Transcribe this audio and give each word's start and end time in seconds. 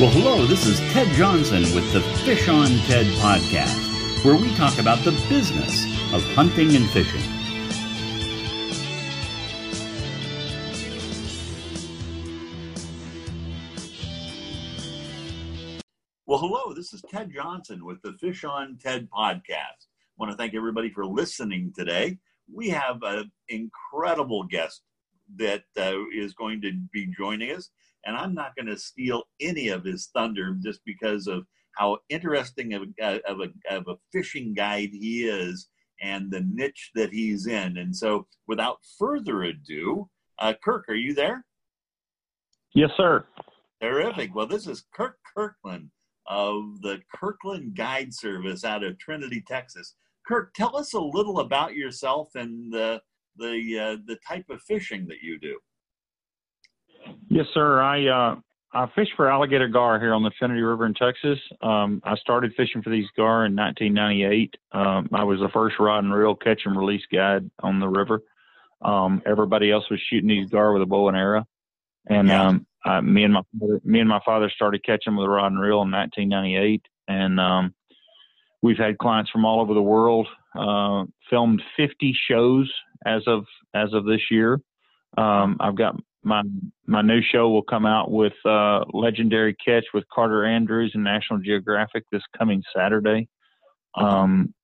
Well, 0.00 0.08
hello, 0.08 0.46
this 0.46 0.64
is 0.64 0.80
Ted 0.94 1.08
Johnson 1.08 1.60
with 1.74 1.92
the 1.92 2.00
Fish 2.24 2.48
on 2.48 2.68
Ted 2.86 3.04
podcast, 3.18 4.24
where 4.24 4.34
we 4.34 4.48
talk 4.54 4.78
about 4.78 5.04
the 5.04 5.10
business 5.28 5.84
of 6.14 6.22
hunting 6.32 6.74
and 6.74 6.88
fishing. 6.88 7.20
Well, 16.24 16.38
hello, 16.38 16.72
this 16.72 16.94
is 16.94 17.02
Ted 17.02 17.30
Johnson 17.30 17.84
with 17.84 18.00
the 18.00 18.14
Fish 18.14 18.42
on 18.42 18.78
Ted 18.82 19.06
podcast. 19.10 19.50
I 19.50 20.16
want 20.16 20.32
to 20.32 20.36
thank 20.38 20.54
everybody 20.54 20.88
for 20.88 21.04
listening 21.04 21.74
today. 21.76 22.16
We 22.50 22.70
have 22.70 23.02
an 23.02 23.30
incredible 23.50 24.44
guest 24.44 24.80
that 25.36 25.64
uh, 25.76 25.92
is 26.10 26.32
going 26.32 26.62
to 26.62 26.72
be 26.90 27.06
joining 27.06 27.54
us 27.54 27.68
and 28.04 28.16
I'm 28.16 28.34
not 28.34 28.54
going 28.56 28.66
to 28.66 28.78
steal 28.78 29.24
any 29.40 29.68
of 29.68 29.84
his 29.84 30.08
thunder 30.14 30.56
just 30.62 30.80
because 30.84 31.26
of 31.26 31.46
how 31.76 31.98
interesting 32.08 32.74
of 32.74 32.82
a, 33.00 33.20
of 33.28 33.40
a, 33.40 33.74
of 33.74 33.88
a 33.88 33.96
fishing 34.12 34.54
guide 34.54 34.90
he 34.92 35.24
is 35.24 35.68
and 36.02 36.30
the 36.30 36.40
niche 36.40 36.90
that 36.94 37.12
he's 37.12 37.46
in. 37.46 37.76
And 37.76 37.94
so, 37.94 38.26
without 38.46 38.78
further 38.98 39.44
ado, 39.44 40.08
uh, 40.38 40.54
Kirk, 40.64 40.86
are 40.88 40.94
you 40.94 41.14
there? 41.14 41.44
Yes, 42.74 42.90
sir. 42.96 43.26
Terrific. 43.82 44.34
Well, 44.34 44.46
this 44.46 44.66
is 44.66 44.84
Kirk 44.94 45.18
Kirkland 45.34 45.90
of 46.26 46.80
the 46.82 47.00
Kirkland 47.14 47.76
Guide 47.76 48.14
Service 48.14 48.64
out 48.64 48.84
of 48.84 48.98
Trinity, 48.98 49.42
Texas. 49.46 49.94
Kirk, 50.26 50.52
tell 50.54 50.76
us 50.76 50.94
a 50.94 51.00
little 51.00 51.40
about 51.40 51.74
yourself 51.74 52.34
and 52.34 52.72
the 52.72 53.00
the 53.36 53.78
uh, 53.78 53.96
the 54.06 54.18
type 54.26 54.44
of 54.50 54.62
fishing 54.62 55.06
that 55.08 55.22
you 55.22 55.38
do. 55.38 55.58
Yes, 57.28 57.46
sir. 57.54 57.80
I 57.80 58.06
uh, 58.06 58.36
I 58.72 58.86
fish 58.94 59.08
for 59.16 59.30
alligator 59.30 59.68
gar 59.68 59.98
here 59.98 60.14
on 60.14 60.22
the 60.22 60.30
Trinity 60.30 60.60
River 60.60 60.86
in 60.86 60.94
Texas. 60.94 61.38
Um, 61.60 62.00
I 62.04 62.16
started 62.16 62.54
fishing 62.56 62.82
for 62.82 62.90
these 62.90 63.08
gar 63.16 63.46
in 63.46 63.56
1998. 63.56 64.54
Um, 64.72 65.08
I 65.12 65.24
was 65.24 65.40
the 65.40 65.48
first 65.48 65.76
rod 65.80 66.04
and 66.04 66.14
reel 66.14 66.36
catch 66.36 66.62
and 66.64 66.76
release 66.76 67.02
guide 67.12 67.50
on 67.62 67.80
the 67.80 67.88
river. 67.88 68.22
Um, 68.82 69.22
everybody 69.26 69.70
else 69.70 69.84
was 69.90 70.00
shooting 70.08 70.28
these 70.28 70.48
gar 70.50 70.72
with 70.72 70.82
a 70.82 70.86
bow 70.86 71.08
and 71.08 71.16
arrow, 71.16 71.44
and 72.08 72.28
yeah. 72.28 72.48
um, 72.48 72.66
I, 72.84 73.00
me 73.00 73.24
and 73.24 73.34
my 73.34 73.42
me 73.84 74.00
and 74.00 74.08
my 74.08 74.20
father 74.24 74.50
started 74.54 74.84
catching 74.84 75.16
with 75.16 75.26
a 75.26 75.30
rod 75.30 75.52
and 75.52 75.60
reel 75.60 75.82
in 75.82 75.90
1998, 75.90 76.82
and 77.08 77.40
um, 77.40 77.74
we've 78.62 78.78
had 78.78 78.98
clients 78.98 79.30
from 79.30 79.44
all 79.44 79.60
over 79.60 79.74
the 79.74 79.82
world. 79.82 80.28
Uh, 80.58 81.04
filmed 81.28 81.62
50 81.76 82.16
shows 82.28 82.72
as 83.06 83.22
of 83.26 83.44
as 83.74 83.92
of 83.92 84.04
this 84.04 84.22
year. 84.30 84.60
Um, 85.16 85.56
I've 85.60 85.76
got 85.76 85.96
my 86.22 86.42
my 86.86 87.02
new 87.02 87.20
show 87.22 87.48
will 87.50 87.62
come 87.62 87.86
out 87.86 88.10
with 88.10 88.34
uh, 88.44 88.84
legendary 88.92 89.54
catch 89.54 89.84
with 89.94 90.04
Carter 90.12 90.44
Andrews 90.44 90.92
and 90.94 91.04
National 91.04 91.40
Geographic 91.40 92.04
this 92.12 92.22
coming 92.36 92.62
Saturday. 92.76 93.28
Um, 93.94 94.54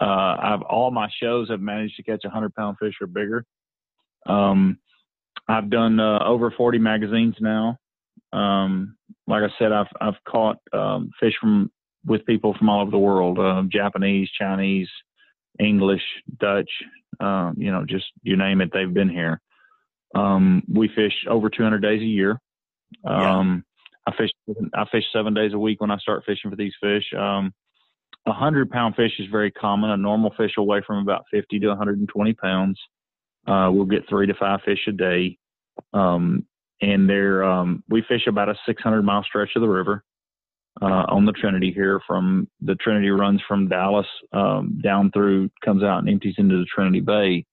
uh, 0.00 0.04
I've 0.04 0.62
all 0.62 0.90
my 0.90 1.08
shows 1.22 1.50
have 1.50 1.60
managed 1.60 1.96
to 1.96 2.02
catch 2.02 2.24
a 2.24 2.30
hundred 2.30 2.54
pound 2.54 2.76
fish 2.80 2.94
or 3.00 3.06
bigger. 3.06 3.44
Um, 4.26 4.78
I've 5.48 5.70
done 5.70 5.98
uh, 5.98 6.24
over 6.24 6.52
40 6.56 6.78
magazines 6.78 7.34
now. 7.40 7.78
Um, 8.32 8.96
like 9.26 9.42
I 9.42 9.48
said, 9.58 9.72
I've 9.72 9.88
I've 10.00 10.24
caught 10.28 10.58
um, 10.72 11.10
fish 11.20 11.34
from 11.40 11.70
with 12.04 12.24
people 12.26 12.54
from 12.58 12.68
all 12.68 12.82
over 12.82 12.90
the 12.90 12.98
world, 12.98 13.38
uh, 13.38 13.62
Japanese, 13.68 14.30
Chinese, 14.38 14.88
English, 15.58 16.02
Dutch, 16.38 16.70
um, 17.18 17.54
you 17.58 17.70
know, 17.70 17.84
just 17.84 18.06
you 18.22 18.36
name 18.36 18.60
it, 18.60 18.70
they've 18.72 18.92
been 18.92 19.08
here. 19.08 19.40
Um, 20.14 20.62
we 20.72 20.88
fish 20.88 21.12
over 21.28 21.48
200 21.48 21.80
days 21.80 22.00
a 22.00 22.04
year. 22.04 22.40
Um, 23.04 23.64
yeah. 24.06 24.12
I 24.12 24.16
fish 24.16 24.30
I 24.74 24.84
fish 24.90 25.04
seven 25.12 25.34
days 25.34 25.52
a 25.52 25.58
week 25.58 25.80
when 25.80 25.90
I 25.90 25.98
start 25.98 26.24
fishing 26.26 26.50
for 26.50 26.56
these 26.56 26.72
fish. 26.82 27.04
Um, 27.16 27.52
a 28.26 28.32
hundred 28.32 28.70
pound 28.70 28.96
fish 28.96 29.12
is 29.18 29.28
very 29.30 29.50
common. 29.50 29.90
A 29.90 29.96
normal 29.96 30.32
fish 30.36 30.52
will 30.56 30.66
weigh 30.66 30.82
from 30.86 30.98
about 30.98 31.24
50 31.30 31.60
to 31.60 31.68
120 31.68 32.32
pounds. 32.34 32.78
Uh, 33.46 33.70
we'll 33.72 33.86
get 33.86 34.08
three 34.08 34.26
to 34.26 34.34
five 34.34 34.60
fish 34.64 34.80
a 34.88 34.92
day. 34.92 35.38
Um, 35.92 36.46
and 36.82 37.08
they're, 37.08 37.44
um, 37.44 37.84
we 37.88 38.02
fish 38.08 38.26
about 38.26 38.48
a 38.48 38.54
600 38.66 39.02
mile 39.02 39.22
stretch 39.24 39.50
of 39.56 39.62
the 39.62 39.68
river, 39.68 40.02
uh, 40.80 41.04
on 41.08 41.24
the 41.24 41.32
Trinity 41.32 41.72
here 41.72 42.00
from 42.06 42.48
the 42.60 42.74
Trinity 42.76 43.10
runs 43.10 43.42
from 43.46 43.68
Dallas, 43.68 44.06
um, 44.32 44.80
down 44.82 45.10
through, 45.12 45.50
comes 45.64 45.82
out 45.82 45.98
and 45.98 46.08
empties 46.08 46.36
into 46.38 46.58
the 46.58 46.66
Trinity 46.74 47.00
Bay. 47.00 47.44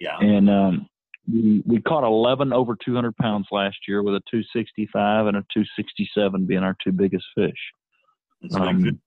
Yeah. 0.00 0.18
And, 0.20 0.48
um, 0.48 0.86
we, 1.30 1.62
we 1.66 1.80
caught 1.80 2.04
11 2.04 2.52
over 2.52 2.76
200 2.84 3.16
pounds 3.16 3.46
last 3.50 3.76
year 3.86 4.02
with 4.02 4.14
a 4.14 4.22
265 4.30 5.26
and 5.26 5.36
a 5.36 5.40
267 5.52 6.46
being 6.46 6.62
our 6.62 6.76
two 6.82 6.92
biggest 6.92 7.24
fish. 7.34 7.52
Um, 8.54 9.00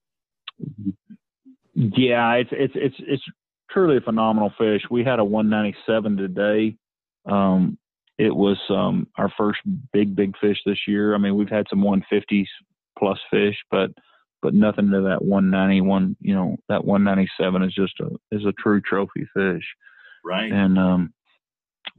yeah, 1.74 2.34
it's 2.34 2.52
it's 2.54 2.74
it's 2.76 2.96
it's 3.00 3.24
truly 3.70 3.98
a 3.98 4.02
phenomenal 4.02 4.54
fish. 4.58 4.82
We 4.90 5.04
had 5.04 5.20
a 5.20 5.26
197 5.26 6.16
today. 6.16 6.78
Um, 7.26 7.78
it 8.18 8.34
was 8.34 8.58
um, 8.70 9.08
our 9.18 9.32
first 9.38 9.60
big 9.92 10.16
big 10.16 10.38
fish 10.40 10.58
this 10.66 10.80
year. 10.88 11.14
I 11.14 11.18
mean, 11.18 11.36
we've 11.36 11.50
had 11.50 11.68
some 11.70 11.82
150s 11.82 12.46
plus 12.98 13.20
fish, 13.30 13.58
but 13.70 13.92
but 14.42 14.54
nothing 14.54 14.90
to 14.92 15.02
that 15.02 15.26
191. 15.26 16.16
You 16.22 16.36
know, 16.36 16.56
that 16.70 16.86
197 16.86 17.64
is 17.64 17.74
just 17.74 18.00
a 18.00 18.10
is 18.32 18.46
a 18.46 18.54
true 18.54 18.80
trophy 18.80 19.28
fish. 19.34 19.66
Right. 20.24 20.52
And 20.52 20.80
um, 20.80 21.14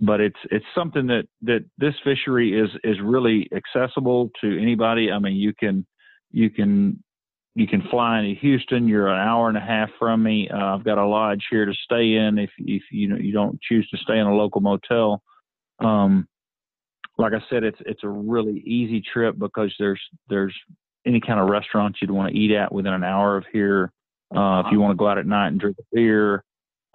but 0.00 0.20
it's 0.20 0.38
it's 0.50 0.64
something 0.74 1.06
that 1.06 1.24
that 1.42 1.64
this 1.78 1.94
fishery 2.04 2.58
is 2.58 2.70
is 2.84 2.96
really 3.02 3.48
accessible 3.54 4.30
to 4.40 4.60
anybody. 4.60 5.10
I 5.10 5.18
mean, 5.18 5.36
you 5.36 5.54
can 5.54 5.86
you 6.30 6.50
can 6.50 7.02
you 7.54 7.66
can 7.66 7.82
fly 7.90 8.20
into 8.20 8.38
Houston. 8.40 8.86
You're 8.86 9.08
an 9.08 9.26
hour 9.26 9.48
and 9.48 9.56
a 9.56 9.60
half 9.60 9.88
from 9.98 10.22
me. 10.22 10.48
Uh, 10.52 10.74
I've 10.74 10.84
got 10.84 10.98
a 10.98 11.06
lodge 11.06 11.44
here 11.50 11.64
to 11.64 11.72
stay 11.84 12.14
in 12.16 12.38
if 12.38 12.50
if 12.58 12.82
you 12.90 13.08
know 13.08 13.16
you 13.16 13.32
don't 13.32 13.58
choose 13.62 13.88
to 13.90 13.96
stay 13.98 14.18
in 14.18 14.26
a 14.26 14.34
local 14.34 14.60
motel. 14.60 15.22
Um, 15.78 16.28
like 17.16 17.32
I 17.32 17.40
said, 17.48 17.64
it's 17.64 17.78
it's 17.86 18.04
a 18.04 18.08
really 18.08 18.60
easy 18.66 19.02
trip 19.12 19.38
because 19.38 19.74
there's 19.78 20.00
there's 20.28 20.54
any 21.06 21.20
kind 21.20 21.40
of 21.40 21.48
restaurant 21.48 21.96
you'd 22.00 22.10
want 22.10 22.32
to 22.32 22.38
eat 22.38 22.54
at 22.54 22.72
within 22.72 22.92
an 22.92 23.04
hour 23.04 23.38
of 23.38 23.44
here. 23.50 23.92
Uh, 24.34 24.62
if 24.66 24.72
you 24.72 24.80
want 24.80 24.90
to 24.90 24.96
go 24.96 25.08
out 25.08 25.18
at 25.18 25.26
night 25.26 25.48
and 25.48 25.60
drink 25.60 25.76
a 25.78 25.84
beer, 25.94 26.44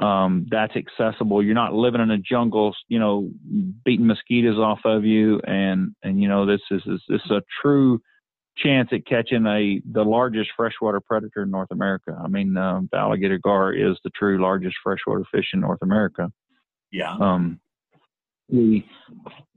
um, 0.01 0.47
that's 0.49 0.73
accessible. 0.75 1.43
You're 1.43 1.53
not 1.53 1.73
living 1.73 2.01
in 2.01 2.09
a 2.11 2.17
jungle, 2.17 2.75
you 2.87 2.99
know, 2.99 3.29
beating 3.85 4.07
mosquitoes 4.07 4.57
off 4.57 4.79
of 4.83 5.05
you, 5.05 5.39
and 5.45 5.95
and 6.03 6.21
you 6.21 6.27
know 6.27 6.45
this 6.45 6.61
is 6.71 6.81
this, 6.85 7.01
this 7.07 7.21
is 7.23 7.31
a 7.31 7.43
true 7.61 8.01
chance 8.57 8.89
at 8.91 9.05
catching 9.05 9.45
a 9.45 9.81
the 9.91 10.03
largest 10.03 10.49
freshwater 10.57 10.99
predator 10.99 11.43
in 11.43 11.51
North 11.51 11.71
America. 11.71 12.19
I 12.21 12.27
mean, 12.27 12.57
uh, 12.57 12.81
the 12.91 12.97
alligator 12.97 13.37
gar 13.37 13.73
is 13.73 13.97
the 14.03 14.09
true 14.17 14.41
largest 14.41 14.75
freshwater 14.83 15.23
fish 15.31 15.49
in 15.53 15.59
North 15.61 15.81
America. 15.81 16.31
Yeah. 16.91 17.15
Um, 17.19 17.59
we 18.49 18.85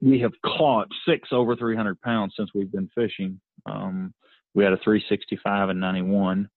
we 0.01 0.21
have 0.21 0.33
caught 0.45 0.89
six 1.09 1.31
over 1.33 1.57
300 1.57 2.01
pounds 2.03 2.35
since 2.37 2.51
we've 2.55 2.71
been 2.71 2.91
fishing. 2.95 3.41
Um, 3.67 4.13
we 4.55 4.63
had 4.63 4.73
a 4.73 4.79
365 4.85 5.71
and 5.71 5.81
91. 5.81 6.49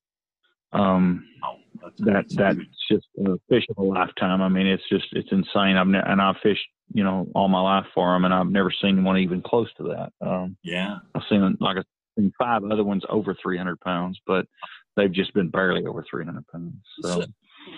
Um, 0.73 1.25
that 1.99 2.25
that's 2.35 2.59
just 2.89 3.05
a 3.25 3.37
fish 3.49 3.65
of 3.69 3.77
a 3.77 3.83
lifetime. 3.83 4.41
I 4.41 4.49
mean, 4.49 4.67
it's 4.67 4.87
just 4.89 5.07
it's 5.11 5.31
insane. 5.31 5.77
I've 5.77 5.87
ne- 5.87 6.03
and 6.05 6.21
I've 6.21 6.37
fished 6.43 6.67
you 6.93 7.03
know 7.03 7.27
all 7.35 7.47
my 7.47 7.61
life 7.61 7.85
for 7.93 8.13
them, 8.13 8.25
and 8.25 8.33
I've 8.33 8.49
never 8.49 8.71
seen 8.81 9.03
one 9.03 9.17
even 9.17 9.41
close 9.41 9.69
to 9.77 9.83
that. 9.83 10.27
Um, 10.27 10.57
yeah, 10.63 10.97
I've 11.15 11.23
seen 11.29 11.57
like 11.59 11.77
I've 11.77 11.83
seen 12.17 12.31
five 12.39 12.63
other 12.63 12.83
ones 12.83 13.03
over 13.09 13.35
300 13.41 13.79
pounds, 13.81 14.19
but 14.25 14.45
they've 14.95 15.11
just 15.11 15.33
been 15.33 15.49
barely 15.49 15.85
over 15.85 16.03
300 16.09 16.45
pounds. 16.47 16.73
So, 17.01 17.21
so 17.21 17.25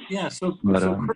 yeah, 0.10 0.30
so, 0.30 0.58
but, 0.64 0.82
so 0.82 0.94
um, 0.94 1.10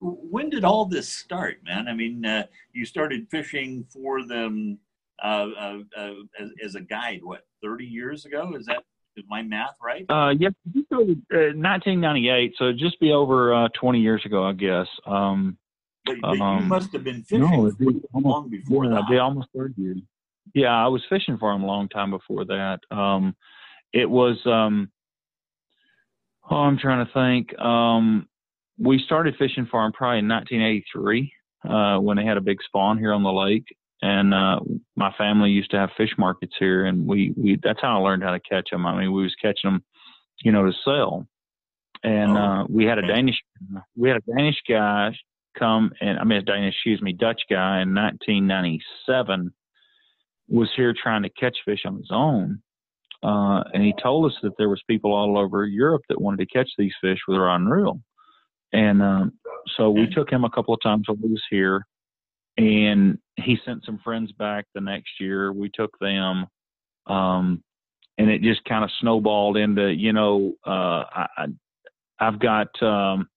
when 0.00 0.50
did 0.50 0.64
all 0.64 0.86
this 0.86 1.08
start, 1.08 1.58
man? 1.64 1.88
I 1.88 1.94
mean, 1.94 2.24
uh, 2.24 2.46
you 2.72 2.84
started 2.84 3.26
fishing 3.30 3.84
for 3.92 4.24
them 4.24 4.78
uh, 5.22 5.48
uh, 5.58 5.78
uh 5.96 6.12
as, 6.38 6.50
as 6.64 6.74
a 6.74 6.80
guide, 6.80 7.20
what 7.22 7.42
30 7.62 7.84
years 7.84 8.24
ago? 8.24 8.54
Is 8.58 8.66
that 8.66 8.82
is 9.20 9.26
my 9.28 9.42
math 9.42 9.74
right? 9.82 10.04
Uh, 10.08 10.30
yep, 10.30 10.54
uh, 10.92 10.96
1998, 10.96 12.54
so 12.58 12.72
just 12.72 12.98
be 13.00 13.12
over 13.12 13.54
uh, 13.54 13.68
20 13.80 14.00
years 14.00 14.22
ago, 14.24 14.44
I 14.44 14.52
guess. 14.52 14.86
Um, 15.06 15.56
but, 16.04 16.16
but 16.22 16.40
um, 16.40 16.62
you 16.62 16.68
must 16.68 16.92
have 16.92 17.04
been 17.04 17.22
fishing 17.22 17.40
no, 17.40 17.56
almost, 17.56 17.76
long 18.14 18.50
before 18.50 18.86
yeah, 18.86 18.92
that. 18.92 19.04
Did 19.08 19.18
almost 19.18 19.48
30 19.56 19.80
years. 19.80 19.98
Yeah, 20.54 20.68
I 20.68 20.88
was 20.88 21.02
fishing 21.08 21.38
for 21.38 21.52
him 21.52 21.62
a 21.62 21.66
long 21.66 21.88
time 21.88 22.10
before 22.10 22.44
that. 22.46 22.80
Um, 22.90 23.36
it 23.92 24.08
was, 24.08 24.36
um, 24.46 24.90
oh, 26.50 26.56
I'm 26.56 26.78
trying 26.78 27.06
to 27.06 27.12
think. 27.12 27.58
Um, 27.58 28.28
we 28.78 29.00
started 29.04 29.34
fishing 29.38 29.68
for 29.70 29.84
him 29.84 29.92
probably 29.92 30.20
in 30.20 30.28
1983 30.28 31.32
uh, 31.68 31.98
when 31.98 32.16
they 32.16 32.24
had 32.24 32.38
a 32.38 32.40
big 32.40 32.58
spawn 32.64 32.98
here 32.98 33.12
on 33.12 33.22
the 33.22 33.32
lake 33.32 33.66
and 34.02 34.32
uh, 34.32 34.60
my 34.96 35.12
family 35.18 35.50
used 35.50 35.70
to 35.72 35.78
have 35.78 35.90
fish 35.96 36.14
markets 36.18 36.54
here, 36.58 36.86
and 36.86 37.06
we 37.06 37.32
we 37.36 37.58
that's 37.62 37.80
how 37.80 38.00
I 38.00 38.02
learned 38.02 38.22
how 38.22 38.32
to 38.32 38.40
catch 38.40 38.70
them. 38.70 38.86
I 38.86 38.98
mean, 38.98 39.12
we 39.12 39.22
was 39.22 39.34
catching 39.40 39.70
them, 39.70 39.84
you 40.42 40.52
know, 40.52 40.64
to 40.64 40.72
sell, 40.84 41.26
and 42.02 42.32
oh, 42.32 42.40
uh, 42.40 42.64
we 42.68 42.84
had 42.84 42.98
a 42.98 43.06
Danish 43.06 43.36
we 43.96 44.08
had 44.08 44.18
a 44.18 44.32
Danish 44.34 44.56
guy 44.68 45.12
come 45.58 45.92
and 46.00 46.18
I 46.18 46.24
mean 46.24 46.38
a 46.38 46.42
Danish, 46.42 46.74
excuse 46.74 47.02
me, 47.02 47.12
Dutch 47.12 47.42
guy 47.50 47.82
in 47.82 47.94
1997 47.94 49.52
was 50.48 50.68
here 50.76 50.94
trying 51.00 51.22
to 51.22 51.30
catch 51.30 51.56
fish 51.64 51.82
on 51.86 51.96
his 51.96 52.10
own. 52.10 52.62
Uh, 53.22 53.62
and 53.74 53.84
he 53.84 53.92
told 54.02 54.30
us 54.30 54.36
that 54.42 54.52
there 54.58 54.68
was 54.68 54.82
people 54.88 55.12
all 55.12 55.38
over 55.38 55.66
Europe 55.66 56.02
that 56.08 56.20
wanted 56.20 56.38
to 56.38 56.46
catch 56.46 56.70
these 56.78 56.92
fish 57.00 57.18
with 57.28 57.38
rod 57.38 57.56
and 57.56 57.70
reel. 57.70 58.00
And 58.72 59.02
um, 59.02 59.32
so 59.76 59.90
we 59.90 60.06
took 60.06 60.30
him 60.30 60.44
a 60.44 60.50
couple 60.50 60.72
of 60.72 60.80
times 60.82 61.04
while 61.06 61.18
he 61.20 61.28
was 61.28 61.42
here, 61.50 61.86
and 62.56 63.18
he 63.40 63.58
sent 63.64 63.84
some 63.84 63.98
friends 64.02 64.32
back 64.32 64.66
the 64.74 64.80
next 64.80 65.20
year. 65.20 65.52
We 65.52 65.70
took 65.70 65.98
them, 65.98 66.46
um, 67.06 67.62
and 68.18 68.30
it 68.30 68.42
just 68.42 68.64
kind 68.64 68.84
of 68.84 68.90
snowballed 69.00 69.56
into 69.56 69.92
you 69.92 70.12
know 70.12 70.52
uh, 70.66 71.04
I, 71.12 71.46
I've 72.18 72.38
got 72.38 72.68
um, 72.82 73.28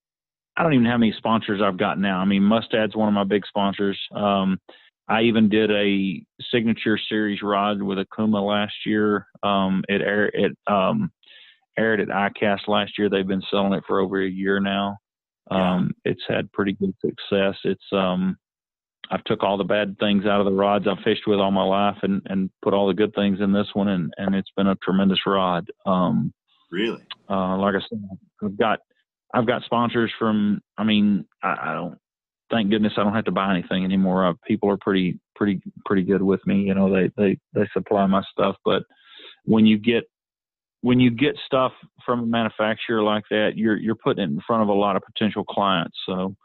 I 0.56 0.64
don't 0.64 0.74
even 0.74 0.86
how 0.86 0.98
many 0.98 1.14
sponsors 1.18 1.62
I've 1.64 1.78
got 1.78 2.00
now. 2.00 2.20
I 2.20 2.26
mean, 2.26 2.44
Mustad's 2.44 2.96
one 2.96 3.08
of 3.08 3.14
my 3.14 3.24
big 3.24 3.46
sponsors. 3.48 4.00
Um, 4.16 4.60
I 5.08 5.24
even 5.24 5.50
did 5.50 5.70
a 5.72 6.24
signature 6.52 6.98
series 7.10 7.42
rod 7.42 7.82
with 7.82 7.98
Okuma 7.98 8.46
last 8.46 8.74
year. 8.86 9.28
Um, 9.42 9.84
it 9.90 10.02
aired 10.02 10.32
it 10.34 10.58
um, 10.68 11.12
aired 11.78 12.00
at 12.00 12.08
ICAST 12.10 12.68
last 12.68 12.98
year. 12.98 13.10
They've 13.10 13.28
been 13.28 13.44
selling 13.50 13.74
it 13.74 13.84
for 13.88 14.00
over 14.00 14.24
a 14.24 14.30
year 14.30 14.60
now. 14.60 14.98
Um, 15.52 15.92
it's 16.06 16.24
had 16.28 16.52
pretty 16.52 16.74
good 16.74 16.94
success. 17.02 17.56
It's 17.64 17.84
um, 17.92 18.38
I've 19.12 19.24
took 19.26 19.44
all 19.44 19.58
the 19.58 19.64
bad 19.64 19.98
things 20.00 20.26
out 20.26 20.40
of 20.40 20.46
the 20.46 20.52
rods 20.52 20.86
I've 20.88 21.04
fished 21.04 21.28
with 21.28 21.40
all 21.40 21.52
my 21.52 21.64
life 21.64 21.98
and 22.04 22.22
and 22.26 22.50
put 22.62 22.74
all 22.74 22.88
the 22.88 22.94
good 22.94 23.14
things 23.14 23.40
in 23.42 23.52
this 23.52 23.68
one, 23.74 23.90
and 23.90 24.14
and 24.18 24.36
it's 24.36 24.52
been 24.56 24.68
a 24.68 24.76
tremendous 24.76 25.20
rod. 25.26 25.68
Um, 25.86 26.34
really, 26.72 27.04
uh, 27.30 27.58
like 27.58 27.76
I 27.76 27.80
said, 27.90 28.04
I've 28.44 28.58
got 28.58 28.80
I've 29.34 29.48
got 29.48 29.64
sponsors 29.64 30.12
from. 30.18 30.62
I 30.78 30.84
mean, 30.84 31.26
I, 31.42 31.56
I 31.62 31.74
don't. 31.74 31.98
Thank 32.52 32.70
goodness 32.70 32.94
I 32.98 33.04
don't 33.04 33.16
have 33.16 33.26
to 33.26 33.32
buy 33.32 33.52
anything 33.52 33.84
anymore. 33.84 34.28
Uh, 34.28 34.34
people 34.46 34.70
are 34.70 34.78
pretty 34.78 35.20
pretty 35.36 35.62
pretty 35.86 36.04
good 36.04 36.22
with 36.22 36.46
me. 36.46 36.62
You 36.62 36.76
know, 36.76 36.94
they 36.94 37.10
they 37.18 37.38
they 37.54 37.68
supply 37.74 38.06
my 38.06 38.22
stuff, 38.32 38.56
but 38.64 38.84
when 39.46 39.66
you 39.66 39.78
get 39.78 40.04
when 40.82 41.00
you 41.00 41.10
get 41.10 41.36
stuff 41.46 41.72
from 42.06 42.20
a 42.20 42.26
manufacturer 42.26 43.02
like 43.02 43.24
that, 43.32 43.52
you're 43.56 43.78
you're 43.78 43.96
putting 43.96 44.24
it 44.24 44.30
in 44.30 44.42
front 44.46 44.64
of 44.64 44.70
a 44.70 44.74
lot 44.74 44.96
of 44.96 45.02
potential 45.04 45.44
clients. 45.44 45.98
So 46.06 46.36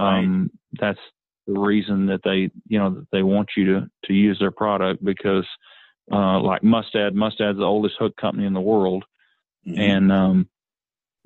um, 0.00 0.42
right. 0.42 0.50
that's 0.80 0.98
the 1.46 1.58
reason 1.58 2.06
that 2.06 2.20
they 2.24 2.50
you 2.66 2.78
know 2.78 2.90
that 2.90 3.06
they 3.12 3.22
want 3.22 3.50
you 3.56 3.64
to 3.66 3.90
to 4.04 4.12
use 4.12 4.38
their 4.38 4.50
product 4.50 5.04
because 5.04 5.46
uh, 6.12 6.38
like 6.40 6.62
Mustad, 6.62 7.14
Mustad's 7.14 7.58
the 7.58 7.64
oldest 7.64 7.96
hook 7.98 8.16
company 8.16 8.46
in 8.46 8.52
the 8.52 8.60
world, 8.60 9.04
mm-hmm. 9.66 9.80
and 9.80 10.12
um, 10.12 10.48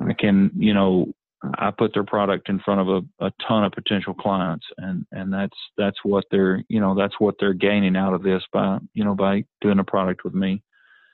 I 0.01 0.13
can 0.13 0.53
you 0.57 0.75
know 0.75 1.13
I 1.59 1.71
put 1.71 1.95
their 1.95 2.05
product 2.05 2.49
in 2.49 2.59
front 2.61 2.81
of 2.81 2.89
a, 2.89 3.27
a 3.27 3.33
ton 3.47 3.65
of 3.65 3.73
potential 3.73 4.15
clients, 4.15 4.67
and 4.77 5.07
and 5.13 5.33
that's 5.33 5.57
that's 5.77 5.99
what 6.03 6.25
they're 6.31 6.65
you 6.69 6.81
know 6.81 6.95
that's 6.95 7.15
what 7.19 7.37
they're 7.39 7.55
gaining 7.55 7.97
out 7.97 8.15
of 8.15 8.23
this 8.23 8.43
by 8.53 8.79
you 8.95 9.05
know 9.05 9.15
by 9.15 9.45
doing 9.61 9.79
a 9.79 9.85
product 9.85 10.25
with 10.25 10.35
me. 10.35 10.63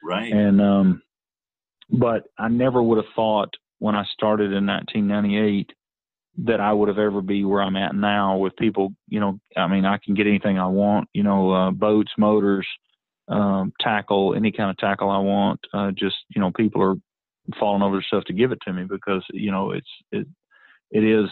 Right. 0.03 0.33
And 0.33 0.61
um, 0.61 1.03
but 1.91 2.25
I 2.39 2.49
never 2.49 2.83
would 2.83 2.99
have 2.99 3.13
thought 3.15 3.55
when 3.79 3.95
I 3.95 4.05
started 4.13 4.53
in 4.53 4.67
1998 4.67 5.73
that 6.39 6.61
I 6.61 6.73
would 6.73 6.89
have 6.89 6.99
ever 6.99 7.21
be 7.21 7.45
where 7.45 7.63
I'm 7.63 7.77
at 7.77 7.95
now 7.95 8.37
with 8.37 8.57
people, 8.57 8.93
you 9.09 9.21
know, 9.21 9.39
I 9.57 9.69
mean, 9.69 9.85
I 9.85 9.99
can 9.99 10.15
get 10.15 10.27
anything 10.27 10.59
I 10.59 10.67
want, 10.67 11.09
you 11.13 11.23
know, 11.23 11.53
uh, 11.53 11.71
boats, 11.71 12.13
motors, 12.19 12.67
um, 13.29 13.73
tackle, 13.81 14.35
any 14.35 14.51
kind 14.51 14.71
of 14.71 14.77
tackle 14.77 15.11
I 15.11 15.19
want. 15.19 15.61
Uh, 15.73 15.93
just, 15.93 16.17
you 16.35 16.41
know, 16.41 16.51
people 16.51 16.83
are 16.83 16.95
falling 17.59 17.83
over 17.83 18.03
stuff 18.03 18.25
to 18.25 18.33
give 18.33 18.51
it 18.51 18.59
to 18.67 18.73
me 18.73 18.85
because, 18.85 19.25
you 19.33 19.53
know, 19.53 19.71
it's, 19.71 19.89
it, 20.11 20.27
it 20.91 21.05
is 21.05 21.31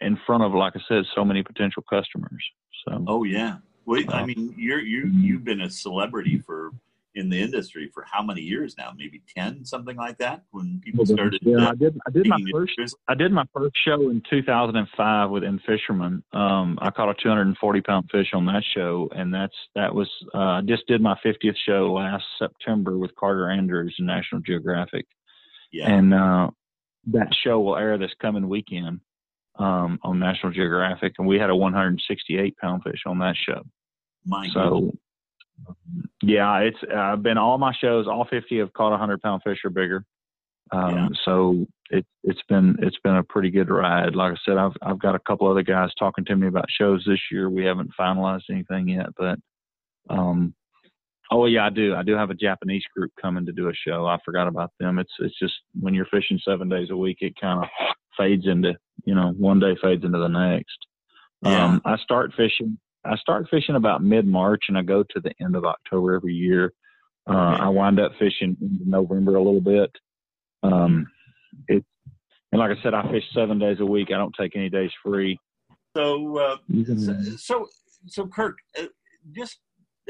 in 0.00 0.18
front 0.26 0.42
of, 0.42 0.52
like 0.52 0.74
I 0.76 0.80
said, 0.88 1.04
so 1.14 1.24
many 1.24 1.42
potential 1.42 1.84
customers. 1.88 2.44
So, 2.86 3.04
oh 3.06 3.24
yeah. 3.24 3.58
Well, 3.86 4.02
I 4.08 4.22
uh, 4.22 4.26
mean, 4.26 4.54
you're, 4.56 4.80
you, 4.80 5.04
mm-hmm. 5.04 5.20
you've 5.20 5.44
been 5.44 5.60
a 5.60 5.70
celebrity 5.70 6.38
for 6.38 6.70
in 7.14 7.28
the 7.28 7.40
industry 7.40 7.90
for 7.92 8.04
how 8.10 8.22
many 8.22 8.40
years 8.40 8.74
now? 8.76 8.92
Maybe 8.96 9.22
ten, 9.34 9.64
something 9.64 9.96
like 9.96 10.18
that. 10.18 10.44
When 10.50 10.80
people 10.84 11.06
started. 11.06 11.40
Yeah, 11.42 11.66
uh, 11.66 11.70
I 11.70 11.74
did. 11.74 11.98
I 12.06 12.10
did 12.10 12.26
my 12.26 12.38
first. 12.52 12.96
I 13.08 13.14
did 13.14 13.32
my 13.32 13.44
first 13.54 13.76
show 13.84 14.10
in 14.10 14.22
2005 14.28 15.30
with 15.30 15.44
In 15.44 15.58
Fisherman. 15.60 16.22
Um, 16.32 16.78
I 16.80 16.90
caught 16.90 17.08
a 17.08 17.14
240 17.22 17.80
pound 17.82 18.08
fish 18.10 18.28
on 18.34 18.46
that 18.46 18.62
show, 18.74 19.08
and 19.14 19.32
that's 19.32 19.56
that 19.74 19.94
was. 19.94 20.08
Uh, 20.34 20.38
I 20.38 20.60
just 20.62 20.86
did 20.86 21.00
my 21.00 21.16
50th 21.24 21.56
show 21.66 21.92
last 21.92 22.24
September 22.38 22.98
with 22.98 23.14
Carter 23.16 23.50
Andrews 23.50 23.94
and 23.98 24.06
National 24.06 24.40
Geographic. 24.40 25.06
Yeah. 25.72 25.90
And 25.90 26.14
uh, 26.14 26.50
that 27.08 27.28
show 27.42 27.60
will 27.60 27.76
air 27.76 27.98
this 27.98 28.12
coming 28.20 28.48
weekend 28.48 29.00
um, 29.58 29.98
on 30.02 30.18
National 30.18 30.52
Geographic, 30.52 31.14
and 31.18 31.26
we 31.26 31.38
had 31.38 31.50
a 31.50 31.56
168 31.56 32.56
pound 32.58 32.82
fish 32.82 33.02
on 33.06 33.18
that 33.20 33.36
show. 33.36 33.62
My 34.26 34.48
so 34.48 34.70
goodness. 34.70 34.96
Yeah, 36.22 36.58
it's 36.58 36.78
I've 36.94 37.22
been 37.22 37.38
all 37.38 37.58
my 37.58 37.72
shows, 37.80 38.06
all 38.06 38.26
50 38.28 38.58
have 38.58 38.72
caught 38.72 38.94
a 38.94 38.98
hundred 38.98 39.22
pound 39.22 39.42
fish 39.44 39.58
or 39.64 39.70
bigger. 39.70 40.04
Um, 40.70 40.94
yeah. 40.94 41.08
So 41.24 41.66
it, 41.90 42.06
it's 42.22 42.40
been 42.48 42.76
it's 42.80 42.98
been 43.04 43.16
a 43.16 43.22
pretty 43.22 43.50
good 43.50 43.70
ride. 43.70 44.16
Like 44.16 44.32
I 44.32 44.36
said, 44.44 44.56
I've 44.56 44.72
I've 44.82 44.98
got 44.98 45.14
a 45.14 45.20
couple 45.20 45.48
other 45.48 45.62
guys 45.62 45.90
talking 45.98 46.24
to 46.24 46.36
me 46.36 46.46
about 46.46 46.70
shows 46.70 47.04
this 47.06 47.20
year. 47.30 47.50
We 47.50 47.64
haven't 47.64 47.92
finalized 47.98 48.50
anything 48.50 48.88
yet, 48.88 49.08
but 49.16 49.38
um, 50.08 50.54
oh 51.30 51.46
yeah, 51.46 51.66
I 51.66 51.70
do. 51.70 51.94
I 51.94 52.02
do 52.02 52.16
have 52.16 52.30
a 52.30 52.34
Japanese 52.34 52.84
group 52.96 53.12
coming 53.20 53.46
to 53.46 53.52
do 53.52 53.68
a 53.68 53.74
show. 53.74 54.06
I 54.06 54.18
forgot 54.24 54.48
about 54.48 54.72
them. 54.80 54.98
It's 54.98 55.12
it's 55.18 55.38
just 55.38 55.54
when 55.78 55.94
you're 55.94 56.06
fishing 56.06 56.40
seven 56.44 56.68
days 56.68 56.88
a 56.90 56.96
week, 56.96 57.18
it 57.20 57.34
kind 57.40 57.62
of 57.62 57.68
fades 58.16 58.46
into 58.46 58.74
you 59.04 59.14
know 59.14 59.34
one 59.36 59.60
day 59.60 59.76
fades 59.82 60.04
into 60.04 60.18
the 60.18 60.28
next. 60.28 60.78
Yeah. 61.42 61.64
Um, 61.64 61.82
I 61.84 61.98
start 61.98 62.32
fishing 62.36 62.78
I 63.04 63.16
start 63.16 63.46
fishing 63.50 63.76
about 63.76 64.02
mid 64.02 64.26
March 64.26 64.64
and 64.68 64.78
I 64.78 64.82
go 64.82 65.02
to 65.02 65.20
the 65.20 65.32
end 65.40 65.56
of 65.56 65.64
October 65.64 66.14
every 66.14 66.34
year. 66.34 66.72
Uh, 67.28 67.56
I 67.60 67.68
wind 67.68 68.00
up 68.00 68.12
fishing 68.18 68.56
in 68.60 68.80
November 68.84 69.36
a 69.36 69.42
little 69.42 69.60
bit. 69.60 69.90
Um, 70.62 71.06
it, 71.68 71.84
and 72.52 72.60
like 72.60 72.76
I 72.76 72.82
said, 72.82 72.94
I 72.94 73.10
fish 73.10 73.24
seven 73.34 73.58
days 73.58 73.78
a 73.80 73.86
week. 73.86 74.08
I 74.08 74.18
don't 74.18 74.34
take 74.38 74.56
any 74.56 74.68
days 74.68 74.90
free. 75.02 75.38
So, 75.96 76.38
uh, 76.38 76.56
so, 77.36 77.68
so, 78.06 78.26
Kirk, 78.26 78.58
uh, 78.78 78.86
just 79.32 79.58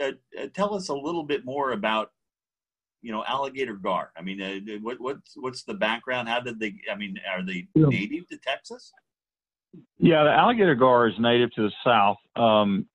uh, 0.00 0.12
uh, 0.40 0.46
tell 0.54 0.74
us 0.74 0.88
a 0.88 0.94
little 0.94 1.22
bit 1.22 1.44
more 1.44 1.72
about, 1.72 2.10
you 3.02 3.12
know, 3.12 3.22
alligator 3.26 3.74
gar. 3.74 4.10
I 4.16 4.22
mean, 4.22 4.40
uh, 4.40 4.58
what, 4.82 5.00
what's 5.00 5.32
what's 5.36 5.62
the 5.64 5.74
background? 5.74 6.28
How 6.28 6.40
did 6.40 6.58
they? 6.58 6.74
I 6.90 6.96
mean, 6.96 7.16
are 7.30 7.44
they 7.44 7.68
yeah. 7.74 7.86
native 7.86 8.28
to 8.28 8.38
Texas? 8.38 8.92
Yeah, 9.98 10.24
the 10.24 10.30
alligator 10.30 10.74
gar 10.74 11.08
is 11.08 11.14
native 11.18 11.50
to 11.52 11.62
the 11.62 11.72
south 11.84 12.16
um, 12.36 12.86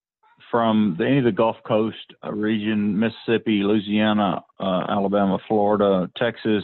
from 0.52 0.96
the, 0.98 1.06
any 1.06 1.20
of 1.20 1.24
the 1.24 1.32
Gulf 1.32 1.58
Coast 1.66 1.98
uh, 2.24 2.32
region, 2.32 2.98
Mississippi, 3.00 3.62
Louisiana, 3.64 4.44
uh, 4.60 4.86
Alabama, 4.90 5.38
Florida, 5.48 6.10
Texas, 6.18 6.64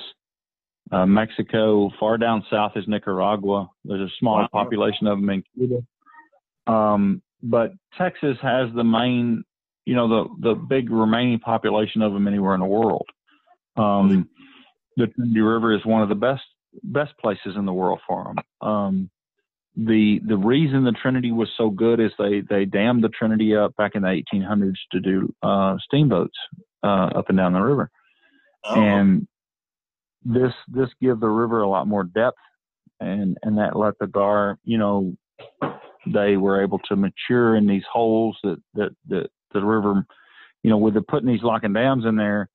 uh, 0.92 1.06
Mexico. 1.06 1.92
Far 2.00 2.18
down 2.18 2.46
south 2.50 2.74
is 2.76 2.86
Nicaragua. 2.88 3.70
There's 3.84 4.10
a 4.10 4.14
smaller 4.20 4.44
wow. 4.44 4.64
population 4.64 5.08
of 5.08 5.20
them 5.20 5.30
in 5.30 5.44
Cuba. 5.54 5.84
Um, 6.68 7.22
but 7.44 7.74
Texas 7.98 8.38
has 8.42 8.70
the 8.76 8.84
main, 8.84 9.44
you 9.86 9.96
know, 9.96 10.08
the 10.08 10.50
the 10.50 10.56
big 10.56 10.90
remaining 10.90 11.40
population 11.40 12.02
of 12.02 12.14
them 12.14 12.28
anywhere 12.28 12.56
in 12.56 12.60
the 12.60 12.66
world. 12.66 13.08
Um, 13.78 14.30
the 14.98 15.08
Trinity 15.08 15.42
River 15.42 15.76
is 15.76 15.86
one 15.86 16.02
of 16.02 16.10
the 16.10 16.16
best 16.16 16.44
best 16.84 17.18
places 17.18 17.56
in 17.56 17.66
the 17.66 17.74
world 17.74 18.00
for 18.08 18.24
them. 18.24 18.68
Um, 18.68 19.10
the 19.78 20.20
the 20.26 20.38
reason 20.38 20.84
the 20.84 20.94
Trinity 20.94 21.32
was 21.32 21.50
so 21.58 21.70
good 21.70 22.00
is 22.00 22.12
they 22.18 22.42
they 22.50 22.66
dammed 22.66 23.04
the 23.04 23.10
Trinity 23.10 23.56
up 23.56 23.76
back 23.76 23.92
in 23.96 24.04
the 24.04 24.24
1800s 24.34 24.76
to 24.92 25.00
do 25.00 25.34
uh, 25.44 25.76
steamboats 25.84 26.38
uh, 26.84 27.10
up 27.16 27.30
and 27.30 27.38
down 27.38 27.54
the 27.54 27.60
river, 27.60 27.90
oh. 28.66 28.80
and 28.80 29.28
this 30.24 30.54
this 30.68 30.90
give 31.02 31.20
the 31.20 31.28
river 31.28 31.62
a 31.62 31.70
lot 31.70 31.88
more 31.88 32.04
depth, 32.04 32.38
and 33.00 33.38
and 33.44 33.58
that 33.58 33.76
let 33.76 34.00
the 34.00 34.08
gar 34.08 34.58
you 34.64 34.78
know 34.78 35.14
they 36.14 36.38
were 36.38 36.64
able 36.64 36.80
to 36.80 36.96
mature 36.96 37.56
in 37.56 37.68
these 37.68 37.84
holes 37.92 38.38
that 38.44 38.62
that 38.76 38.96
that 39.10 39.30
the 39.54 39.64
river 39.64 40.06
you 40.64 40.70
know 40.70 40.78
with 40.78 40.94
the 40.94 41.02
putting 41.02 41.28
these 41.28 41.44
locking 41.44 41.74
dams 41.74 42.06
in 42.06 42.16
there 42.16 42.50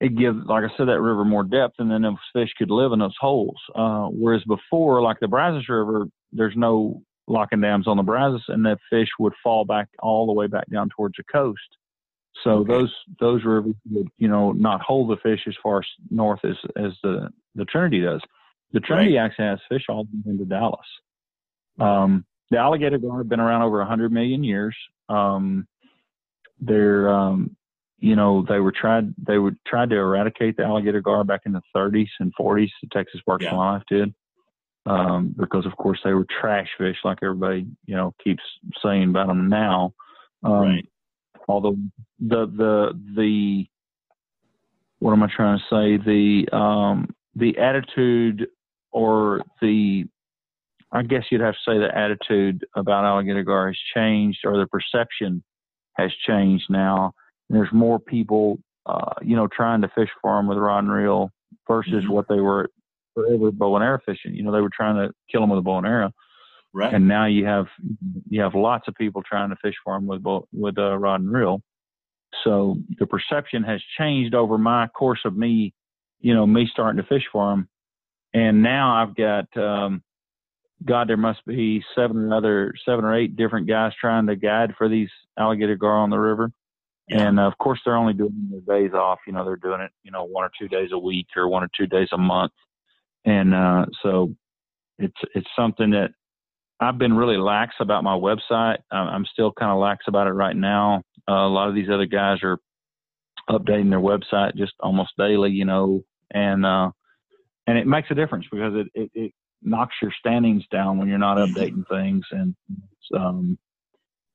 it 0.00 0.16
gives, 0.16 0.38
like 0.46 0.64
I 0.64 0.76
said, 0.76 0.88
that 0.88 1.00
river 1.00 1.24
more 1.24 1.44
depth, 1.44 1.76
and 1.78 1.90
then 1.90 2.02
those 2.02 2.16
fish 2.32 2.50
could 2.58 2.70
live 2.70 2.92
in 2.92 2.98
those 2.98 3.16
holes. 3.18 3.56
Uh, 3.74 4.08
whereas 4.08 4.42
before, 4.44 5.00
like 5.00 5.18
the 5.20 5.28
Brazos 5.28 5.68
River, 5.68 6.06
there's 6.32 6.54
no 6.56 7.02
locking 7.28 7.60
dams 7.60 7.88
on 7.88 7.96
the 7.96 8.02
Brazos, 8.02 8.44
and 8.48 8.64
that 8.66 8.78
fish 8.90 9.08
would 9.18 9.32
fall 9.42 9.64
back 9.64 9.88
all 10.00 10.26
the 10.26 10.32
way 10.32 10.46
back 10.46 10.70
down 10.70 10.88
towards 10.94 11.14
the 11.16 11.24
coast. 11.24 11.60
So 12.44 12.58
okay. 12.58 12.72
those 12.72 12.94
those 13.18 13.44
rivers 13.44 13.74
would, 13.90 14.08
you 14.18 14.28
know, 14.28 14.52
not 14.52 14.82
hold 14.82 15.10
the 15.10 15.16
fish 15.16 15.40
as 15.46 15.54
far 15.62 15.82
north 16.10 16.40
as 16.44 16.56
as 16.76 16.92
the 17.02 17.30
the 17.54 17.64
Trinity 17.64 18.00
does. 18.00 18.20
The 18.72 18.80
Trinity 18.80 19.16
right. 19.16 19.24
actually 19.24 19.46
has 19.46 19.58
fish 19.68 19.84
all 19.88 20.04
the 20.04 20.10
way 20.24 20.32
into 20.32 20.44
Dallas. 20.44 20.86
Um, 21.78 22.24
the 22.50 22.58
alligator 22.58 22.98
gar 22.98 23.18
have 23.18 23.28
been 23.28 23.40
around 23.40 23.62
over 23.62 23.78
100 23.78 24.12
million 24.12 24.44
years. 24.44 24.76
Um, 25.08 25.66
they're 26.60 27.08
um, 27.08 27.56
you 27.98 28.16
know, 28.16 28.44
they 28.46 28.60
were 28.60 28.72
tried 28.72 29.14
they 29.16 29.38
were 29.38 29.52
tried 29.66 29.90
to 29.90 29.96
eradicate 29.96 30.56
the 30.56 30.64
alligator 30.64 31.00
gar 31.00 31.24
back 31.24 31.42
in 31.46 31.52
the 31.52 31.62
30s 31.74 32.08
and 32.20 32.32
40s. 32.38 32.70
The 32.82 32.88
Texas 32.92 33.20
Parks 33.24 33.44
yeah. 33.44 33.50
and 33.50 33.58
Wildlife 33.58 33.86
did, 33.88 34.14
um, 34.86 35.34
because 35.36 35.66
of 35.66 35.76
course 35.76 35.98
they 36.04 36.12
were 36.12 36.26
trash 36.40 36.68
fish, 36.78 36.96
like 37.04 37.18
everybody 37.22 37.66
you 37.86 37.96
know 37.96 38.14
keeps 38.22 38.42
saying 38.82 39.10
about 39.10 39.28
them 39.28 39.48
now. 39.48 39.94
Um, 40.42 40.52
right. 40.52 40.88
Although 41.48 41.76
the 42.20 42.46
the 42.46 42.92
the 43.16 43.66
what 44.98 45.12
am 45.12 45.22
I 45.22 45.28
trying 45.34 45.58
to 45.58 45.64
say? 45.64 46.02
The 46.04 46.56
um, 46.56 47.14
the 47.34 47.58
attitude 47.58 48.48
or 48.92 49.42
the 49.60 50.04
I 50.92 51.02
guess 51.02 51.24
you'd 51.30 51.40
have 51.40 51.54
to 51.54 51.60
say 51.66 51.78
the 51.78 51.96
attitude 51.96 52.64
about 52.74 53.04
alligator 53.04 53.42
gar 53.42 53.68
has 53.68 53.78
changed, 53.94 54.40
or 54.44 54.56
the 54.56 54.66
perception 54.66 55.42
has 55.94 56.12
changed 56.26 56.64
now. 56.70 57.12
There's 57.48 57.72
more 57.72 57.98
people, 57.98 58.58
uh, 58.86 59.14
you 59.22 59.36
know, 59.36 59.48
trying 59.48 59.82
to 59.82 59.88
fish 59.94 60.08
for 60.22 60.36
them 60.36 60.46
with 60.48 60.58
rod 60.58 60.84
and 60.84 60.92
reel 60.92 61.30
versus 61.68 62.04
mm-hmm. 62.04 62.12
what 62.12 62.28
they 62.28 62.40
were 62.40 62.70
forever 63.16 63.50
bow 63.50 63.74
and 63.74 63.84
arrow 63.84 63.98
fishing. 64.04 64.34
You 64.34 64.44
know, 64.44 64.52
they 64.52 64.60
were 64.60 64.70
trying 64.70 64.96
to 64.96 65.12
kill 65.30 65.40
them 65.40 65.50
with 65.50 65.58
a 65.58 65.62
bow 65.62 65.78
and 65.78 65.86
arrow. 65.86 66.12
Right. 66.72 66.92
And 66.92 67.08
now 67.08 67.24
you 67.24 67.46
have 67.46 67.66
you 68.28 68.42
have 68.42 68.54
lots 68.54 68.86
of 68.86 68.94
people 68.94 69.22
trying 69.22 69.48
to 69.48 69.56
fish 69.62 69.74
for 69.82 69.94
them 69.96 70.06
with 70.06 70.22
bow, 70.22 70.46
with 70.52 70.76
a 70.76 70.98
rod 70.98 71.22
and 71.22 71.32
reel. 71.32 71.62
So 72.44 72.76
the 72.98 73.06
perception 73.06 73.62
has 73.64 73.80
changed 73.98 74.34
over 74.34 74.58
my 74.58 74.88
course 74.88 75.20
of 75.24 75.36
me, 75.36 75.72
you 76.20 76.34
know, 76.34 76.46
me 76.46 76.68
starting 76.70 77.02
to 77.02 77.08
fish 77.08 77.24
for 77.32 77.50
them. 77.50 77.68
And 78.34 78.62
now 78.62 79.02
I've 79.02 79.14
got, 79.14 79.56
um, 79.56 80.02
God, 80.84 81.08
there 81.08 81.16
must 81.16 81.44
be 81.46 81.82
seven 81.94 82.30
or 82.30 82.36
other, 82.36 82.74
seven 82.84 83.06
or 83.06 83.16
eight 83.16 83.36
different 83.36 83.66
guys 83.66 83.92
trying 83.98 84.26
to 84.26 84.36
guide 84.36 84.74
for 84.76 84.88
these 84.88 85.08
alligator 85.38 85.76
gar 85.76 85.96
on 85.96 86.10
the 86.10 86.18
river. 86.18 86.50
Yeah. 87.08 87.28
And 87.28 87.40
uh, 87.40 87.44
of 87.44 87.56
course, 87.58 87.80
they're 87.84 87.96
only 87.96 88.12
doing 88.12 88.50
their 88.50 88.80
days 88.80 88.92
off. 88.92 89.20
You 89.26 89.32
know, 89.32 89.44
they're 89.44 89.56
doing 89.56 89.80
it, 89.80 89.92
you 90.02 90.10
know, 90.10 90.24
one 90.24 90.44
or 90.44 90.50
two 90.58 90.68
days 90.68 90.90
a 90.92 90.98
week 90.98 91.28
or 91.36 91.48
one 91.48 91.62
or 91.62 91.70
two 91.74 91.86
days 91.86 92.08
a 92.12 92.18
month. 92.18 92.52
And 93.26 93.54
uh, 93.54 93.86
so 94.02 94.32
it's 94.98 95.16
it's 95.34 95.48
something 95.58 95.90
that 95.90 96.10
I've 96.80 96.98
been 96.98 97.14
really 97.14 97.36
lax 97.36 97.74
about 97.80 98.04
my 98.04 98.16
website. 98.16 98.78
I'm 98.90 99.26
still 99.32 99.52
kind 99.52 99.72
of 99.72 99.78
lax 99.78 100.04
about 100.08 100.28
it 100.28 100.32
right 100.32 100.56
now. 100.56 101.02
Uh, 101.28 101.46
a 101.46 101.48
lot 101.48 101.68
of 101.68 101.74
these 101.74 101.88
other 101.92 102.06
guys 102.06 102.38
are 102.42 102.58
updating 103.50 103.90
their 103.90 104.00
website 104.00 104.56
just 104.56 104.72
almost 104.80 105.10
daily, 105.18 105.50
you 105.50 105.64
know, 105.64 106.02
and 106.32 106.64
uh, 106.64 106.90
and 107.66 107.78
it 107.78 107.86
makes 107.86 108.10
a 108.10 108.14
difference 108.14 108.46
because 108.50 108.74
it, 108.74 108.86
it, 108.94 109.10
it 109.14 109.32
knocks 109.62 109.96
your 110.00 110.12
standings 110.18 110.64
down 110.70 110.98
when 110.98 111.08
you're 111.08 111.18
not 111.18 111.38
updating 111.38 111.86
things. 111.90 112.24
And 112.30 112.54
um, 113.16 113.58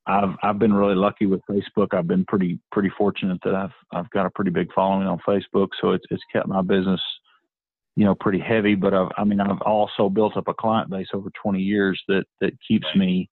I've 0.07 0.35
I've 0.43 0.59
been 0.59 0.73
really 0.73 0.95
lucky 0.95 1.27
with 1.27 1.41
Facebook. 1.49 1.93
I've 1.93 2.07
been 2.07 2.25
pretty 2.25 2.59
pretty 2.71 2.91
fortunate 2.97 3.39
that 3.45 3.55
I've 3.55 3.73
I've 3.93 4.09
got 4.09 4.25
a 4.25 4.31
pretty 4.31 4.51
big 4.51 4.73
following 4.73 5.07
on 5.07 5.19
Facebook, 5.27 5.69
so 5.79 5.91
it's 5.91 6.05
it's 6.09 6.23
kept 6.33 6.47
my 6.47 6.61
business 6.61 7.01
you 7.95 8.05
know, 8.05 8.15
pretty 8.15 8.39
heavy, 8.39 8.75
but 8.75 8.93
I've, 8.93 9.09
I 9.17 9.23
mean, 9.23 9.39
I've 9.39 9.61
also 9.61 10.09
built 10.09 10.37
up 10.37 10.47
a 10.47 10.53
client 10.53 10.89
base 10.89 11.07
over 11.13 11.29
20 11.41 11.59
years 11.59 12.01
that, 12.07 12.25
that 12.39 12.53
keeps 12.65 12.87
me, 12.95 13.29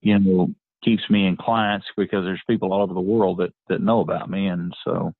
you 0.00 0.18
know, 0.18 0.48
keeps 0.82 1.02
me 1.10 1.26
in 1.26 1.36
clients 1.36 1.86
because 1.96 2.24
there's 2.24 2.40
people 2.48 2.72
all 2.72 2.82
over 2.82 2.94
the 2.94 3.00
world 3.00 3.38
that, 3.38 3.52
that 3.68 3.82
know 3.82 4.00
about 4.00 4.30
me. 4.30 4.46
And 4.46 4.72
so 4.84 5.12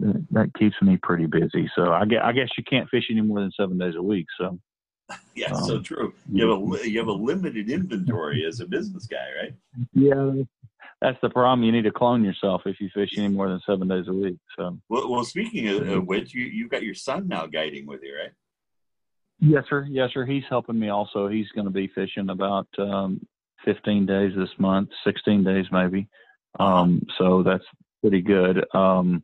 that, 0.00 0.26
that 0.32 0.54
keeps 0.58 0.76
me 0.82 0.98
pretty 1.02 1.26
busy. 1.26 1.70
So 1.74 1.92
I 1.92 2.04
guess, 2.04 2.20
I 2.22 2.32
guess 2.32 2.48
you 2.58 2.64
can't 2.64 2.90
fish 2.90 3.04
any 3.10 3.22
more 3.22 3.40
than 3.40 3.52
seven 3.58 3.78
days 3.78 3.94
a 3.96 4.02
week. 4.02 4.26
So. 4.38 4.58
Yeah, 5.34 5.52
um, 5.52 5.64
so 5.64 5.80
true. 5.80 6.12
You 6.30 6.48
have 6.48 6.82
a 6.82 6.88
you 6.88 6.98
have 7.00 7.08
a 7.08 7.12
limited 7.12 7.68
inventory 7.68 8.44
as 8.46 8.60
a 8.60 8.66
business 8.66 9.06
guy, 9.06 9.26
right? 9.42 9.54
Yeah, 9.92 10.44
that's 11.00 11.18
the 11.22 11.30
problem. 11.30 11.64
You 11.64 11.72
need 11.72 11.84
to 11.84 11.92
clone 11.92 12.22
yourself 12.22 12.62
if 12.66 12.80
you 12.80 12.90
fish 12.92 13.10
any 13.16 13.28
more 13.28 13.48
than 13.48 13.60
seven 13.66 13.88
days 13.88 14.06
a 14.08 14.12
week. 14.12 14.36
So, 14.56 14.78
well, 14.88 15.10
well 15.10 15.24
speaking 15.24 15.68
of, 15.68 15.88
of 15.88 16.06
which, 16.06 16.34
you 16.34 16.44
you've 16.44 16.70
got 16.70 16.82
your 16.82 16.94
son 16.94 17.28
now 17.28 17.46
guiding 17.46 17.86
with 17.86 18.02
you, 18.02 18.16
right? 18.16 18.32
Yes, 19.40 19.64
sir. 19.70 19.86
Yes, 19.88 20.10
sir. 20.12 20.26
He's 20.26 20.44
helping 20.50 20.78
me 20.78 20.90
also. 20.90 21.28
He's 21.28 21.48
going 21.54 21.64
to 21.64 21.70
be 21.70 21.88
fishing 21.94 22.28
about 22.28 22.68
um, 22.78 23.26
15 23.64 24.04
days 24.04 24.32
this 24.36 24.50
month, 24.58 24.90
16 25.04 25.42
days 25.44 25.64
maybe. 25.72 26.08
Um, 26.58 27.02
so 27.18 27.42
that's 27.42 27.64
pretty 28.02 28.20
good. 28.20 28.64
Um, 28.74 29.22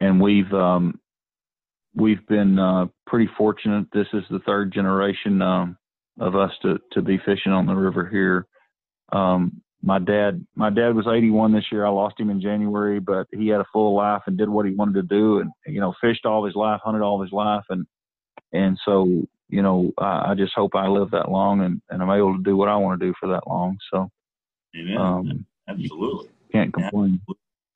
and 0.00 0.20
we've 0.20 0.52
um, 0.52 0.98
we've 1.94 2.26
been 2.26 2.58
uh, 2.58 2.86
pretty 3.06 3.28
fortunate. 3.36 3.86
This 3.92 4.06
is 4.12 4.24
the 4.30 4.40
third 4.40 4.72
generation 4.72 5.42
um, 5.42 5.76
of 6.18 6.36
us 6.36 6.52
to 6.62 6.78
to 6.92 7.02
be 7.02 7.18
fishing 7.18 7.52
on 7.52 7.66
the 7.66 7.74
river 7.74 8.08
here. 8.08 8.46
Um, 9.12 9.62
my 9.84 9.98
dad 9.98 10.44
my 10.56 10.70
dad 10.70 10.94
was 10.94 11.06
81 11.06 11.52
this 11.52 11.66
year. 11.70 11.84
I 11.84 11.90
lost 11.90 12.18
him 12.18 12.30
in 12.30 12.40
January, 12.40 13.00
but 13.00 13.26
he 13.30 13.48
had 13.48 13.60
a 13.60 13.66
full 13.72 13.94
life 13.94 14.22
and 14.26 14.38
did 14.38 14.48
what 14.48 14.66
he 14.66 14.72
wanted 14.72 14.94
to 14.94 15.02
do, 15.02 15.40
and 15.40 15.50
you 15.66 15.80
know 15.80 15.94
fished 16.00 16.24
all 16.24 16.44
his 16.44 16.54
life, 16.54 16.80
hunted 16.82 17.02
all 17.02 17.20
his 17.22 17.32
life, 17.32 17.64
and 17.68 17.86
and 18.52 18.78
so 18.84 19.26
you 19.48 19.62
know 19.62 19.92
I, 19.98 20.30
I 20.30 20.34
just 20.34 20.54
hope 20.54 20.74
I 20.74 20.88
live 20.88 21.10
that 21.10 21.30
long 21.30 21.60
and 21.60 21.82
and 21.90 22.02
I'm 22.02 22.10
able 22.10 22.36
to 22.36 22.42
do 22.42 22.56
what 22.56 22.68
I 22.68 22.76
want 22.76 22.98
to 22.98 23.06
do 23.06 23.14
for 23.20 23.28
that 23.28 23.46
long. 23.46 23.76
So 23.92 24.10
um, 24.98 25.44
absolutely 25.68 26.30
can't 26.50 26.72
complain. 26.72 27.20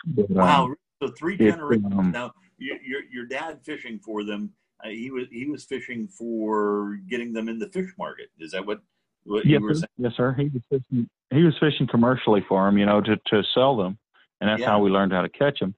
But, 0.07 0.31
wow, 0.31 0.65
um, 0.65 0.77
so 1.03 1.09
three 1.09 1.37
generations 1.37 1.93
um, 1.93 2.11
now. 2.11 2.33
Your, 2.57 2.77
your 2.83 3.03
your 3.13 3.27
dad 3.27 3.61
fishing 3.65 3.99
for 3.99 4.25
them. 4.25 4.53
Uh, 4.83 4.89
he 4.89 5.11
was 5.11 5.27
he 5.31 5.47
was 5.47 5.65
fishing 5.65 6.09
for 6.09 6.99
getting 7.09 7.33
them 7.33 7.49
in 7.49 7.59
the 7.59 7.69
fish 7.69 7.91
market. 7.99 8.31
Is 8.39 8.53
that 8.53 8.65
what 8.65 8.81
what 9.29 9.47
yes, 9.47 9.61
sir. 9.73 9.87
Yes, 9.97 10.13
sir. 10.17 10.35
He 10.35 10.45
was 10.45 10.63
fishing. 10.71 11.09
He 11.31 11.43
was 11.43 11.55
fishing 11.61 11.87
commercially 11.87 12.45
for 12.49 12.67
them, 12.67 12.79
you 12.79 12.87
know, 12.87 13.01
to 13.01 13.17
to 13.17 13.43
sell 13.55 13.77
them, 13.77 13.99
and 14.41 14.49
that's 14.49 14.61
yeah. 14.61 14.67
how 14.69 14.81
we 14.81 14.91
learned 14.91 15.13
how 15.13 15.23
to 15.23 15.29
catch 15.29 15.61
them. 15.61 15.75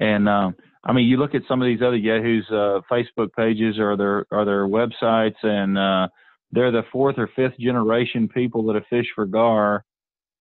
And 0.00 0.28
um, 0.28 0.56
I 0.84 0.92
mean, 0.92 1.06
you 1.06 1.16
look 1.16 1.34
at 1.34 1.42
some 1.48 1.60
of 1.60 1.66
these 1.66 1.82
other 1.82 1.96
Yahoo's 1.96 2.46
uh, 2.50 2.80
Facebook 2.90 3.32
pages 3.36 3.78
or 3.78 3.96
their 3.96 4.26
or 4.30 4.44
their 4.44 4.66
websites, 4.66 5.42
and 5.42 5.76
uh, 5.76 6.08
they're 6.52 6.72
the 6.72 6.84
fourth 6.92 7.18
or 7.18 7.28
fifth 7.34 7.58
generation 7.58 8.28
people 8.28 8.64
that 8.66 8.76
have 8.76 8.86
fished 8.88 9.10
for 9.14 9.26
gar, 9.26 9.84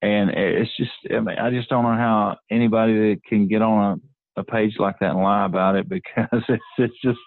and 0.02 0.30
it's 0.30 0.76
just 0.78 0.92
I 1.12 1.20
mean, 1.20 1.38
I 1.38 1.50
just 1.50 1.70
don't 1.70 1.84
know 1.84 1.96
how 1.96 2.38
anybody 2.52 2.94
that 2.94 3.24
can 3.28 3.48
get 3.48 3.62
on 3.62 4.02
a, 4.38 4.42
a 4.42 4.44
page 4.44 4.76
like 4.78 5.00
that 5.00 5.12
and 5.12 5.24
lie 5.24 5.46
about 5.46 5.76
it 5.76 5.90
because 5.90 6.44
it's 6.48 6.64
it's 6.78 7.02
just 7.04 7.20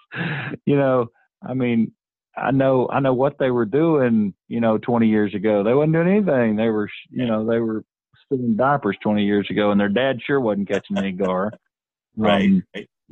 you 0.65 0.77
know 0.77 1.07
I 1.47 1.53
mean 1.53 1.91
I 2.37 2.51
know 2.51 2.87
I 2.91 2.99
know 2.99 3.13
what 3.13 3.37
they 3.39 3.51
were 3.51 3.65
doing, 3.65 4.33
you 4.47 4.61
know, 4.61 4.77
20 4.77 5.07
years 5.07 5.33
ago. 5.33 5.63
They 5.63 5.73
wasn't 5.73 5.93
doing 5.93 6.07
anything. 6.07 6.55
They 6.55 6.69
were, 6.69 6.89
you 7.09 7.25
know, 7.25 7.45
they 7.45 7.59
were 7.59 7.83
spitting 8.23 8.55
diapers 8.55 8.97
20 9.01 9.23
years 9.23 9.47
ago, 9.49 9.71
and 9.71 9.79
their 9.79 9.89
dad 9.89 10.19
sure 10.25 10.39
wasn't 10.39 10.69
catching 10.69 10.97
any 10.97 11.11
gar. 11.11 11.51
right. 12.17 12.45
Um, 12.45 12.63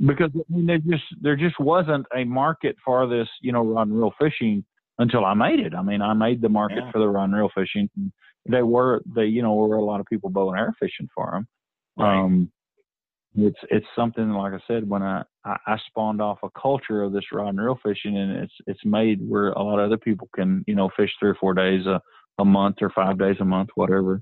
because 0.05 0.29
I 0.36 0.43
mean, 0.50 0.67
there 0.67 0.77
just 0.77 1.03
there 1.21 1.36
just 1.36 1.59
wasn't 1.59 2.05
a 2.15 2.24
market 2.24 2.75
for 2.86 3.07
this, 3.07 3.27
you 3.41 3.51
know, 3.51 3.63
rod 3.63 3.88
and 3.88 3.97
reel 3.97 4.13
fishing 4.19 4.63
until 5.00 5.25
I 5.25 5.33
made 5.33 5.59
it. 5.59 5.74
I 5.74 5.81
mean, 5.81 6.01
I 6.01 6.13
made 6.13 6.41
the 6.41 6.50
market 6.50 6.83
yeah. 6.83 6.91
for 6.91 7.00
the 7.00 7.07
rod 7.07 7.25
and 7.25 7.36
reel 7.36 7.51
fishing. 7.53 7.89
They 8.50 8.62
were, 8.62 9.01
they, 9.15 9.25
you 9.25 9.41
know, 9.41 9.53
were 9.55 9.75
a 9.75 9.83
lot 9.83 10.00
of 10.00 10.05
people 10.05 10.29
bow 10.29 10.50
and 10.50 10.59
arrow 10.59 10.74
fishing 10.79 11.09
for 11.13 11.31
them. 11.31 11.47
Right. 11.97 12.17
Um, 12.17 12.51
it's 13.38 13.60
it's 13.70 13.86
something 13.96 14.32
like 14.32 14.53
I 14.53 14.60
said 14.67 14.89
when 14.89 15.03
I, 15.03 15.24
I, 15.46 15.58
I 15.67 15.77
spawned 15.88 16.22
off 16.22 16.39
a 16.44 16.50
culture 16.60 17.03
of 17.03 17.13
this 17.13 17.25
rod 17.32 17.50
and 17.50 17.62
reel 17.62 17.79
fishing, 17.84 18.17
and 18.17 18.32
it's 18.38 18.53
it's 18.65 18.84
made 18.84 19.20
where 19.22 19.50
a 19.50 19.62
lot 19.62 19.79
of 19.79 19.86
other 19.86 19.98
people 19.98 20.27
can 20.36 20.63
you 20.67 20.75
know 20.75 20.89
fish 20.98 21.12
three 21.20 21.29
or 21.29 21.36
four 21.36 21.53
days 21.53 21.86
a 21.86 22.01
a 22.39 22.46
month 22.46 22.77
or 22.82 22.89
five 22.89 23.17
days 23.17 23.38
a 23.39 23.46
month, 23.46 23.70
whatever. 23.75 24.22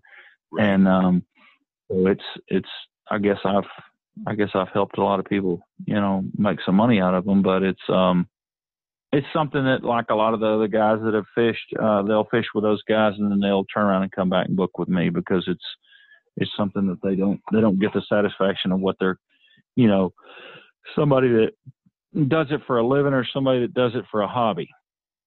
Right. 0.52 0.66
And 0.66 0.88
um, 0.88 1.24
so 1.90 2.08
it's 2.08 2.24
it's 2.50 2.70
I 3.10 3.20
guess 3.20 3.38
I've 3.46 3.64
I 4.28 4.36
guess 4.36 4.50
I've 4.54 4.70
helped 4.74 4.98
a 4.98 5.04
lot 5.04 5.20
of 5.20 5.26
people 5.26 5.62
you 5.86 5.96
know 5.96 6.24
make 6.38 6.60
some 6.66 6.76
money 6.76 7.00
out 7.00 7.14
of 7.14 7.26
them, 7.26 7.42
but 7.42 7.64
it's 7.64 7.90
um 7.90 8.28
it's 9.14 9.28
something 9.32 9.64
that 9.64 9.84
like 9.84 10.08
a 10.10 10.16
lot 10.16 10.34
of 10.34 10.42
the 10.42 10.48
other 10.48 10.68
guys 10.68 11.00
that 11.04 11.14
have 11.14 11.26
fished, 11.34 11.74
uh, 11.82 12.02
they'll 12.02 12.28
fish 12.30 12.48
with 12.54 12.66
those 12.66 12.84
guys 12.84 13.14
and 13.18 13.32
then 13.32 13.40
they'll 13.40 13.64
turn 13.74 13.86
around 13.86 14.04
and 14.04 14.12
come 14.12 14.30
back 14.30 14.48
and 14.48 14.58
book 14.58 14.78
with 14.78 14.90
me 14.90 15.10
because 15.10 15.46
it's 15.48 15.64
is 16.38 16.50
something 16.58 16.88
that 16.88 17.02
they 17.02 17.16
don't 17.16 17.42
they 17.52 17.62
don't 17.62 17.80
get 17.80 17.94
the 17.94 18.02
satisfaction 18.10 18.72
of 18.72 18.80
what 18.80 18.96
they're 19.00 19.20
you 19.76 19.88
know 19.88 20.14
somebody 20.96 21.30
that 21.30 21.52
does 22.28 22.48
it 22.52 22.62
for 22.66 22.78
a 22.78 22.88
living 22.88 23.14
or 23.14 23.26
somebody 23.34 23.62
that 23.62 23.74
does 23.74 23.94
it 23.96 24.06
for 24.10 24.22
a 24.22 24.28
hobby. 24.28 24.70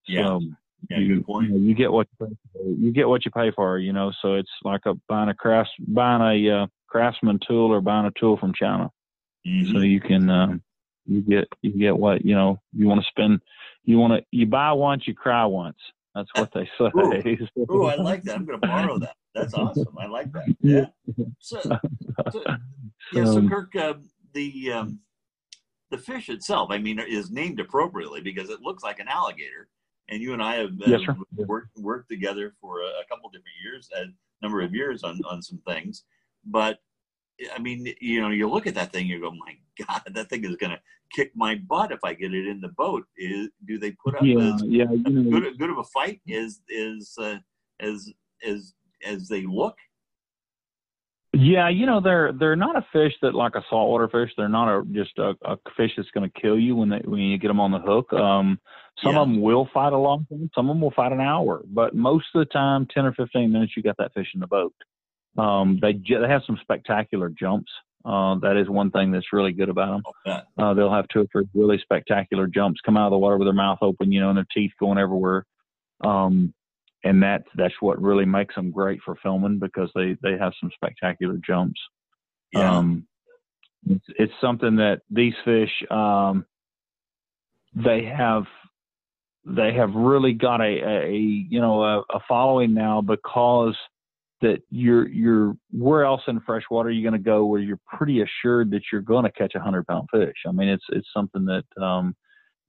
Yeah. 0.07 0.27
So 0.27 0.41
yeah, 0.91 0.99
you, 0.99 1.17
good 1.17 1.27
point. 1.27 1.49
You, 1.49 1.55
know, 1.55 1.67
you 1.67 1.75
get 1.75 1.93
what 1.93 2.07
you, 2.19 2.27
pay 2.27 2.35
for, 2.53 2.62
you 2.65 2.93
get 2.93 3.09
what 3.09 3.25
you 3.25 3.31
pay 3.31 3.50
for, 3.50 3.79
you 3.79 3.93
know. 3.93 4.12
So 4.23 4.35
it's 4.35 4.50
like 4.62 4.83
a 4.87 4.95
buying 5.09 5.29
a 5.29 5.35
crafts 5.35 5.71
buying 5.87 6.23
a 6.23 6.62
uh, 6.62 6.67
craftsman 6.87 7.41
tool 7.47 7.73
or 7.73 7.81
buying 7.81 8.07
a 8.07 8.12
tool 8.19 8.37
from 8.37 8.55
China. 8.55 8.91
Mm-hmm. 9.47 9.73
So 9.73 9.83
you 9.83 10.00
can 10.00 10.31
uh, 10.31 10.57
you 11.07 11.21
get 11.23 11.49
you 11.62 11.79
get 11.79 11.97
what 11.97 12.25
you 12.25 12.35
know 12.35 12.61
you 12.73 12.87
want 12.87 13.00
to 13.00 13.07
spend. 13.09 13.41
You 13.85 13.99
want 13.99 14.15
to 14.15 14.27
you 14.31 14.47
buy 14.47 14.73
once, 14.73 15.07
you 15.07 15.15
cry 15.15 15.45
once. 15.47 15.79
That's 16.18 16.30
what 16.34 16.52
they 16.52 16.68
say. 16.78 16.90
Ooh, 16.96 17.72
Ooh 17.72 17.87
I 17.87 17.94
like 17.94 18.22
that. 18.25 18.37
I'm 18.37 18.44
going 18.44 18.60
to 18.60 18.66
borrow 18.66 18.98
that. 18.98 19.14
That's 19.34 19.54
awesome. 19.54 19.96
I 19.98 20.06
like 20.06 20.32
that. 20.32 20.54
Yeah. 20.60 20.87
So, 21.38 21.60
so 22.32 22.42
yeah. 23.12 23.25
So 23.25 23.38
um, 23.38 23.48
Kirk, 23.48 23.75
uh, 23.76 23.94
the 24.32 24.72
um, 24.72 25.00
the 25.90 25.98
fish 25.98 26.28
itself, 26.28 26.70
I 26.70 26.78
mean, 26.78 26.98
is 26.98 27.30
named 27.30 27.60
appropriately 27.60 28.20
because 28.20 28.50
it 28.50 28.60
looks 28.60 28.82
like 28.82 28.98
an 28.98 29.08
alligator. 29.08 29.68
And 30.10 30.22
you 30.22 30.32
and 30.32 30.42
I 30.42 30.56
have, 30.56 30.70
yes, 30.87 31.02
worked 31.37 31.76
worked 31.76 32.08
together 32.08 32.54
for 32.60 32.80
a, 32.80 32.87
a 32.87 33.04
couple 33.08 33.28
different 33.30 33.56
years, 33.62 33.88
a 33.94 34.06
number 34.42 34.62
of 34.62 34.75
years 34.75 35.04
on 35.04 35.20
on 35.28 35.42
some 35.42 35.60
things. 35.66 36.04
But 36.44 36.78
I 37.54 37.59
mean, 37.59 37.92
you 38.00 38.21
know, 38.21 38.28
you 38.30 38.49
look 38.49 38.66
at 38.66 38.75
that 38.75 38.92
thing, 38.92 39.07
you 39.07 39.21
go, 39.21 39.30
my 39.30 39.57
God, 39.87 40.02
that 40.12 40.28
thing 40.28 40.45
is 40.45 40.57
going 40.57 40.73
to 40.73 40.80
kick 41.14 41.33
my 41.35 41.54
butt 41.54 41.92
if 41.92 42.00
I 42.04 42.14
get 42.14 42.35
it 42.35 42.47
in 42.47 42.61
the 42.61 42.68
boat. 42.68 43.04
Is 43.16 43.49
do 43.66 43.78
they 43.78 43.92
put 43.92 44.16
up 44.16 44.25
yeah, 44.25 44.54
as, 44.54 44.62
yeah, 44.62 44.90
you 44.92 45.02
know, 45.04 45.40
good, 45.40 45.59
good 45.59 45.71
of 45.71 45.78
a 45.78 45.85
fight 45.85 46.21
as 46.30 46.61
is 46.68 47.14
uh, 47.21 47.37
as 47.80 48.12
as 48.47 48.75
as 49.04 49.28
they 49.28 49.47
look? 49.47 49.76
Yeah, 51.35 51.68
you 51.68 51.85
know 51.85 52.00
they're 52.00 52.33
they're 52.33 52.57
not 52.57 52.76
a 52.76 52.87
fish 52.92 53.12
that 53.21 53.35
like 53.35 53.54
a 53.54 53.62
saltwater 53.68 54.09
fish. 54.09 54.33
They're 54.37 54.49
not 54.49 54.68
a 54.75 54.85
just 54.87 55.16
a, 55.18 55.35
a 55.42 55.59
fish 55.76 55.92
that's 55.97 56.11
going 56.11 56.28
to 56.28 56.40
kill 56.40 56.59
you 56.59 56.75
when 56.75 56.88
they 56.88 57.00
when 57.04 57.21
you 57.21 57.38
get 57.38 57.49
them 57.49 57.61
on 57.61 57.71
the 57.71 57.78
hook. 57.78 58.12
Um, 58.14 58.59
some 59.04 59.14
Yeah. 59.14 59.21
of 59.21 59.28
them 59.28 59.42
will 59.42 59.68
fight 59.73 59.92
a 59.92 59.99
long 59.99 60.26
time. 60.30 60.50
Some 60.54 60.71
of 60.71 60.75
them 60.75 60.80
will 60.80 60.90
fight 60.90 61.12
an 61.12 61.21
hour, 61.21 61.62
but 61.66 61.95
most 61.95 62.26
of 62.35 62.40
the 62.40 62.47
time, 62.47 62.87
ten 62.92 63.04
or 63.04 63.12
fifteen 63.12 63.52
minutes, 63.52 63.75
you 63.76 63.83
got 63.83 63.99
that 63.99 64.14
fish 64.14 64.28
in 64.35 64.40
the 64.40 64.47
boat. 64.47 64.75
Um, 65.37 65.78
they 65.80 65.92
they 65.92 66.28
have 66.28 66.42
some 66.47 66.58
spectacular 66.62 67.28
jumps. 67.28 67.70
Uh, 68.04 68.37
that 68.40 68.56
is 68.56 68.68
one 68.68 68.90
thing 68.90 69.11
that's 69.11 69.32
really 69.32 69.52
good 69.52 69.68
about 69.68 70.02
them. 70.25 70.42
Uh, 70.56 70.73
they'll 70.73 70.92
have 70.92 71.06
two 71.08 71.20
or 71.20 71.26
three 71.30 71.49
really 71.54 71.78
spectacular 71.82 72.47
jumps, 72.47 72.80
come 72.85 72.97
out 72.97 73.06
of 73.06 73.11
the 73.11 73.18
water 73.18 73.37
with 73.37 73.47
their 73.47 73.52
mouth 73.52 73.78
open, 73.82 74.11
you 74.11 74.20
know, 74.20 74.30
and 74.30 74.38
their 74.38 74.47
teeth 74.54 74.70
going 74.80 74.99
everywhere. 74.99 75.44
Um, 76.02 76.54
and 77.04 77.23
that 77.23 77.42
that's 77.54 77.75
what 77.80 78.00
really 78.00 78.25
makes 78.25 78.54
them 78.54 78.70
great 78.70 79.00
for 79.04 79.16
filming 79.23 79.58
because 79.58 79.90
they 79.94 80.16
they 80.23 80.37
have 80.38 80.52
some 80.61 80.70
spectacular 80.75 81.38
jumps. 81.47 81.80
Yeah. 82.52 82.78
Um, 82.78 83.06
it's, 83.87 84.04
it's 84.18 84.32
something 84.40 84.76
that 84.76 85.02
these 85.11 85.35
fish 85.44 85.70
um, 85.90 86.44
they 87.75 88.04
have 88.04 88.44
they 89.44 89.73
have 89.75 89.94
really 89.94 90.32
got 90.32 90.61
a, 90.61 90.80
a, 90.82 91.06
a 91.06 91.12
you 91.12 91.61
know 91.61 91.82
a, 91.82 91.99
a 92.11 92.20
following 92.28 92.75
now 92.75 93.00
because 93.00 93.76
that 94.40 94.62
you're 94.71 95.09
you're 95.09 95.57
where 95.73 96.04
else 96.04 96.23
in 96.28 96.40
freshwater 96.40 96.88
are 96.88 96.92
you 96.92 97.02
going 97.02 97.12
to 97.12 97.18
go 97.18 97.45
where 97.45 97.61
you're 97.61 97.80
pretty 97.87 98.23
assured 98.23 98.71
that 98.71 98.83
you're 98.92 99.00
going 99.00 99.25
to 99.25 99.33
catch 99.33 99.54
a 99.54 99.61
hundred 99.61 99.87
pound 99.87 100.09
fish. 100.12 100.37
I 100.47 100.52
mean 100.52 100.68
it's 100.68 100.85
it's 100.90 101.09
something 101.12 101.45
that 101.47 101.83
um, 101.83 102.14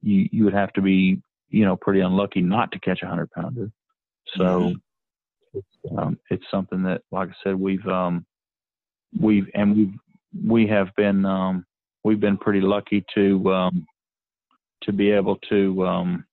you 0.01 0.27
you 0.31 0.43
would 0.45 0.53
have 0.53 0.73
to 0.73 0.81
be 0.81 1.21
you 1.49 1.65
know 1.65 1.75
pretty 1.75 1.99
unlucky 1.99 2.41
not 2.41 2.71
to 2.71 2.79
catch 2.79 3.01
a 3.03 3.07
hundred 3.07 3.29
pounder. 3.31 3.71
So 4.37 4.43
Mhm. 4.43 4.81
it's, 5.53 5.97
um, 5.97 6.19
it's 6.29 6.45
something 6.51 6.83
that, 6.83 7.01
like 7.11 7.29
I 7.29 7.33
said, 7.43 7.55
we've 7.55 7.85
um, 7.87 8.25
we've 9.19 9.49
and 9.55 9.75
we've 9.75 9.93
we 10.45 10.67
have 10.67 10.93
been 10.95 11.25
um, 11.25 11.65
we've 12.03 12.19
been 12.19 12.37
pretty 12.37 12.61
lucky 12.61 13.03
to 13.15 13.51
um, 13.53 13.85
to 14.83 14.93
be 14.93 15.11
able 15.11 15.37
to 15.49 15.85
um, 15.87 16.25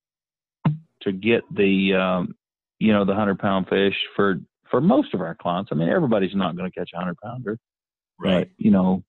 to 1.02 1.12
get 1.12 1.42
the 1.54 1.94
um, 1.94 2.34
you 2.78 2.92
know 2.92 3.04
the 3.04 3.14
hundred 3.14 3.38
pound 3.38 3.68
fish 3.68 3.96
for 4.14 4.40
for 4.70 4.80
most 4.80 5.14
of 5.14 5.20
our 5.20 5.34
clients. 5.34 5.70
I 5.72 5.74
mean, 5.74 5.88
everybody's 5.88 6.34
not 6.34 6.56
going 6.56 6.70
to 6.70 6.78
catch 6.78 6.90
a 6.94 6.98
hundred 6.98 7.16
pounder, 7.22 7.58
right. 8.18 8.48
but 8.48 8.64
you 8.64 8.70
know 8.70 9.04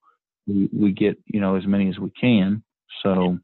we 0.46 0.68
we 0.72 0.92
get 0.92 1.18
you 1.26 1.40
know 1.40 1.56
as 1.56 1.66
many 1.66 1.88
as 1.88 1.98
we 1.98 2.10
can. 2.10 2.62
So 3.02 3.38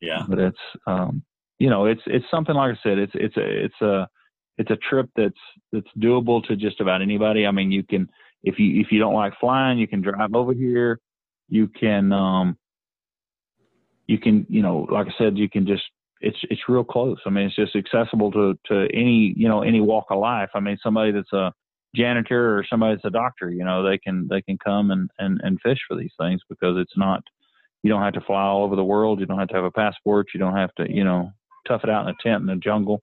Yeah. 0.00 0.24
but 0.28 0.38
it's 0.38 0.58
um 0.86 1.22
you 1.58 1.70
know 1.70 1.86
it's 1.86 2.02
it's 2.06 2.26
something 2.30 2.54
like 2.54 2.76
I 2.76 2.78
said 2.82 2.98
it's 2.98 3.12
it's 3.14 3.36
a 3.36 3.64
it's 3.64 3.80
a 3.80 4.08
it's 4.58 4.70
a 4.70 4.76
trip 4.76 5.08
that's 5.16 5.34
that's 5.72 5.88
doable 5.98 6.46
to 6.48 6.56
just 6.56 6.80
about 6.80 7.02
anybody. 7.02 7.46
I 7.46 7.50
mean 7.50 7.70
you 7.70 7.82
can 7.82 8.10
if 8.42 8.58
you 8.58 8.80
if 8.80 8.88
you 8.90 8.98
don't 8.98 9.14
like 9.14 9.32
flying 9.40 9.78
you 9.78 9.88
can 9.88 10.02
drive 10.02 10.34
over 10.34 10.52
here. 10.52 11.00
You 11.48 11.68
can 11.68 12.12
um 12.12 12.58
you 14.06 14.18
can 14.18 14.46
you 14.48 14.62
know 14.62 14.86
like 14.90 15.06
I 15.06 15.14
said 15.16 15.38
you 15.38 15.48
can 15.48 15.66
just 15.66 15.84
it's 16.20 16.38
it's 16.44 16.62
real 16.68 16.84
close. 16.84 17.18
I 17.26 17.30
mean 17.30 17.46
it's 17.46 17.56
just 17.56 17.76
accessible 17.76 18.32
to 18.32 18.58
to 18.66 18.88
any 18.92 19.34
you 19.36 19.48
know 19.48 19.62
any 19.62 19.80
walk 19.80 20.06
of 20.10 20.18
life. 20.18 20.50
I 20.54 20.60
mean 20.60 20.78
somebody 20.82 21.12
that's 21.12 21.32
a 21.32 21.52
janitor 21.94 22.58
or 22.58 22.64
somebody 22.68 22.96
that's 22.96 23.04
a 23.04 23.10
doctor 23.10 23.50
you 23.50 23.64
know 23.64 23.88
they 23.88 23.98
can 23.98 24.26
they 24.28 24.42
can 24.42 24.58
come 24.58 24.90
and 24.90 25.08
and 25.18 25.40
and 25.44 25.60
fish 25.60 25.78
for 25.86 25.96
these 25.96 26.12
things 26.18 26.40
because 26.48 26.76
it's 26.76 26.96
not 26.96 27.22
you 27.84 27.90
don't 27.90 28.02
have 28.02 28.14
to 28.14 28.20
fly 28.22 28.42
all 28.42 28.64
over 28.64 28.76
the 28.76 28.84
world. 28.84 29.20
You 29.20 29.26
don't 29.26 29.38
have 29.38 29.48
to 29.48 29.54
have 29.54 29.64
a 29.64 29.70
passport. 29.70 30.28
You 30.32 30.40
don't 30.40 30.56
have 30.56 30.74
to, 30.76 30.90
you 30.90 31.04
know, 31.04 31.30
tough 31.68 31.82
it 31.84 31.90
out 31.90 32.08
in 32.08 32.14
a 32.14 32.16
tent 32.22 32.40
in 32.40 32.46
the 32.46 32.56
jungle. 32.56 33.02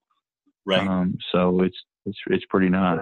Right. 0.66 0.86
Um, 0.86 1.16
so 1.30 1.62
it's 1.62 1.76
it's 2.04 2.18
it's 2.26 2.44
pretty 2.50 2.68
nice. 2.68 2.98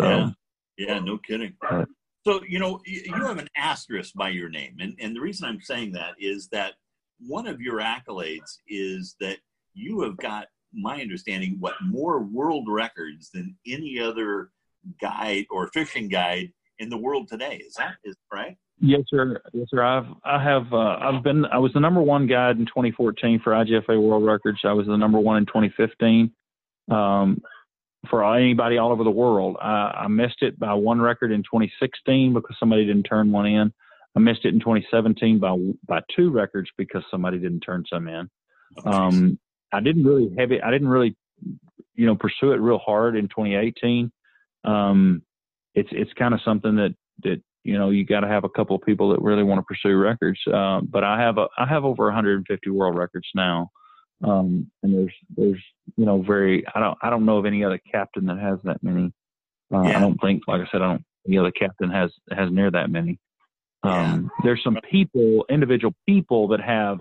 So 0.00 0.08
Yeah. 0.08 0.30
Yeah, 0.78 0.98
no 1.00 1.18
kidding. 1.18 1.54
Right. 1.62 1.86
So, 2.26 2.42
you 2.46 2.58
know, 2.58 2.80
you 2.84 3.14
have 3.14 3.38
an 3.38 3.48
asterisk 3.56 4.12
by 4.14 4.28
your 4.28 4.48
name. 4.48 4.76
And, 4.78 4.94
and 5.00 5.16
the 5.16 5.20
reason 5.20 5.48
I'm 5.48 5.60
saying 5.60 5.92
that 5.92 6.14
is 6.18 6.48
that 6.48 6.74
one 7.20 7.46
of 7.46 7.60
your 7.60 7.80
accolades 7.80 8.58
is 8.68 9.16
that 9.20 9.38
you 9.74 10.00
have 10.02 10.16
got, 10.16 10.46
my 10.72 11.00
understanding, 11.00 11.56
what 11.60 11.74
more 11.82 12.22
world 12.22 12.66
records 12.68 13.30
than 13.30 13.56
any 13.66 13.98
other 14.00 14.50
guide 15.00 15.46
or 15.50 15.68
fishing 15.68 16.08
guide 16.08 16.52
in 16.78 16.88
the 16.90 16.96
world 16.96 17.28
today. 17.28 17.62
Is 17.66 17.74
that 17.74 17.94
is 18.04 18.16
right? 18.32 18.56
yes, 18.80 19.02
sir. 19.08 19.40
Yes, 19.52 19.68
sir. 19.70 19.82
I've 19.82 20.06
I 20.24 20.42
have 20.42 20.72
uh, 20.72 20.98
I've 21.00 21.22
been 21.22 21.44
I 21.46 21.58
was 21.58 21.72
the 21.72 21.80
number 21.80 22.02
one 22.02 22.26
guide 22.26 22.58
in 22.58 22.66
2014 22.66 23.40
for 23.42 23.52
IGFA 23.52 24.00
World 24.00 24.24
Records. 24.24 24.60
I 24.64 24.72
was 24.72 24.86
the 24.86 24.96
number 24.96 25.18
one 25.18 25.38
in 25.38 25.46
2015. 25.46 26.32
Um, 26.90 27.40
for 28.10 28.24
anybody 28.36 28.78
all 28.78 28.92
over 28.92 29.02
the 29.02 29.10
world, 29.10 29.56
I, 29.60 30.04
I 30.04 30.08
missed 30.08 30.42
it 30.42 30.58
by 30.58 30.74
one 30.74 31.00
record 31.00 31.32
in 31.32 31.42
2016 31.42 32.34
because 32.34 32.56
somebody 32.60 32.86
didn't 32.86 33.04
turn 33.04 33.32
one 33.32 33.46
in. 33.46 33.72
I 34.16 34.20
missed 34.20 34.44
it 34.44 34.54
in 34.54 34.60
2017 34.60 35.38
by 35.38 35.56
by 35.86 36.00
two 36.14 36.30
records 36.30 36.70
because 36.78 37.02
somebody 37.10 37.38
didn't 37.38 37.60
turn 37.60 37.84
some 37.88 38.08
in. 38.08 38.30
Oh. 38.84 38.90
Um, 38.90 39.38
I 39.72 39.80
didn't 39.80 40.04
really 40.04 40.34
have 40.38 40.52
it. 40.52 40.62
I 40.64 40.70
didn't 40.70 40.88
really, 40.88 41.16
you 41.94 42.06
know, 42.06 42.16
pursue 42.16 42.52
it 42.52 42.60
real 42.60 42.78
hard 42.78 43.16
in 43.16 43.28
2018. 43.28 44.10
Um, 44.64 45.22
it's 45.74 45.90
it's 45.92 46.12
kind 46.14 46.34
of 46.34 46.40
something 46.44 46.76
that 46.76 46.94
that 47.24 47.42
you 47.62 47.78
know 47.78 47.90
you 47.90 48.04
got 48.04 48.20
to 48.20 48.28
have 48.28 48.44
a 48.44 48.48
couple 48.48 48.74
of 48.74 48.82
people 48.82 49.10
that 49.10 49.20
really 49.20 49.42
want 49.42 49.58
to 49.58 49.64
pursue 49.64 49.96
records. 49.96 50.40
Uh, 50.52 50.80
but 50.80 51.04
I 51.04 51.20
have 51.20 51.36
a 51.36 51.48
I 51.58 51.66
have 51.66 51.84
over 51.84 52.04
150 52.04 52.70
world 52.70 52.96
records 52.96 53.28
now, 53.34 53.70
um, 54.24 54.70
and 54.82 54.94
there's 54.94 55.14
there's 55.36 55.62
you 55.96 56.06
know 56.06 56.22
very 56.22 56.64
I 56.74 56.80
don't 56.80 56.96
I 57.02 57.10
don't 57.10 57.26
know 57.26 57.38
of 57.38 57.46
any 57.46 57.64
other 57.64 57.80
captain 57.90 58.26
that 58.26 58.38
has 58.38 58.58
that 58.64 58.82
many. 58.82 59.12
Uh, 59.72 59.82
Yeah. 59.82 59.96
I 59.96 60.00
don't 60.00 60.18
think, 60.20 60.44
like 60.46 60.60
I 60.60 60.70
said, 60.70 60.80
I 60.80 60.92
don't 60.92 61.04
any 61.26 61.38
other 61.38 61.50
captain 61.50 61.90
has 61.90 62.10
has 62.30 62.50
near 62.50 62.70
that 62.70 62.88
many. 62.88 63.18
Um, 63.86 64.30
There's 64.42 64.62
some 64.62 64.78
people, 64.90 65.44
individual 65.50 65.94
people 66.06 66.48
that 66.48 66.60
have, 66.60 66.98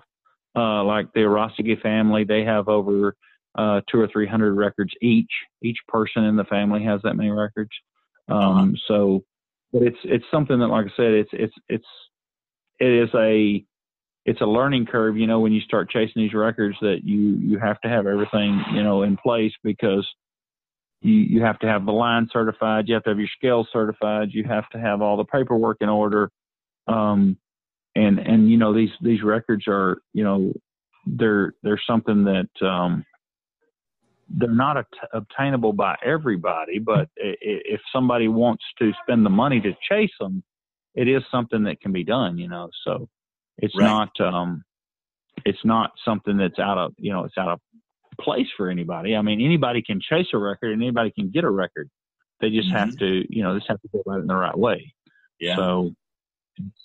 uh, 0.55 0.83
like 0.83 1.11
the 1.13 1.21
Rostige 1.21 1.81
family, 1.81 2.23
they 2.23 2.43
have 2.43 2.67
over 2.67 3.15
uh, 3.57 3.81
two 3.89 3.99
or 3.99 4.07
three 4.11 4.27
hundred 4.27 4.53
records 4.53 4.91
each. 5.01 5.31
Each 5.61 5.77
person 5.87 6.23
in 6.23 6.35
the 6.35 6.43
family 6.45 6.83
has 6.83 7.01
that 7.03 7.15
many 7.15 7.29
records. 7.29 7.71
Um, 8.27 8.37
Uh-huh. 8.37 8.71
So, 8.87 9.23
but 9.71 9.83
it's 9.83 9.97
it's 10.03 10.25
something 10.31 10.59
that, 10.59 10.67
like 10.67 10.85
I 10.85 10.95
said, 10.95 11.11
it's 11.13 11.29
it's 11.33 11.53
it's 11.67 11.85
it 12.79 13.03
is 13.03 13.09
a 13.15 13.65
it's 14.25 14.41
a 14.41 14.45
learning 14.45 14.85
curve. 14.87 15.17
You 15.17 15.27
know, 15.27 15.39
when 15.39 15.51
you 15.51 15.61
start 15.61 15.89
chasing 15.89 16.21
these 16.21 16.33
records, 16.33 16.77
that 16.81 16.99
you 17.03 17.37
you 17.37 17.59
have 17.59 17.79
to 17.81 17.89
have 17.89 18.07
everything 18.07 18.61
you 18.73 18.83
know 18.83 19.03
in 19.03 19.17
place 19.17 19.53
because 19.63 20.07
you 21.01 21.13
you 21.13 21.41
have 21.41 21.59
to 21.59 21.67
have 21.67 21.85
the 21.85 21.91
line 21.91 22.27
certified, 22.31 22.87
you 22.87 22.93
have 22.93 23.03
to 23.03 23.09
have 23.11 23.19
your 23.19 23.29
scales 23.37 23.67
certified, 23.71 24.29
you 24.31 24.43
have 24.45 24.67
to 24.69 24.79
have 24.79 25.01
all 25.01 25.17
the 25.17 25.25
paperwork 25.25 25.77
in 25.81 25.89
order. 25.89 26.31
Um, 26.87 27.37
and 27.95 28.19
and 28.19 28.49
you 28.51 28.57
know 28.57 28.73
these 28.73 28.89
these 29.01 29.23
records 29.23 29.65
are 29.67 30.01
you 30.13 30.23
know 30.23 30.53
they're 31.05 31.53
they're 31.63 31.81
something 31.87 32.25
that 32.25 32.67
um, 32.67 33.05
they're 34.29 34.49
not 34.49 34.77
at- 34.77 35.09
obtainable 35.13 35.73
by 35.73 35.95
everybody, 36.03 36.79
but 36.79 37.09
if 37.15 37.79
somebody 37.93 38.27
wants 38.27 38.63
to 38.79 38.91
spend 39.03 39.25
the 39.25 39.29
money 39.29 39.61
to 39.61 39.73
chase 39.89 40.11
them, 40.19 40.43
it 40.93 41.07
is 41.07 41.23
something 41.31 41.63
that 41.63 41.79
can 41.79 41.91
be 41.91 42.03
done. 42.03 42.37
You 42.37 42.49
know, 42.49 42.69
so 42.83 43.07
it's 43.57 43.75
Right. 43.77 43.85
not 43.85 44.19
um, 44.19 44.63
it's 45.45 45.63
not 45.63 45.91
something 46.03 46.37
that's 46.37 46.59
out 46.59 46.77
of 46.77 46.93
you 46.97 47.11
know 47.13 47.23
it's 47.23 47.37
out 47.37 47.49
of 47.49 47.59
place 48.19 48.47
for 48.57 48.69
anybody. 48.69 49.15
I 49.15 49.21
mean, 49.21 49.41
anybody 49.41 49.81
can 49.81 49.99
chase 50.01 50.27
a 50.33 50.37
record 50.37 50.71
and 50.71 50.81
anybody 50.81 51.11
can 51.11 51.29
get 51.29 51.43
a 51.43 51.49
record. 51.49 51.89
They 52.41 52.49
just 52.49 52.69
have 52.69 52.95
to, 52.97 53.25
you 53.29 53.43
know, 53.43 53.55
just 53.57 53.67
have 53.69 53.81
to 53.81 53.87
go 53.93 54.01
about 54.05 54.19
it 54.19 54.21
in 54.21 54.27
the 54.27 54.35
right 54.35 54.57
way. 54.57 54.93
Yeah. 55.39 55.55
So 55.55 55.91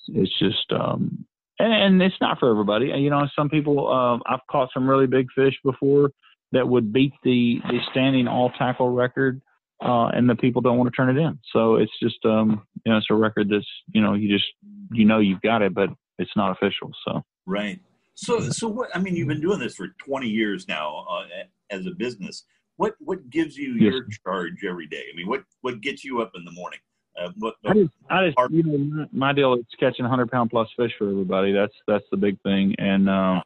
it's, 0.09 0.39
just, 0.39 0.73
um, 0.73 1.25
and, 1.59 1.73
and 1.73 2.03
it's 2.03 2.21
not 2.21 2.39
for 2.39 2.51
everybody. 2.51 2.87
You 2.87 3.11
know, 3.11 3.27
some 3.37 3.49
people, 3.49 3.89
uh, 3.89 4.19
I've 4.33 4.47
caught 4.51 4.71
some 4.73 4.89
really 4.89 5.07
big 5.07 5.27
fish 5.35 5.55
before 5.65 6.11
that 6.53 6.69
would 6.69 6.93
beat 6.93 7.13
the, 7.23 7.61
the 7.69 7.79
standing 7.91 8.27
all 8.27 8.51
tackle 8.59 8.91
record. 8.91 9.41
Uh, 9.83 10.09
and 10.09 10.29
the 10.29 10.35
people 10.35 10.61
don't 10.61 10.77
want 10.77 10.93
to 10.93 10.95
turn 10.95 11.17
it 11.17 11.19
in. 11.19 11.39
So 11.55 11.77
it's 11.77 11.93
just, 12.03 12.19
um, 12.27 12.67
you 12.85 12.93
know, 12.93 12.99
it's 12.99 13.07
a 13.11 13.15
record 13.15 13.49
that's, 13.49 13.67
you 13.95 14.03
know, 14.03 14.13
you 14.13 14.29
just, 14.29 14.47
you 14.93 15.07
know, 15.07 15.21
you've 15.21 15.41
got 15.41 15.63
it, 15.63 15.73
but 15.73 15.89
it's 16.19 16.31
not 16.37 16.51
official. 16.53 16.91
So. 17.09 17.23
Right. 17.47 17.81
So, 18.15 18.41
so 18.51 18.69
what? 18.69 18.95
I 18.95 18.99
mean, 18.99 19.17
you've 19.17 19.29
been 19.29 19.41
doing 19.41 19.59
this 19.59 19.75
for 19.75 19.89
20 20.05 20.29
years 20.29 20.69
now 20.69 21.07
uh, 21.11 21.25
as 21.71 21.87
a 21.87 21.93
business. 21.93 22.45
What 22.77 22.95
what 22.99 23.31
gives 23.31 23.57
you 23.57 23.75
Yes. 23.75 23.93
your 23.93 24.07
charge 24.25 24.65
every 24.69 24.87
day? 24.87 25.05
I 25.11 25.17
mean, 25.17 25.29
what 25.29 25.45
what 25.63 25.81
gets 25.81 26.05
you 26.05 26.21
up 26.21 26.33
in 26.35 26.45
the 26.45 26.53
morning? 26.53 26.81
Uh, 27.19 27.31
what, 27.39 27.55
I 27.67 27.75
just, 27.75 27.91
I 28.09 28.27
just, 28.27 28.53
you 28.53 28.63
know, 28.63 28.79
my, 28.79 29.07
my 29.13 29.33
deal 29.33 29.55
is 29.55 29.65
catching 29.79 30.05
100 30.05 30.31
pound 30.31 30.51
plus 30.51 30.69
fish 30.77 30.93
for 30.99 31.11
everybody. 31.11 31.53
That's 31.53 31.75
that's 31.87 32.05
the 32.11 32.17
big 32.17 32.41
thing, 32.43 32.75
and 32.79 33.09
um, 33.11 33.43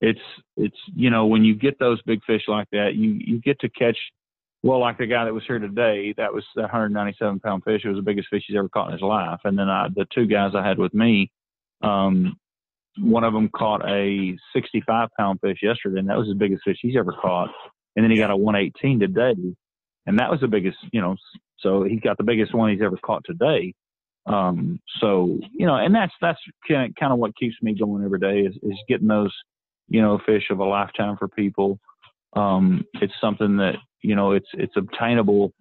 it's 0.00 0.20
it's 0.56 0.76
you 0.94 1.10
know 1.10 1.26
when 1.26 1.44
you 1.44 1.54
get 1.54 1.78
those 1.78 2.00
big 2.02 2.24
fish 2.24 2.42
like 2.48 2.68
that, 2.72 2.94
you 2.94 3.18
you 3.18 3.40
get 3.40 3.58
to 3.60 3.68
catch. 3.68 3.98
Well, 4.62 4.78
like 4.78 4.98
the 4.98 5.06
guy 5.06 5.24
that 5.24 5.32
was 5.32 5.44
here 5.46 5.58
today, 5.58 6.12
that 6.18 6.34
was 6.34 6.44
that 6.54 6.62
197 6.62 7.40
pound 7.40 7.64
fish. 7.64 7.82
It 7.84 7.88
was 7.88 7.96
the 7.96 8.02
biggest 8.02 8.28
fish 8.28 8.44
he's 8.46 8.58
ever 8.58 8.68
caught 8.68 8.88
in 8.88 8.92
his 8.92 9.00
life. 9.00 9.40
And 9.44 9.58
then 9.58 9.70
I, 9.70 9.88
the 9.88 10.06
two 10.14 10.26
guys 10.26 10.52
I 10.54 10.66
had 10.66 10.76
with 10.76 10.92
me, 10.92 11.32
um, 11.80 12.36
one 12.98 13.24
of 13.24 13.32
them 13.32 13.48
caught 13.48 13.88
a 13.88 14.36
65 14.52 15.08
pound 15.16 15.40
fish 15.40 15.60
yesterday, 15.62 16.00
and 16.00 16.10
that 16.10 16.18
was 16.18 16.28
the 16.28 16.34
biggest 16.34 16.62
fish 16.64 16.76
he's 16.82 16.96
ever 16.96 17.12
caught. 17.12 17.48
And 17.96 18.04
then 18.04 18.10
he 18.10 18.18
got 18.18 18.30
a 18.30 18.36
118 18.36 19.00
today, 19.00 19.34
and 20.06 20.18
that 20.18 20.30
was 20.30 20.40
the 20.40 20.48
biggest, 20.48 20.76
you 20.92 21.00
know. 21.00 21.16
So 21.60 21.84
he's 21.84 22.00
got 22.00 22.16
the 22.18 22.24
biggest 22.24 22.54
one 22.54 22.70
he's 22.70 22.82
ever 22.82 22.96
caught 22.96 23.22
today. 23.24 23.74
Um, 24.26 24.80
so 25.00 25.38
you 25.52 25.66
know, 25.66 25.76
and 25.76 25.94
that's 25.94 26.12
that's 26.20 26.38
kind 26.68 26.92
of, 27.00 27.18
what 27.18 27.36
keeps 27.36 27.56
me 27.62 27.74
going 27.74 28.04
every 28.04 28.18
day 28.18 28.40
is, 28.40 28.54
is 28.62 28.78
getting 28.88 29.08
those 29.08 29.34
you 29.88 30.02
know 30.02 30.20
fish 30.24 30.44
of 30.50 30.60
a 30.60 30.64
lifetime 30.64 31.16
for 31.16 31.28
people. 31.28 31.78
Um, 32.34 32.84
it's 32.94 33.14
something 33.20 33.56
that 33.56 33.76
you 34.02 34.14
know 34.14 34.32
it's 34.32 34.48
it's 34.54 34.76
obtainable 34.76 35.52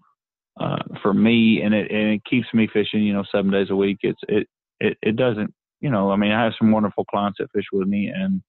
uh, 0.60 0.84
for 1.02 1.14
me, 1.14 1.62
and 1.62 1.74
it 1.74 1.90
and 1.92 2.14
it 2.14 2.26
keeps 2.26 2.48
me 2.54 2.68
fishing. 2.72 3.04
You 3.04 3.14
know, 3.14 3.24
seven 3.32 3.52
days 3.52 3.70
a 3.70 3.76
week. 3.76 4.00
It's 4.02 4.22
it 4.28 4.48
it 4.80 4.98
it 5.02 5.16
doesn't. 5.16 5.54
You 5.82 5.90
know, 5.90 6.12
I 6.12 6.18
mean, 6.18 6.32
I 6.32 6.44
have 6.44 6.54
some 6.60 6.72
wonderful 6.72 7.06
clients 7.06 7.38
that 7.40 7.52
fish 7.54 7.66
with 7.72 7.88
me, 7.88 8.12
and 8.14 8.42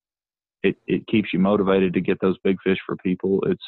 it 0.63 0.77
it 0.87 1.07
keeps 1.07 1.33
you 1.33 1.39
motivated 1.39 1.95
to 1.95 2.01
get 2.01 2.21
those 2.21 2.37
big 2.43 2.57
fish 2.63 2.79
for 2.85 2.97
people. 2.97 3.41
It's 3.47 3.63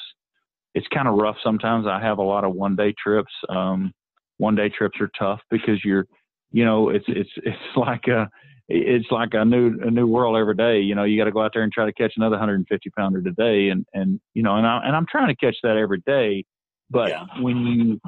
it's 0.74 0.86
kind 0.88 1.08
of 1.08 1.14
rough 1.14 1.36
sometimes. 1.42 1.86
I 1.86 2.00
have 2.00 2.18
a 2.18 2.22
lot 2.22 2.44
of 2.44 2.54
one 2.54 2.76
day 2.76 2.94
trips. 3.02 3.32
Um, 3.48 3.92
one 4.38 4.54
day 4.54 4.68
trips 4.68 5.00
are 5.00 5.10
tough 5.18 5.40
because 5.50 5.84
you're, 5.84 6.06
you 6.50 6.64
know, 6.64 6.88
it's 6.88 7.04
it's 7.08 7.30
it's 7.36 7.76
like 7.76 8.06
a 8.08 8.28
it's 8.68 9.10
like 9.10 9.30
a 9.32 9.44
new 9.44 9.78
a 9.82 9.90
new 9.90 10.06
world 10.06 10.36
every 10.36 10.54
day. 10.54 10.80
You 10.80 10.94
know, 10.94 11.04
you 11.04 11.18
got 11.18 11.24
to 11.24 11.32
go 11.32 11.42
out 11.42 11.52
there 11.52 11.62
and 11.62 11.72
try 11.72 11.84
to 11.84 11.92
catch 11.92 12.14
another 12.16 12.36
150 12.36 12.90
pounder 12.90 13.22
today, 13.22 13.68
and 13.68 13.86
and 13.92 14.20
you 14.34 14.42
know, 14.42 14.56
and 14.56 14.66
I 14.66 14.80
and 14.84 14.96
I'm 14.96 15.06
trying 15.10 15.28
to 15.28 15.36
catch 15.36 15.56
that 15.62 15.76
every 15.76 16.02
day. 16.06 16.44
But 16.90 17.10
yeah. 17.10 17.24
when 17.40 17.58
you 17.58 18.00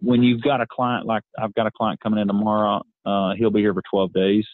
when 0.00 0.22
you've 0.22 0.42
got 0.42 0.60
a 0.60 0.66
client 0.66 1.06
like 1.06 1.22
I've 1.38 1.54
got 1.54 1.66
a 1.66 1.70
client 1.70 2.00
coming 2.00 2.20
in 2.20 2.26
tomorrow, 2.26 2.82
uh, 3.04 3.34
he'll 3.36 3.50
be 3.50 3.60
here 3.60 3.74
for 3.74 3.82
12 3.90 4.12
days. 4.12 4.46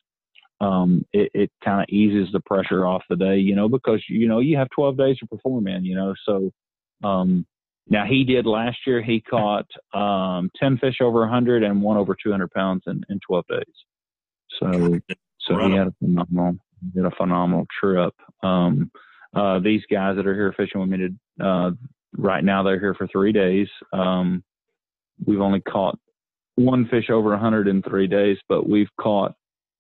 Um, 0.61 1.05
it, 1.13 1.31
it 1.35 1.51
kind 1.63 1.83
of 1.83 1.87
eases 1.91 2.33
the 2.33 2.41
pressure 2.41 2.87
off 2.87 3.03
the 3.11 3.17
day, 3.17 3.37
you 3.37 3.55
know, 3.55 3.69
because 3.69 4.03
you 4.09 4.27
know 4.27 4.41
you 4.41 4.57
have 4.57 4.69
12 4.71 4.97
days 4.97 5.19
to 5.19 5.27
perform 5.27 5.69
in, 5.69 5.85
you 5.85 5.95
know. 5.95 6.15
So 6.25 6.51
um, 7.05 7.47
now 7.89 8.05
he 8.05 8.25
did 8.25 8.47
last 8.47 8.79
year. 8.87 9.03
He 9.03 9.21
caught 9.21 9.67
um, 9.95 10.51
10 10.59 10.79
fish 10.79 10.97
over 11.01 11.21
100 11.21 11.63
and 11.63 11.83
one 11.83 11.97
over 11.97 12.17
200 12.21 12.51
pounds 12.51 12.83
in, 12.87 13.03
in 13.09 13.21
12 13.27 13.45
days. 13.49 13.65
So 14.61 14.99
so 15.41 15.59
he 15.59 15.75
had 15.75 15.89
a 15.89 15.95
phenomenal 16.01 16.57
he 16.93 17.01
had 17.01 17.11
a 17.11 17.17
phenomenal 17.17 17.67
trip. 17.81 18.15
Um, 18.43 18.91
uh, 19.35 19.59
these 19.59 19.83
guys 19.91 20.17
that 20.17 20.27
are 20.27 20.35
here 20.35 20.55
fishing 20.57 20.81
with 20.81 20.91
me 20.91 20.99
to, 20.99 21.45
uh, 21.45 21.71
right 22.17 22.43
now 22.43 22.63
they're 22.63 22.81
here 22.81 22.95
for 22.95 23.07
three 23.07 23.33
days. 23.33 23.69
Um, 23.93 24.43
we've 25.25 25.41
only 25.41 25.61
caught 25.61 25.99
one 26.55 26.89
fish 26.89 27.11
over 27.11 27.31
100 27.31 27.69
in 27.69 27.83
three 27.83 28.07
days, 28.07 28.39
but 28.49 28.69
we've 28.69 28.89
caught. 29.01 29.35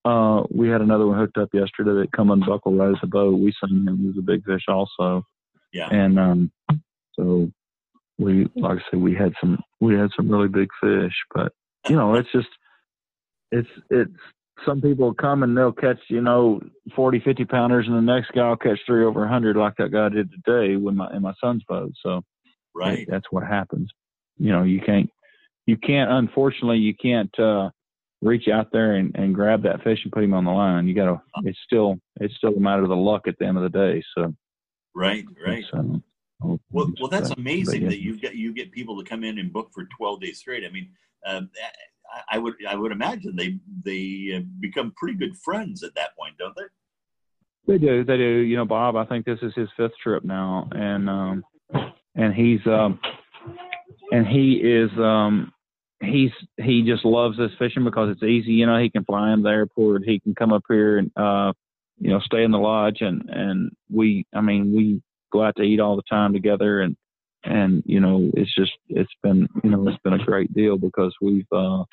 Uh, 0.04 0.44
we 0.50 0.68
had 0.68 0.82
another 0.82 1.06
one 1.06 1.18
hooked 1.18 1.38
up 1.38 1.48
yesterday 1.52 2.02
that 2.02 2.12
come 2.12 2.30
unbuckled 2.30 2.78
right 2.78 2.90
as 2.90 3.00
the 3.00 3.08
boat. 3.08 3.40
We 3.40 3.52
seen 3.64 3.88
him. 3.88 3.98
He 3.98 4.06
was 4.06 4.18
a 4.18 4.22
big 4.22 4.44
fish 4.44 4.62
also. 4.68 5.26
Yeah. 5.72 5.88
And 5.90 6.18
um, 6.18 6.52
so 7.18 7.50
we, 8.18 8.46
like 8.56 8.78
I 8.78 8.82
said, 8.90 9.00
we 9.00 9.14
had 9.14 9.32
some 9.40 9.58
we 9.80 9.94
had 9.94 10.10
some 10.16 10.30
really 10.30 10.48
big 10.48 10.68
fish, 10.80 11.14
but 11.34 11.52
you 11.88 11.96
know, 11.96 12.14
it's 12.14 12.30
just 12.32 12.48
it's 13.50 13.68
it's 13.90 14.10
some 14.64 14.80
people 14.80 15.12
come 15.12 15.42
and 15.42 15.56
they'll 15.56 15.72
catch, 15.72 15.98
you 16.08 16.22
know, 16.22 16.60
40, 16.94 17.20
50 17.20 17.44
pounders, 17.44 17.86
and 17.86 17.96
the 17.96 18.00
next 18.00 18.32
guy 18.32 18.48
will 18.48 18.56
catch 18.56 18.78
three 18.86 19.04
over 19.04 19.20
100 19.20 19.56
like 19.56 19.74
that 19.76 19.92
guy 19.92 20.08
did 20.08 20.30
today 20.32 20.76
with 20.76 20.94
my 20.94 21.08
in 21.14 21.22
my 21.22 21.34
son's 21.42 21.62
boat. 21.68 21.92
So, 22.02 22.22
right, 22.74 23.06
that's 23.08 23.26
what 23.30 23.44
happens. 23.44 23.90
You 24.38 24.52
know, 24.52 24.62
you 24.62 24.80
can't 24.80 25.10
you 25.66 25.76
can't 25.76 26.10
unfortunately 26.10 26.78
you 26.78 26.94
can't 26.94 27.36
uh 27.38 27.70
reach 28.22 28.48
out 28.48 28.68
there 28.72 28.94
and, 28.94 29.14
and 29.14 29.34
grab 29.34 29.62
that 29.62 29.82
fish 29.82 29.98
and 30.04 30.12
put 30.12 30.24
him 30.24 30.32
on 30.32 30.44
the 30.44 30.50
line. 30.50 30.88
You 30.88 30.94
gotta 30.94 31.12
uh-huh. 31.12 31.42
it's 31.44 31.58
still 31.66 31.96
it's 32.20 32.34
still 32.36 32.54
a 32.54 32.60
matter 32.60 32.82
of 32.82 32.88
the 32.88 32.96
luck 32.96 33.28
at 33.28 33.38
the 33.38 33.46
end 33.46 33.58
of 33.58 33.62
the 33.62 33.78
day. 33.78 34.02
So 34.16 34.34
Right, 34.96 35.26
right. 35.46 35.62
So, 35.70 36.00
well, 36.40 36.60
well, 37.00 37.08
that's 37.10 37.30
amazing 37.30 37.86
that 37.86 38.00
you 38.00 38.18
get 38.18 38.34
you 38.34 38.52
get 38.52 38.72
people 38.72 39.02
to 39.02 39.08
come 39.08 39.24
in 39.24 39.38
and 39.38 39.52
book 39.52 39.70
for 39.74 39.84
twelve 39.96 40.20
days 40.20 40.38
straight. 40.38 40.64
I 40.64 40.70
mean, 40.70 40.90
um, 41.26 41.50
I 42.30 42.38
would 42.38 42.54
I 42.68 42.74
would 42.74 42.92
imagine 42.92 43.36
they 43.36 43.58
they 43.84 44.36
uh, 44.36 44.40
become 44.60 44.92
pretty 44.96 45.18
good 45.18 45.36
friends 45.38 45.82
at 45.82 45.94
that 45.94 46.16
point, 46.16 46.36
don't 46.38 46.54
they? 46.56 46.62
They 47.66 47.78
do, 47.78 48.04
they 48.04 48.16
do. 48.16 48.38
You 48.40 48.56
know, 48.56 48.64
Bob. 48.64 48.96
I 48.96 49.04
think 49.04 49.24
this 49.24 49.38
is 49.42 49.52
his 49.54 49.68
fifth 49.76 49.96
trip 50.02 50.24
now, 50.24 50.68
and 50.72 51.08
um, 51.08 51.44
and 52.14 52.34
he's 52.34 52.64
um, 52.66 53.00
and 54.12 54.26
he 54.26 54.54
is 54.62 54.90
um, 54.98 55.52
he's 56.00 56.30
he 56.58 56.82
just 56.82 57.04
loves 57.04 57.36
this 57.36 57.50
fishing 57.58 57.84
because 57.84 58.10
it's 58.10 58.22
easy. 58.22 58.52
You 58.52 58.66
know, 58.66 58.78
he 58.78 58.90
can 58.90 59.04
fly 59.04 59.32
in 59.32 59.42
the 59.42 59.50
airport. 59.50 60.04
He 60.04 60.20
can 60.20 60.34
come 60.34 60.52
up 60.52 60.62
here 60.68 60.98
and 60.98 61.10
uh, 61.16 61.52
you 61.98 62.10
know 62.10 62.20
stay 62.20 62.44
in 62.44 62.50
the 62.50 62.58
lodge, 62.58 63.00
and 63.00 63.28
and 63.28 63.70
we. 63.90 64.26
I 64.34 64.40
mean, 64.40 64.74
we 64.74 65.02
go 65.32 65.42
out 65.42 65.56
to 65.56 65.62
eat 65.62 65.80
all 65.80 65.96
the 65.96 66.02
time 66.08 66.32
together, 66.32 66.80
and 66.80 66.96
and 67.44 67.82
you 67.86 68.00
know, 68.00 68.30
it's 68.34 68.54
just 68.54 68.72
it's 68.88 69.12
been 69.22 69.48
you 69.62 69.70
know 69.70 69.86
it's 69.88 70.02
been 70.02 70.20
a 70.20 70.24
great 70.24 70.52
deal 70.54 70.76
because 70.76 71.14
we've 71.20 71.46
uh, 71.52 71.84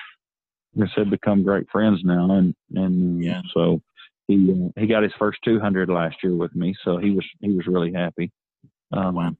like 0.75 0.89
I 0.89 0.95
said 0.95 1.09
become 1.09 1.43
great 1.43 1.67
friends 1.71 2.01
now, 2.03 2.31
and 2.31 2.55
and 2.75 3.23
yeah. 3.23 3.41
so 3.53 3.81
he 4.27 4.51
uh, 4.51 4.79
he 4.79 4.87
got 4.87 5.03
his 5.03 5.13
first 5.19 5.39
200 5.45 5.89
last 5.89 6.17
year 6.23 6.35
with 6.35 6.55
me, 6.55 6.75
so 6.83 6.97
he 6.97 7.11
was 7.11 7.25
he 7.41 7.51
was 7.51 7.67
really 7.67 7.93
happy. 7.93 8.31
Um, 8.91 9.15
wow. 9.15 9.31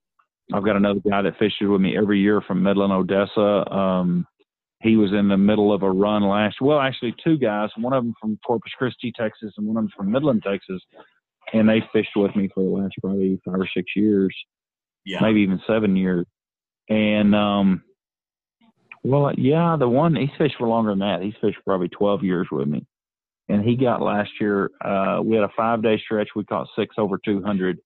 I've 0.54 0.66
got 0.66 0.76
another 0.76 1.00
guy 1.00 1.22
that 1.22 1.38
fishes 1.40 1.68
with 1.68 1.80
me 1.80 1.98
every 1.98 2.20
year 2.20 2.42
from 2.42 2.64
Midland, 2.64 2.92
Odessa. 2.92 3.72
Um, 3.74 4.28
he 4.82 4.98
was 4.98 5.14
in 5.14 5.30
the 5.30 5.38
middle 5.38 5.74
of 5.74 5.84
a 5.84 5.90
run 5.90 6.24
last. 6.24 6.58
Well, 6.60 6.80
actually, 6.80 7.16
two 7.24 7.38
guys. 7.38 7.70
One 7.78 7.94
of 7.94 8.04
them 8.04 8.14
from 8.20 8.38
Corpus 8.46 8.74
Christi, 8.78 9.14
Texas, 9.16 9.54
and 9.58 9.66
one 9.66 9.78
of 9.78 9.84
them 9.84 9.94
from 9.96 10.12
Midland, 10.12 10.44
Texas. 10.46 10.82
And 11.52 11.68
they 11.68 11.84
fished 11.92 12.16
with 12.16 12.36
me 12.36 12.50
for 12.54 12.64
the 12.64 12.70
last 12.70 12.94
probably 13.02 13.40
five 13.46 13.60
or 13.60 13.68
six 13.76 13.92
years, 13.96 14.36
yeah. 15.06 15.20
maybe 15.22 15.42
even 15.42 15.62
seven 15.68 15.96
years. 15.96 16.26
And 16.90 17.36
um, 17.36 17.84
well, 19.04 19.32
yeah, 19.38 19.76
the 19.78 19.90
one 19.90 20.16
he 20.16 20.30
fished 20.38 20.56
for 20.58 20.68
longer 20.68 20.92
than 20.92 21.00
that. 21.00 21.22
He's 21.22 21.34
fished 21.42 21.60
probably 21.66 21.90
twelve 21.90 22.24
years 22.24 22.48
with 22.52 22.68
me. 22.68 22.86
And 23.50 23.64
he 23.64 23.76
got 23.76 24.02
last 24.02 24.32
year. 24.40 24.72
Uh, 24.84 25.20
we 25.24 25.36
had 25.36 25.44
a 25.44 25.52
five 25.56 25.84
day 25.84 26.02
stretch. 26.04 26.30
We 26.36 26.46
caught 26.46 26.68
six 26.76 26.96
over 26.98 27.20
two 27.24 27.44
hundred 27.44 27.80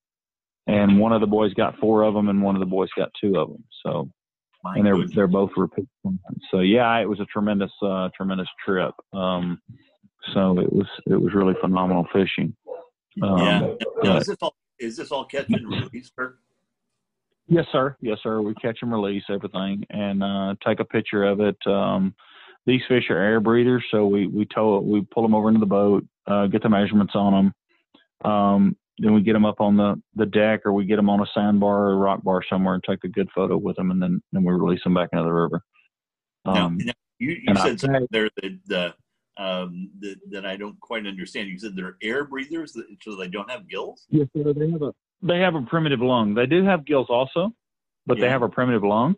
and 0.67 0.99
one 0.99 1.13
of 1.13 1.21
the 1.21 1.27
boys 1.27 1.53
got 1.53 1.79
four 1.79 2.03
of 2.03 2.13
them, 2.13 2.27
and 2.27 2.41
one 2.41 2.55
of 2.55 2.59
the 2.59 2.65
boys 2.65 2.89
got 2.97 3.09
two 3.19 3.37
of 3.37 3.49
them. 3.49 3.63
So, 3.83 4.09
My 4.63 4.75
and 4.75 4.85
they're 4.85 4.95
goodness. 4.95 5.15
they're 5.15 5.27
both 5.27 5.51
repeat. 5.55 5.87
So 6.51 6.59
yeah, 6.59 6.97
it 6.99 7.07
was 7.07 7.19
a 7.19 7.25
tremendous 7.25 7.71
uh, 7.81 8.09
tremendous 8.15 8.49
trip. 8.65 8.91
Um, 9.13 9.59
so 10.33 10.59
it 10.59 10.71
was 10.71 10.87
it 11.05 11.19
was 11.19 11.33
really 11.33 11.55
phenomenal 11.61 12.05
fishing. 12.13 12.55
Um, 13.21 13.37
yeah. 13.39 13.73
Now, 14.03 14.17
is 14.17 14.27
this 14.27 14.37
all 14.41 14.55
is 14.79 14.97
this 14.97 15.11
all 15.11 15.25
catch 15.25 15.49
and 15.49 15.67
release, 15.67 16.11
Kirk? 16.15 16.39
Yes, 17.47 17.65
sir. 17.71 17.95
Yes, 18.01 18.19
sir. 18.21 18.41
We 18.41 18.53
catch 18.55 18.79
and 18.81 18.91
release 18.91 19.23
everything 19.29 19.85
and 19.89 20.23
uh, 20.23 20.55
take 20.65 20.79
a 20.79 20.85
picture 20.85 21.23
of 21.23 21.39
it. 21.39 21.57
Um, 21.65 22.13
these 22.65 22.81
fish 22.87 23.05
are 23.09 23.17
air 23.17 23.39
breathers, 23.39 23.83
so 23.91 24.05
we 24.05 24.27
we 24.27 24.45
tow 24.45 24.77
it, 24.77 24.83
we 24.83 25.01
pull 25.01 25.23
them 25.23 25.33
over 25.33 25.47
into 25.47 25.59
the 25.59 25.65
boat, 25.65 26.05
uh, 26.27 26.47
get 26.47 26.61
the 26.61 26.69
measurements 26.69 27.13
on 27.15 27.33
them. 27.33 28.29
Um, 28.29 28.75
then 28.99 29.13
we 29.13 29.21
get 29.21 29.33
them 29.33 29.45
up 29.45 29.61
on 29.61 29.77
the, 29.77 30.01
the 30.15 30.25
deck 30.25 30.61
or 30.65 30.73
we 30.73 30.85
get 30.85 30.95
them 30.95 31.09
on 31.09 31.21
a 31.21 31.25
sandbar 31.33 31.89
or 31.89 31.97
rock 31.97 32.23
bar 32.23 32.41
somewhere 32.49 32.73
and 32.73 32.83
take 32.83 33.03
a 33.03 33.07
good 33.07 33.29
photo 33.33 33.57
with 33.57 33.75
them 33.75 33.91
and 33.91 34.01
then, 34.01 34.21
then 34.31 34.43
we 34.43 34.51
release 34.53 34.83
them 34.83 34.95
back 34.95 35.09
into 35.13 35.23
the 35.23 35.31
river. 35.31 35.61
Um, 36.45 36.77
now, 36.77 36.85
now, 36.85 36.93
you, 37.19 37.29
you 37.29 37.55
said 37.55 37.73
I, 37.73 37.75
something 37.75 38.07
there 38.09 38.29
that, 38.41 38.59
the, 38.65 38.93
um, 39.37 39.89
that, 39.99 40.15
that 40.31 40.45
I 40.45 40.57
don't 40.57 40.79
quite 40.79 41.05
understand. 41.05 41.49
You 41.49 41.59
said 41.59 41.75
they're 41.75 41.97
air 42.01 42.23
breathers, 42.23 42.73
that, 42.73 42.85
so 43.01 43.15
they 43.15 43.27
don't 43.27 43.49
have 43.49 43.67
gills? 43.67 44.05
Yes, 44.09 44.27
sir. 44.35 44.53
They 44.53 44.71
have 44.71 44.81
a, 44.81 44.93
they 45.21 45.39
have 45.39 45.55
a 45.55 45.61
primitive 45.61 46.01
lung. 46.01 46.33
They 46.33 46.45
do 46.45 46.63
have 46.65 46.85
gills 46.85 47.07
also, 47.09 47.51
but 48.05 48.17
yeah. 48.17 48.25
they 48.25 48.29
have 48.29 48.41
a 48.41 48.49
primitive 48.49 48.83
lung 48.83 49.15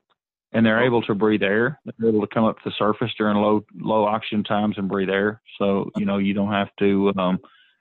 and 0.51 0.65
they're 0.65 0.81
oh. 0.81 0.85
able 0.85 1.01
to 1.03 1.15
breathe 1.15 1.43
air. 1.43 1.79
They're 1.97 2.09
able 2.09 2.21
to 2.21 2.33
come 2.33 2.45
up 2.45 2.57
to 2.57 2.61
the 2.65 2.75
surface 2.77 3.11
during 3.17 3.37
low, 3.37 3.65
low 3.79 4.05
oxygen 4.05 4.43
times 4.43 4.75
and 4.77 4.89
breathe 4.89 5.09
air. 5.09 5.41
So, 5.57 5.91
you 5.95 6.05
know, 6.05 6.17
you 6.17 6.33
don't 6.33 6.51
have 6.51 6.69
to, 6.79 7.13
um, 7.17 7.39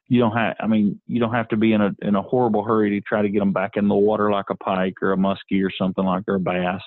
you 0.09 0.20
don't 0.20 0.37
have 0.37 0.57
I 0.61 0.66
mean 0.66 1.01
you 1.07 1.20
don't 1.20 1.35
have 1.35 1.48
to 1.48 1.57
be 1.57 1.72
in 1.72 1.81
a 1.81 1.90
in 2.01 2.16
a 2.16 2.22
horrible 2.22 2.64
hurry 2.64 2.90
to 2.90 3.01
try 3.03 3.22
to 3.22 3.29
get 3.29 3.40
them 3.40 3.53
back 3.53 3.72
in 3.77 3.88
the 3.88 3.94
water 3.94 4.31
like 4.31 4.46
a 4.51 4.57
pike 4.57 4.94
or 5.03 5.12
a 5.12 5.16
muskie 5.16 5.62
or 5.62 5.70
something 5.79 6.05
like 6.05 6.24
or 6.27 6.37
a 6.37 6.40
bass 6.40 6.81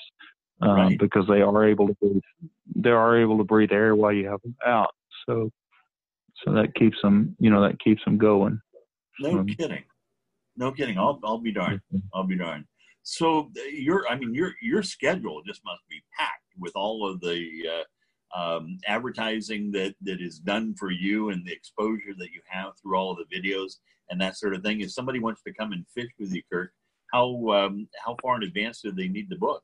um, 0.62 0.72
right. 0.72 1.00
because 1.00 1.26
they 1.28 1.42
are 1.42 1.68
able 1.68 1.88
to 1.88 1.96
breathe 2.02 2.22
they 2.76 2.90
are 2.90 3.22
able 3.22 3.38
to 3.38 3.44
breathe 3.44 3.72
air 3.72 3.96
while 3.96 4.12
you 4.12 4.28
have 4.28 4.42
them 4.42 4.56
out 4.66 4.94
so 5.28 5.50
so 6.44 6.54
that 6.54 6.74
keeps 6.76 6.98
them 7.02 7.36
you 7.40 7.50
know 7.50 7.62
that 7.62 7.80
keeps 7.80 8.04
them 8.06 8.18
going. 8.18 8.60
No 9.20 9.40
um, 9.40 9.48
kidding. 9.48 9.84
No 10.56 10.72
kidding. 10.72 10.98
I'll 10.98 11.20
I'll 11.24 11.38
be 11.38 11.52
darned. 11.52 11.82
I'll 12.14 12.28
be 12.28 12.38
darned. 12.38 12.66
So 13.04 13.52
your 13.72 14.08
I 14.10 14.16
mean 14.16 14.34
your 14.34 14.54
your 14.62 14.84
schedule 14.84 15.42
just 15.46 15.62
must 15.66 15.82
be 15.90 16.02
packed 16.18 16.54
with 16.60 16.74
all 16.76 17.10
of 17.10 17.20
the 17.22 17.50
uh, 17.68 18.40
um, 18.40 18.78
advertising 18.88 19.72
that 19.72 19.96
that 20.02 20.22
is 20.22 20.40
done 20.40 20.76
for 20.76 20.92
you 20.92 21.30
and 21.30 21.46
the 21.46 21.54
exposure 21.54 22.14
that 22.18 22.32
you 22.32 22.42
have 22.48 22.74
through 22.82 22.98
all 22.98 23.12
of 23.12 23.18
the 23.18 23.36
videos 23.36 23.74
and 24.10 24.20
that 24.22 24.38
sort 24.38 24.54
of 24.54 24.62
thing. 24.62 24.82
If 24.82 24.92
somebody 24.92 25.20
wants 25.20 25.42
to 25.44 25.54
come 25.54 25.72
and 25.72 25.86
fish 25.94 26.10
with 26.20 26.34
you, 26.34 26.42
Kirk, 26.52 26.72
how 27.12 27.50
um, 27.52 27.88
how 28.04 28.16
far 28.22 28.38
in 28.38 28.44
advance 28.44 28.82
do 28.82 28.92
they 28.92 29.08
need 29.08 29.30
to 29.30 29.38
book? 29.38 29.64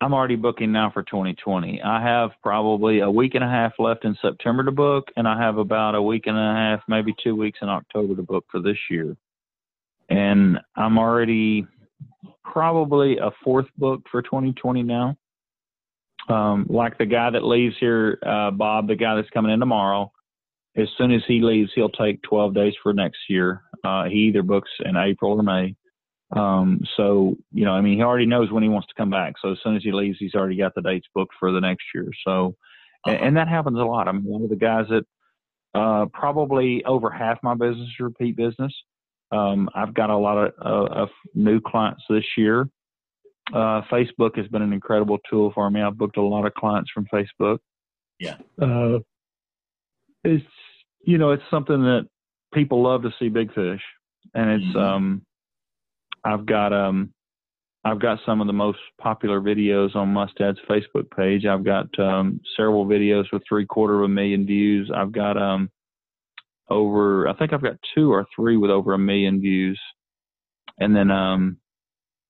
I'm 0.00 0.12
already 0.12 0.36
booking 0.36 0.72
now 0.72 0.90
for 0.90 1.02
2020. 1.02 1.80
I 1.82 2.02
have 2.02 2.30
probably 2.42 3.00
a 3.00 3.10
week 3.10 3.34
and 3.34 3.42
a 3.42 3.48
half 3.48 3.72
left 3.78 4.04
in 4.04 4.16
September 4.20 4.62
to 4.64 4.70
book, 4.70 5.08
and 5.16 5.26
I 5.26 5.40
have 5.40 5.56
about 5.56 5.94
a 5.94 6.02
week 6.02 6.26
and 6.26 6.36
a 6.36 6.54
half, 6.54 6.80
maybe 6.86 7.14
two 7.22 7.34
weeks 7.34 7.60
in 7.62 7.68
October 7.68 8.14
to 8.14 8.22
book 8.22 8.44
for 8.50 8.60
this 8.60 8.76
year. 8.90 9.16
And 10.10 10.58
I'm 10.76 10.98
already 10.98 11.66
probably 12.44 13.16
a 13.16 13.30
fourth 13.42 13.66
book 13.78 14.02
for 14.10 14.20
2020 14.20 14.82
now. 14.82 15.16
Um, 16.28 16.66
like 16.68 16.98
the 16.98 17.06
guy 17.06 17.30
that 17.30 17.44
leaves 17.44 17.76
here, 17.80 18.18
uh, 18.26 18.50
Bob, 18.50 18.88
the 18.88 18.96
guy 18.96 19.14
that's 19.14 19.30
coming 19.30 19.52
in 19.52 19.60
tomorrow. 19.60 20.12
As 20.76 20.88
soon 20.98 21.10
as 21.10 21.22
he 21.26 21.40
leaves, 21.40 21.70
he'll 21.74 21.88
take 21.88 22.20
12 22.22 22.54
days 22.54 22.74
for 22.82 22.92
next 22.92 23.18
year. 23.28 23.62
Uh, 23.82 24.04
he 24.04 24.28
either 24.28 24.42
books 24.42 24.70
in 24.84 24.96
April 24.96 25.32
or 25.32 25.42
May. 25.42 25.74
Um, 26.34 26.80
so, 26.96 27.36
you 27.52 27.64
know, 27.64 27.72
I 27.72 27.80
mean, 27.80 27.98
he 27.98 28.02
already 28.02 28.26
knows 28.26 28.50
when 28.50 28.62
he 28.62 28.68
wants 28.68 28.88
to 28.88 28.94
come 28.96 29.10
back. 29.10 29.34
So 29.40 29.52
as 29.52 29.58
soon 29.62 29.76
as 29.76 29.82
he 29.82 29.92
leaves, 29.92 30.16
he's 30.18 30.34
already 30.34 30.56
got 30.56 30.74
the 30.74 30.82
dates 30.82 31.06
booked 31.14 31.34
for 31.38 31.52
the 31.52 31.60
next 31.60 31.84
year. 31.94 32.08
So, 32.26 32.56
uh-huh. 33.06 33.16
and, 33.16 33.36
that 33.36 33.48
happens 33.48 33.78
a 33.78 33.82
lot. 33.84 34.08
I 34.08 34.12
mean, 34.12 34.24
one 34.24 34.42
of 34.42 34.50
the 34.50 34.56
guys 34.56 34.86
that, 34.90 35.04
uh, 35.78 36.06
probably 36.12 36.84
over 36.84 37.10
half 37.10 37.38
my 37.42 37.54
business 37.54 37.86
is 37.86 38.00
repeat 38.00 38.36
business. 38.36 38.74
Um, 39.30 39.68
I've 39.74 39.94
got 39.94 40.10
a 40.10 40.16
lot 40.16 40.38
of, 40.38 40.52
uh, 40.64 41.02
of 41.02 41.08
new 41.34 41.60
clients 41.60 42.02
this 42.08 42.24
year. 42.36 42.68
Uh, 43.52 43.82
Facebook 43.92 44.36
has 44.36 44.48
been 44.48 44.62
an 44.62 44.72
incredible 44.72 45.18
tool 45.30 45.52
for 45.54 45.70
me. 45.70 45.80
I've 45.80 45.96
booked 45.96 46.16
a 46.16 46.22
lot 46.22 46.46
of 46.46 46.54
clients 46.54 46.90
from 46.92 47.06
Facebook. 47.12 47.58
Yeah. 48.18 48.36
Uh, 48.60 49.00
it's, 50.24 50.44
you 51.04 51.18
know, 51.18 51.30
it's 51.30 51.42
something 51.50 51.82
that 51.82 52.08
people 52.52 52.82
love 52.82 53.02
to 53.02 53.10
see 53.18 53.28
big 53.28 53.54
fish 53.54 53.82
and 54.34 54.50
it's, 54.50 54.64
mm-hmm. 54.64 54.78
um, 54.78 55.25
I've 56.26 56.44
got 56.44 56.72
um 56.72 57.12
I've 57.84 58.00
got 58.00 58.18
some 58.26 58.40
of 58.40 58.48
the 58.48 58.52
most 58.52 58.80
popular 59.00 59.40
videos 59.40 59.94
on 59.94 60.12
Mustad's 60.12 60.58
Facebook 60.68 61.08
page. 61.16 61.46
I've 61.46 61.64
got 61.64 61.86
um, 62.00 62.40
several 62.56 62.84
videos 62.84 63.26
with 63.32 63.44
three 63.48 63.64
quarter 63.64 63.98
of 63.98 64.06
a 64.06 64.08
million 64.08 64.44
views. 64.44 64.90
I've 64.92 65.12
got 65.12 65.40
um, 65.40 65.70
over, 66.68 67.28
I 67.28 67.34
think 67.34 67.52
I've 67.52 67.62
got 67.62 67.76
two 67.94 68.12
or 68.12 68.26
three 68.34 68.56
with 68.56 68.72
over 68.72 68.92
a 68.94 68.98
million 68.98 69.40
views. 69.40 69.80
And 70.80 70.96
then 70.96 71.12
um, 71.12 71.58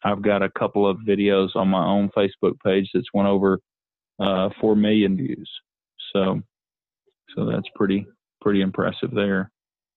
I've 0.05 0.21
got 0.21 0.43
a 0.43 0.51
couple 0.51 0.87
of 0.87 0.99
videos 1.09 1.57
on 1.57 1.69
my 1.69 1.87
own 1.87 2.11
Facebook 2.15 2.61
page 2.63 2.91
that's 2.93 3.09
went 3.15 3.29
over 3.29 3.59
uh, 4.21 4.51
four 4.61 4.77
million 4.77 5.17
views. 5.17 5.51
So, 6.13 6.43
so 7.35 7.47
that's 7.47 7.69
pretty 7.75 8.07
pretty 8.43 8.61
impressive 8.61 9.11
there. 9.11 9.51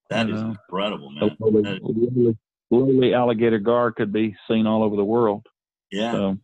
That 0.09 0.29
is 0.29 0.41
uh, 0.41 0.53
incredible, 0.71 1.11
man 1.11 2.37
lowly 2.71 3.13
alligator 3.13 3.59
gar 3.59 3.91
could 3.91 4.13
be 4.13 4.35
seen 4.47 4.67
all 4.67 4.83
over 4.83 4.95
the 4.95 5.03
world. 5.03 5.47
Yeah. 5.91 6.11
So, 6.11 6.37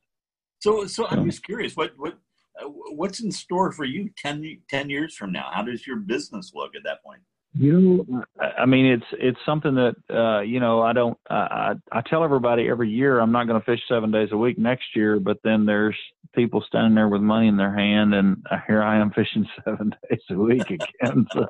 so, 0.60 0.88
so 0.88 1.08
I'm 1.08 1.26
just 1.30 1.44
curious, 1.44 1.76
what 1.76 1.94
what 1.98 2.18
uh, 2.62 2.68
what's 2.68 3.20
in 3.20 3.32
store 3.32 3.72
for 3.72 3.84
you 3.84 4.10
10, 4.18 4.62
10 4.70 4.90
years 4.90 5.16
from 5.16 5.32
now? 5.32 5.50
How 5.52 5.62
does 5.62 5.86
your 5.86 5.98
business 5.98 6.52
look 6.56 6.76
at 6.76 6.84
that 6.86 7.04
point? 7.04 7.22
You 7.58 8.06
know, 8.08 8.24
I 8.58 8.66
mean, 8.66 8.86
it's 8.86 9.06
it's 9.14 9.38
something 9.46 9.76
that 9.76 9.96
uh, 10.14 10.42
you 10.42 10.60
know 10.60 10.82
I 10.82 10.92
don't 10.92 11.18
I 11.30 11.76
I 11.90 12.02
tell 12.02 12.26
everybody 12.26 12.68
every 12.68 12.90
year 12.90 13.22
I'm 13.22 13.32
not 13.32 13.48
going 13.48 13.58
to 13.58 13.66
fish 13.66 13.80
seven 13.88 14.12
days 14.12 14.28
a 14.34 14.38
week 14.38 14.58
next 14.58 14.94
year, 14.94 15.22
but 15.22 15.38
then 15.42 15.66
there's 15.66 15.96
people 16.34 16.62
standing 16.68 16.96
there 16.96 17.08
with 17.08 17.22
money 17.22 17.48
in 17.48 17.56
their 17.56 17.74
hand, 17.74 18.14
and 18.14 18.46
here 18.68 18.84
I 18.84 18.98
am 18.98 19.12
fishing 19.16 19.48
seven 19.64 19.96
days 20.10 20.20
a 20.32 20.36
week 20.36 20.70
again. 20.70 21.26
so, 21.32 21.48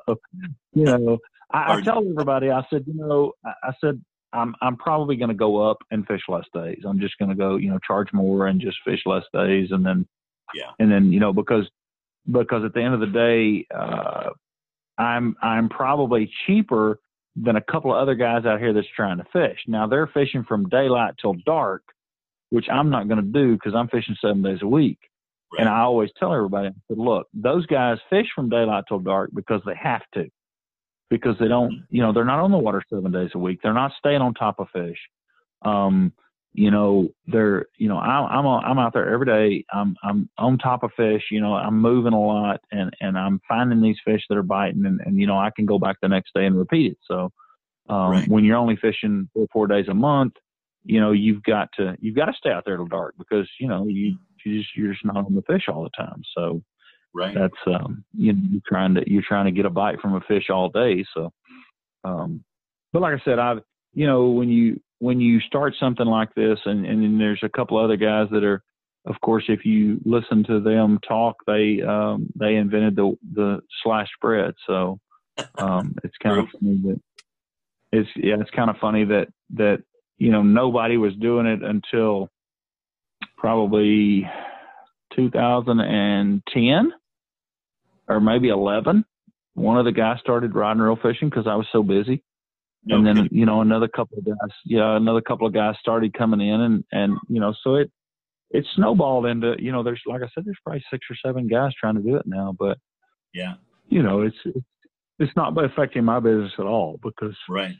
you 0.74 0.84
know, 0.84 1.18
I, 1.50 1.74
I 1.74 1.80
tell 1.80 2.08
everybody 2.08 2.52
I 2.52 2.62
said, 2.70 2.84
you 2.86 2.94
know, 2.94 3.32
I 3.44 3.72
said 3.80 4.00
I'm 4.32 4.54
I'm 4.60 4.76
probably 4.76 5.16
going 5.16 5.28
to 5.28 5.34
go 5.34 5.70
up 5.70 5.78
and 5.90 6.06
fish 6.06 6.22
less 6.28 6.44
days. 6.52 6.82
I'm 6.86 7.00
just 7.00 7.16
going 7.18 7.30
to 7.30 7.34
go, 7.34 7.56
you 7.56 7.70
know, 7.70 7.78
charge 7.86 8.08
more 8.12 8.46
and 8.46 8.60
just 8.60 8.76
fish 8.84 9.00
less 9.06 9.24
days, 9.32 9.68
and 9.70 9.84
then 9.84 10.06
yeah, 10.54 10.70
and 10.78 10.90
then 10.90 11.12
you 11.12 11.20
know 11.20 11.32
because 11.32 11.68
because 12.30 12.64
at 12.64 12.74
the 12.74 12.82
end 12.82 12.94
of 12.94 13.00
the 13.00 13.06
day, 13.06 13.66
uh, 13.74 14.30
I'm 14.98 15.36
I'm 15.42 15.68
probably 15.68 16.30
cheaper 16.46 16.98
than 17.36 17.56
a 17.56 17.60
couple 17.60 17.92
of 17.92 17.98
other 17.98 18.14
guys 18.14 18.46
out 18.46 18.60
here 18.60 18.72
that's 18.72 18.86
trying 18.96 19.18
to 19.18 19.24
fish. 19.32 19.58
Now 19.66 19.86
they're 19.86 20.06
fishing 20.06 20.44
from 20.44 20.68
daylight 20.68 21.14
till 21.20 21.34
dark, 21.44 21.82
which 22.50 22.66
I'm 22.72 22.90
not 22.90 23.08
going 23.08 23.22
to 23.22 23.30
do 23.30 23.54
because 23.54 23.74
I'm 23.74 23.88
fishing 23.88 24.16
seven 24.20 24.42
days 24.42 24.60
a 24.62 24.66
week. 24.66 24.98
Right. 25.52 25.60
And 25.60 25.68
I 25.68 25.80
always 25.80 26.10
tell 26.18 26.32
everybody, 26.32 26.68
I 26.68 26.72
said, 26.88 26.98
look, 26.98 27.28
those 27.34 27.66
guys 27.66 27.98
fish 28.10 28.26
from 28.34 28.48
daylight 28.48 28.84
till 28.88 28.98
dark 28.98 29.30
because 29.34 29.60
they 29.66 29.74
have 29.80 30.02
to 30.14 30.28
because 31.10 31.36
they 31.38 31.48
don't, 31.48 31.84
you 31.90 32.02
know, 32.02 32.12
they're 32.12 32.24
not 32.24 32.40
on 32.40 32.50
the 32.50 32.58
water 32.58 32.82
seven 32.92 33.12
days 33.12 33.30
a 33.34 33.38
week. 33.38 33.60
They're 33.62 33.72
not 33.72 33.92
staying 33.98 34.22
on 34.22 34.34
top 34.34 34.58
of 34.58 34.68
fish. 34.72 34.98
Um, 35.62 36.12
you 36.52 36.70
know, 36.70 37.08
they're, 37.26 37.66
you 37.76 37.88
know, 37.88 37.98
I, 37.98 38.26
I'm, 38.26 38.46
a, 38.46 38.56
I'm 38.58 38.78
out 38.78 38.94
there 38.94 39.12
every 39.12 39.26
day. 39.26 39.64
I'm, 39.72 39.94
I'm 40.02 40.28
on 40.38 40.56
top 40.58 40.82
of 40.82 40.90
fish. 40.96 41.24
You 41.30 41.40
know, 41.40 41.54
I'm 41.54 41.80
moving 41.80 42.14
a 42.14 42.20
lot, 42.20 42.60
and 42.72 42.90
and 43.00 43.18
I'm 43.18 43.40
finding 43.46 43.82
these 43.82 43.98
fish 44.06 44.22
that 44.28 44.38
are 44.38 44.42
biting, 44.42 44.86
and, 44.86 45.00
and 45.04 45.20
you 45.20 45.26
know, 45.26 45.38
I 45.38 45.50
can 45.54 45.66
go 45.66 45.78
back 45.78 45.96
the 46.00 46.08
next 46.08 46.32
day 46.34 46.46
and 46.46 46.58
repeat 46.58 46.92
it. 46.92 46.98
So, 47.06 47.30
um, 47.90 48.10
right. 48.10 48.28
when 48.28 48.44
you're 48.44 48.56
only 48.56 48.76
fishing 48.76 49.28
four, 49.34 49.46
four 49.52 49.66
days 49.66 49.86
a 49.88 49.94
month, 49.94 50.32
you 50.82 50.98
know, 50.98 51.12
you've 51.12 51.42
got 51.42 51.68
to 51.76 51.94
you've 52.00 52.16
got 52.16 52.26
to 52.26 52.32
stay 52.38 52.50
out 52.50 52.62
there 52.64 52.76
till 52.76 52.86
dark 52.86 53.14
because 53.18 53.48
you 53.60 53.68
know 53.68 53.86
you 53.86 54.16
you 54.44 54.58
just 54.58 54.74
you're 54.76 54.92
just 54.92 55.04
not 55.04 55.16
on 55.16 55.34
the 55.34 55.42
fish 55.42 55.64
all 55.68 55.82
the 55.82 55.90
time. 55.90 56.22
So, 56.34 56.62
Right. 57.14 57.34
That's 57.34 57.54
um, 57.66 58.04
you 58.12 58.32
know, 58.32 58.42
you're 58.50 58.62
trying 58.66 58.94
to 58.94 59.10
you're 59.10 59.24
trying 59.26 59.46
to 59.46 59.52
get 59.52 59.64
a 59.64 59.70
bite 59.70 60.00
from 60.00 60.14
a 60.14 60.20
fish 60.20 60.50
all 60.50 60.68
day. 60.68 61.04
So, 61.14 61.32
um, 62.04 62.44
but 62.92 63.02
like 63.02 63.14
I 63.14 63.24
said, 63.24 63.38
I've 63.38 63.60
you 63.94 64.06
know 64.06 64.26
when 64.26 64.48
you 64.48 64.80
when 64.98 65.20
you 65.20 65.40
start 65.40 65.74
something 65.78 66.06
like 66.06 66.34
this, 66.34 66.58
and 66.64 66.86
and 66.86 67.02
then 67.02 67.18
there's 67.18 67.42
a 67.42 67.48
couple 67.48 67.78
other 67.78 67.96
guys 67.96 68.28
that 68.32 68.44
are, 68.44 68.62
of 69.06 69.20
course, 69.22 69.44
if 69.48 69.64
you 69.64 70.00
listen 70.04 70.44
to 70.44 70.60
them 70.60 70.98
talk, 71.06 71.36
they 71.46 71.80
um, 71.82 72.28
they 72.38 72.56
invented 72.56 72.96
the 72.96 73.16
the 73.34 73.60
slash 73.82 74.08
spread. 74.14 74.54
So, 74.66 74.98
um, 75.58 75.94
it's 76.04 76.16
kind 76.22 76.38
of 76.38 76.46
funny 76.52 76.80
that 76.84 77.00
it's 77.92 78.10
yeah, 78.16 78.36
it's 78.40 78.50
kind 78.50 78.70
of 78.70 78.76
funny 78.76 79.04
that 79.04 79.28
that 79.54 79.82
you 80.18 80.30
know 80.30 80.42
nobody 80.42 80.96
was 80.96 81.14
doing 81.14 81.46
it 81.46 81.62
until 81.62 82.30
probably 83.38 84.28
2010 85.14 86.92
or 88.08 88.20
maybe 88.20 88.48
11. 88.48 89.04
One 89.54 89.78
of 89.78 89.84
the 89.84 89.92
guys 89.92 90.18
started 90.20 90.54
riding 90.54 90.82
reel 90.82 90.96
fishing 90.96 91.28
because 91.28 91.46
I 91.46 91.54
was 91.54 91.66
so 91.72 91.82
busy. 91.82 92.22
And 92.88 93.04
then, 93.04 93.28
you 93.32 93.46
know, 93.46 93.62
another 93.62 93.88
couple 93.88 94.18
of 94.18 94.24
guys, 94.24 94.54
yeah, 94.64 94.96
another 94.96 95.20
couple 95.20 95.46
of 95.46 95.52
guys 95.52 95.74
started 95.80 96.16
coming 96.16 96.40
in 96.40 96.60
and, 96.60 96.84
and, 96.92 97.18
you 97.28 97.40
know, 97.40 97.52
so 97.64 97.74
it, 97.74 97.90
it 98.50 98.64
snowballed 98.76 99.26
into, 99.26 99.56
you 99.58 99.72
know, 99.72 99.82
there's, 99.82 100.00
like 100.06 100.22
I 100.22 100.28
said, 100.32 100.44
there's 100.44 100.58
probably 100.62 100.84
six 100.90 101.04
or 101.10 101.16
seven 101.24 101.48
guys 101.48 101.72
trying 101.78 101.96
to 101.96 102.00
do 102.00 102.14
it 102.14 102.26
now, 102.26 102.54
but 102.56 102.78
yeah, 103.34 103.54
you 103.88 104.02
know, 104.02 104.22
it's 104.22 104.36
it's, 104.44 104.66
it's 105.18 105.32
not 105.36 105.52
affecting 105.64 106.04
my 106.04 106.20
business 106.20 106.52
at 106.58 106.64
all 106.64 107.00
because 107.02 107.36
right. 107.48 107.74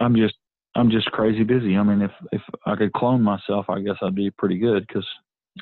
I'm 0.00 0.14
just, 0.14 0.34
I'm 0.74 0.90
just 0.90 1.10
crazy 1.12 1.44
busy. 1.44 1.76
I 1.76 1.82
mean, 1.82 2.02
if, 2.02 2.12
if 2.30 2.42
I 2.66 2.76
could 2.76 2.92
clone 2.92 3.22
myself, 3.22 3.66
I 3.70 3.80
guess 3.80 3.96
I'd 4.02 4.14
be 4.14 4.30
pretty 4.30 4.58
good 4.58 4.86
because 4.86 5.06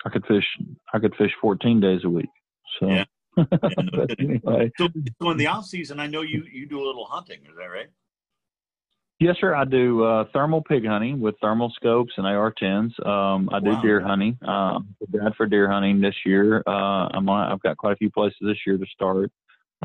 I 0.04 0.08
could 0.08 0.24
fish, 0.26 0.44
I 0.92 0.98
could 0.98 1.14
fish 1.16 1.32
14 1.40 1.80
days 1.80 2.00
a 2.04 2.08
week. 2.08 2.30
So, 2.78 2.88
yeah. 2.88 3.04
no 3.36 4.06
anyway. 4.18 4.70
So, 4.78 4.88
so 5.20 5.30
in 5.30 5.36
the 5.36 5.46
off 5.46 5.66
season, 5.66 6.00
I 6.00 6.06
know 6.06 6.22
you 6.22 6.44
you 6.52 6.66
do 6.66 6.82
a 6.82 6.86
little 6.86 7.04
hunting. 7.04 7.40
Is 7.48 7.56
that 7.56 7.66
right? 7.66 7.88
Yes, 9.20 9.36
sir. 9.38 9.54
I 9.54 9.66
do 9.66 10.02
uh, 10.02 10.24
thermal 10.32 10.62
pig 10.62 10.86
hunting 10.86 11.20
with 11.20 11.34
thermal 11.42 11.70
scopes 11.76 12.14
and 12.16 12.26
AR-10s. 12.26 13.06
Um, 13.06 13.50
I 13.52 13.60
do 13.60 13.72
wow. 13.72 13.82
deer 13.82 14.00
hunting. 14.00 14.38
Um, 14.42 14.94
dad 15.12 15.34
for 15.36 15.46
deer 15.46 15.70
hunting 15.70 16.00
this 16.00 16.14
year. 16.24 16.62
Uh, 16.66 17.08
I'm 17.12 17.28
on, 17.28 17.52
I've 17.52 17.60
got 17.60 17.76
quite 17.76 17.92
a 17.92 17.96
few 17.96 18.10
places 18.10 18.38
this 18.40 18.56
year 18.66 18.78
to 18.78 18.86
start, 18.86 19.30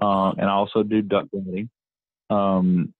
uh, 0.01 0.29
and 0.31 0.45
I 0.45 0.53
also 0.53 0.83
do 0.83 1.01
duck 1.01 1.25
hunting. 1.33 1.69
Um, 2.29 2.93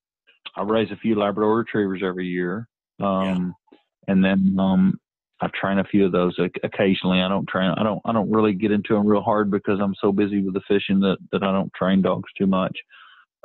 I 0.58 0.64
raise 0.64 0.92
a 0.92 0.98
few 0.98 1.16
Labrador 1.16 1.56
retrievers 1.56 2.02
every 2.06 2.28
year, 2.28 2.68
um, 3.00 3.56
yeah. 3.72 3.78
and 4.10 4.24
then 4.24 4.58
um, 4.60 5.00
I 5.42 5.50
train 5.60 5.80
a 5.80 5.84
few 5.84 6.06
of 6.06 6.12
those 6.12 6.38
occasionally. 6.64 7.22
I 7.22 7.28
don't 7.28 7.48
train. 7.48 7.74
I 7.78 7.84
don't. 7.84 8.02
I 8.06 8.14
don't 8.14 8.32
really 8.32 8.54
get 8.54 8.72
into 8.72 8.94
them 8.94 9.06
real 9.06 9.22
hard 9.22 9.52
because 9.52 9.80
I'm 9.82 9.96
so 10.00 10.12
busy 10.12 10.42
with 10.42 10.54
the 10.54 10.62
fishing 10.68 11.00
that 11.02 11.18
that 11.32 11.44
I 11.44 11.52
don't 11.52 11.74
train 11.74 12.02
dogs 12.02 12.30
too 12.38 12.48
much. 12.48 12.78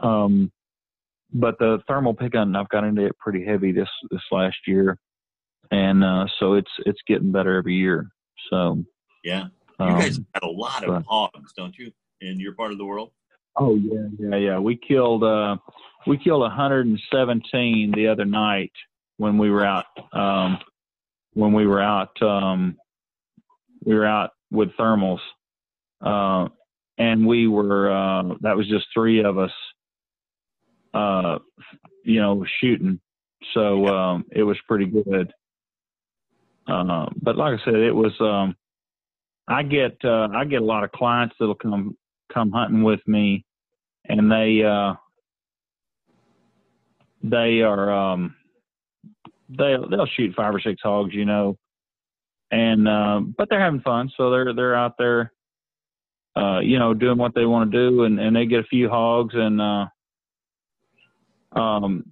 Um, 0.01 0.53
but 1.33 1.59
the 1.59 1.79
thermal 1.89 2.15
pig 2.15 2.35
hunting, 2.35 2.57
I've 2.57 2.69
got 2.69 2.85
into 2.85 3.07
it 3.07 3.19
pretty 3.19 3.45
heavy 3.45 3.73
this 3.73 3.89
this 4.11 4.23
last 4.31 4.57
year, 4.67 4.99
and 5.73 6.05
uh, 6.05 6.27
so 6.39 6.55
it's 6.55 6.71
it's 6.87 7.01
getting 7.09 7.33
better 7.33 7.57
every 7.57 7.75
year. 7.75 8.09
So 8.51 8.85
yeah, 9.25 9.47
you 9.81 9.87
um, 9.87 9.99
guys 9.99 10.21
had 10.35 10.45
a 10.45 10.49
lot 10.49 10.85
of 10.85 10.91
but, 10.91 11.05
hogs, 11.09 11.53
don't 11.57 11.77
you, 11.77 11.91
in 12.21 12.39
your 12.39 12.55
part 12.55 12.71
of 12.71 12.79
the 12.79 12.85
world? 12.85 13.11
Oh 13.57 13.75
yeah, 13.75 14.07
yeah, 14.19 14.37
yeah. 14.37 14.59
We 14.59 14.77
killed 14.77 15.25
uh, 15.25 15.57
we 16.07 16.19
killed 16.19 16.43
117 16.43 17.93
the 17.97 18.07
other 18.07 18.25
night 18.25 18.73
when 19.17 19.39
we 19.39 19.51
were 19.51 19.65
out. 19.65 19.87
Um, 20.13 20.59
when 21.35 21.53
we 21.53 21.67
were 21.67 21.83
out 21.83 22.21
um, 22.23 22.77
we 23.85 23.95
were 23.95 24.07
out 24.07 24.31
with 24.51 24.71
thermals. 24.79 25.21
Uh, 26.01 26.49
and 26.99 27.27
we 27.27 27.47
were 27.47 27.91
uh, 27.91 28.35
that 28.41 28.57
was 28.57 28.69
just 28.69 28.87
three 28.93 29.23
of 29.25 29.39
us 29.39 29.53
uh, 30.95 31.39
you 32.05 32.21
know 32.21 32.45
shooting. 32.61 33.01
So 33.55 33.87
um, 33.87 34.27
it 34.31 34.43
was 34.43 34.59
pretty 34.69 34.87
good. 34.87 35.33
Uh, 36.67 37.07
but 37.21 37.37
like 37.37 37.59
I 37.59 37.65
said 37.65 37.75
it 37.75 37.95
was 37.95 38.13
um, 38.21 38.55
I 39.49 39.63
get 39.63 39.97
uh, 40.05 40.29
I 40.35 40.45
get 40.45 40.63
a 40.63 40.65
lot 40.65 40.85
of 40.85 40.93
clients 40.93 41.35
that'll 41.39 41.55
come 41.55 41.97
come 42.33 42.53
hunting 42.53 42.83
with 42.83 43.01
me 43.07 43.45
and 44.07 44.31
they 44.31 44.63
uh, 44.65 44.95
they 47.23 47.63
are 47.63 47.93
um, 47.93 48.35
they'll 49.57 49.89
they'll 49.89 50.07
shoot 50.07 50.35
five 50.35 50.55
or 50.55 50.61
six 50.61 50.81
hogs, 50.83 51.15
you 51.15 51.25
know, 51.25 51.57
and 52.51 52.89
uh, 52.89 53.21
but 53.37 53.49
they're 53.49 53.61
having 53.61 53.81
fun, 53.81 54.11
so 54.17 54.31
they're 54.31 54.55
they're 54.55 54.77
out 54.77 54.95
there 54.99 55.33
uh, 56.37 56.61
you 56.61 56.79
know, 56.79 56.95
doing 56.95 57.19
what 57.19 57.35
they 57.35 57.45
want 57.45 57.71
to 57.71 57.79
do, 57.79 58.05
and 58.05 58.21
and 58.21 58.35
they 58.35 58.47
get 58.47 58.61
a 58.61 58.65
few 58.65 58.89
hogs, 58.89 59.35
and 59.37 59.61
uh, 59.61 59.87
um, 61.59 62.05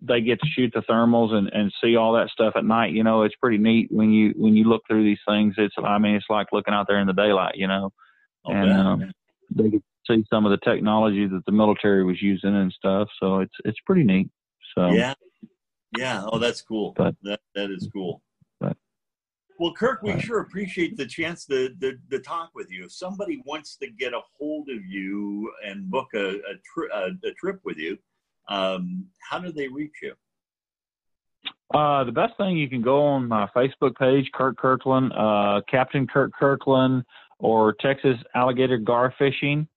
they 0.00 0.20
get 0.20 0.40
to 0.40 0.46
shoot 0.48 0.72
the 0.74 0.80
thermals 0.80 1.32
and 1.32 1.48
and 1.52 1.72
see 1.82 1.96
all 1.96 2.14
that 2.14 2.30
stuff 2.30 2.54
at 2.56 2.64
night. 2.64 2.92
You 2.92 3.04
know, 3.04 3.22
it's 3.22 3.36
pretty 3.36 3.58
neat 3.58 3.88
when 3.90 4.10
you 4.10 4.32
when 4.36 4.56
you 4.56 4.64
look 4.64 4.82
through 4.88 5.04
these 5.04 5.20
things. 5.28 5.54
It's 5.58 5.74
I 5.82 5.98
mean, 5.98 6.14
it's 6.14 6.26
like 6.30 6.48
looking 6.52 6.74
out 6.74 6.86
there 6.88 6.98
in 6.98 7.06
the 7.06 7.12
daylight. 7.12 7.56
You 7.56 7.68
know, 7.68 7.92
and 8.46 8.72
um, 8.72 9.12
they 9.54 9.68
get 9.68 9.82
to 10.06 10.16
see 10.16 10.24
some 10.30 10.46
of 10.46 10.50
the 10.50 10.64
technology 10.64 11.26
that 11.26 11.44
the 11.44 11.52
military 11.52 12.04
was 12.04 12.22
using 12.22 12.56
and 12.56 12.72
stuff. 12.72 13.08
So 13.20 13.40
it's 13.40 13.54
it's 13.64 13.78
pretty 13.84 14.04
neat. 14.04 14.30
So 14.74 14.92
yeah, 14.92 15.12
yeah. 15.96 16.24
Oh, 16.26 16.38
that's 16.38 16.62
cool. 16.62 16.92
But- 16.96 17.14
that 17.22 17.40
that 17.54 17.70
is 17.70 17.88
cool. 17.92 18.22
but- 18.60 18.76
well, 19.58 19.72
Kirk, 19.74 20.02
we 20.02 20.12
but- 20.12 20.22
sure 20.22 20.40
appreciate 20.40 20.96
the 20.96 21.06
chance 21.06 21.44
to, 21.46 21.70
to 21.80 21.96
to 22.10 22.18
talk 22.20 22.50
with 22.54 22.70
you. 22.70 22.84
If 22.84 22.92
somebody 22.92 23.42
wants 23.44 23.76
to 23.76 23.88
get 23.90 24.12
a 24.12 24.20
hold 24.38 24.68
of 24.70 24.84
you 24.86 25.50
and 25.66 25.90
book 25.90 26.08
a 26.14 26.28
a, 26.36 26.54
tri- 26.64 26.88
a, 26.94 27.28
a 27.28 27.32
trip 27.34 27.60
with 27.64 27.76
you, 27.78 27.98
um, 28.48 29.06
how 29.30 29.38
do 29.38 29.50
they 29.52 29.68
reach 29.68 29.94
you? 30.02 30.14
Uh, 31.74 32.02
the 32.04 32.12
best 32.12 32.34
thing 32.38 32.56
you 32.56 32.68
can 32.68 32.80
go 32.80 33.02
on 33.02 33.28
my 33.28 33.46
Facebook 33.54 33.94
page, 33.96 34.30
Kirk 34.32 34.56
Kirkland, 34.56 35.12
uh, 35.12 35.60
Captain 35.70 36.06
Kirk 36.06 36.32
Kirkland, 36.38 37.04
or 37.38 37.74
Texas 37.74 38.16
Alligator 38.34 38.78
Gar 38.78 39.12
Fishing. 39.18 39.68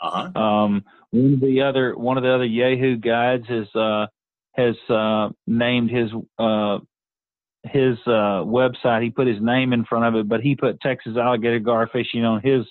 Uh 0.00 0.28
huh. 0.34 0.40
Um, 0.40 0.84
one 1.10 1.34
of 1.34 1.40
the 1.40 1.60
other 1.60 1.96
one 1.96 2.16
of 2.16 2.22
the 2.22 2.32
other 2.32 2.44
Yahoo 2.44 2.96
guides 2.96 3.44
is 3.48 3.66
uh, 3.74 4.06
has 4.52 4.74
uh, 4.88 5.28
named 5.46 5.90
his 5.90 6.10
uh, 6.38 6.78
his 7.64 7.98
uh, 8.06 8.42
website. 8.44 9.02
He 9.02 9.10
put 9.10 9.26
his 9.26 9.40
name 9.40 9.72
in 9.72 9.84
front 9.84 10.06
of 10.06 10.14
it, 10.14 10.28
but 10.28 10.40
he 10.40 10.56
put 10.56 10.80
Texas 10.80 11.16
Alligator 11.16 11.58
Gar 11.58 11.88
Fishing 11.92 12.24
on 12.24 12.40
his 12.42 12.66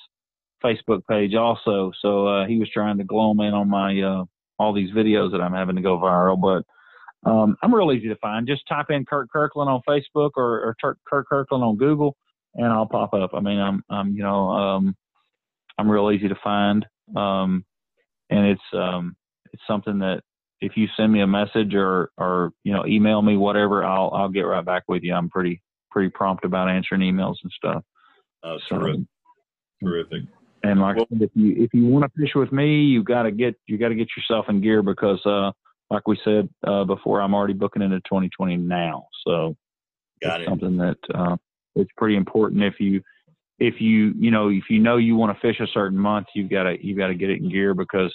Facebook 0.64 1.06
page 1.08 1.36
also. 1.36 1.92
So 2.02 2.28
uh, 2.28 2.48
he 2.48 2.58
was 2.60 2.70
trying 2.70 2.98
to 2.98 3.04
glow 3.04 3.32
in 3.32 3.54
on 3.54 3.70
my 3.70 4.02
uh, 4.02 4.26
all 4.58 4.74
these 4.74 4.92
videos 4.92 5.32
that 5.32 5.42
I'm 5.42 5.54
having 5.54 5.76
to 5.76 5.82
go 5.82 5.98
viral. 5.98 6.40
But 6.40 7.30
um, 7.30 7.56
I'm 7.62 7.74
real 7.74 7.92
easy 7.92 8.10
to 8.10 8.16
find. 8.18 8.48
Just 8.48 8.68
type 8.68 8.88
in 8.90 9.06
Kirk 9.06 9.30
Kirkland 9.32 9.70
on 9.70 9.82
Facebook 9.88 10.32
or, 10.36 10.62
or 10.62 10.76
Kirk 10.82 11.26
Kirkland 11.30 11.64
on 11.64 11.78
Google, 11.78 12.16
and 12.56 12.68
I'll 12.68 12.88
pop 12.88 13.14
up. 13.14 13.32
I 13.34 13.40
mean, 13.40 13.60
I'm 13.60 13.84
I'm 13.90 14.14
you 14.14 14.24
know 14.24 14.50
um, 14.50 14.96
I'm 15.78 15.90
real 15.90 16.12
easy 16.12 16.28
to 16.28 16.38
find, 16.44 16.86
um, 17.16 17.66
and 18.30 18.48
it's 18.48 18.62
um, 18.74 19.16
it's 19.54 19.64
something 19.68 20.00
that 20.00 20.22
if 20.62 20.76
you 20.76 20.88
send 20.98 21.12
me 21.14 21.22
a 21.22 21.28
message 21.28 21.74
or 21.74 22.12
or 22.18 22.52
you 22.64 22.74
know 22.74 22.86
email 22.86 23.22
me 23.22 23.38
whatever, 23.38 23.84
I'll 23.84 24.12
I'll 24.14 24.30
get 24.30 24.42
right 24.42 24.64
back 24.66 24.84
with 24.88 25.04
you. 25.04 25.14
I'm 25.14 25.30
pretty 25.30 25.62
pretty 25.92 26.10
prompt 26.10 26.46
about 26.46 26.70
answering 26.70 27.02
emails 27.02 27.36
and 27.44 27.52
stuff. 27.52 27.84
Oh, 28.44 28.58
So, 28.70 28.78
terrific, 28.80 29.02
terrific. 29.84 30.22
and 30.64 30.80
like 30.80 30.98
Well- 30.98 31.08
said, 31.12 31.22
if 31.22 31.32
you 31.34 31.56
if 31.64 31.74
you 31.74 31.86
want 31.86 32.06
to 32.06 32.22
fish 32.22 32.36
with 32.36 32.52
me, 32.52 32.84
you 32.84 33.04
got 33.04 33.24
to 33.24 33.32
get 33.32 33.56
you 33.68 33.78
got 33.78 33.90
to 33.90 33.96
get 33.96 34.10
yourself 34.16 34.46
in 34.50 34.62
gear 34.62 34.84
because 34.84 35.26
uh, 35.26 35.52
like 35.90 36.08
we 36.08 36.18
said 36.24 36.48
uh, 36.68 36.84
before, 36.84 37.22
I'm 37.22 37.34
already 37.34 37.54
booking 37.54 37.82
into 37.82 37.98
2020 38.02 38.58
now. 38.58 39.08
So 39.26 39.56
Got 40.22 40.42
it. 40.42 40.48
something 40.50 40.78
that 40.78 40.98
uh, 41.14 41.38
it's 41.76 41.92
pretty 41.98 42.16
important 42.18 42.64
if 42.64 42.80
you 42.80 43.02
if 43.60 43.82
you 43.82 44.14
you 44.18 44.32
know 44.32 44.50
if 44.50 44.70
you 44.70 44.80
know 44.80 44.98
you 44.98 45.16
want 45.16 45.34
to 45.36 45.42
fish 45.42 45.60
a 45.62 45.68
certain 45.74 45.98
month, 45.98 46.28
you've 46.36 46.50
got 46.50 46.64
to 46.64 46.86
you 46.86 46.96
got 46.96 47.08
to 47.08 47.16
get 47.16 47.30
it 47.30 47.42
in 47.42 47.50
gear 47.50 47.74
because 47.74 48.14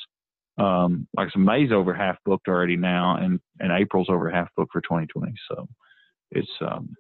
um, 0.59 1.07
like 1.17 1.31
some 1.33 1.45
May's 1.45 1.73
over 1.73 1.95
half 1.95 2.17
booked 2.25 2.49
already 2.49 2.77
now, 2.77 3.17
and 3.17 3.41
and 3.61 3.73
April's 3.73 4.09
over 4.09 4.31
half 4.31 4.49
booked 4.57 4.73
for 4.73 4.81
2020. 4.81 5.33
So 5.51 5.69
it's 6.31 6.49
um 6.61 6.95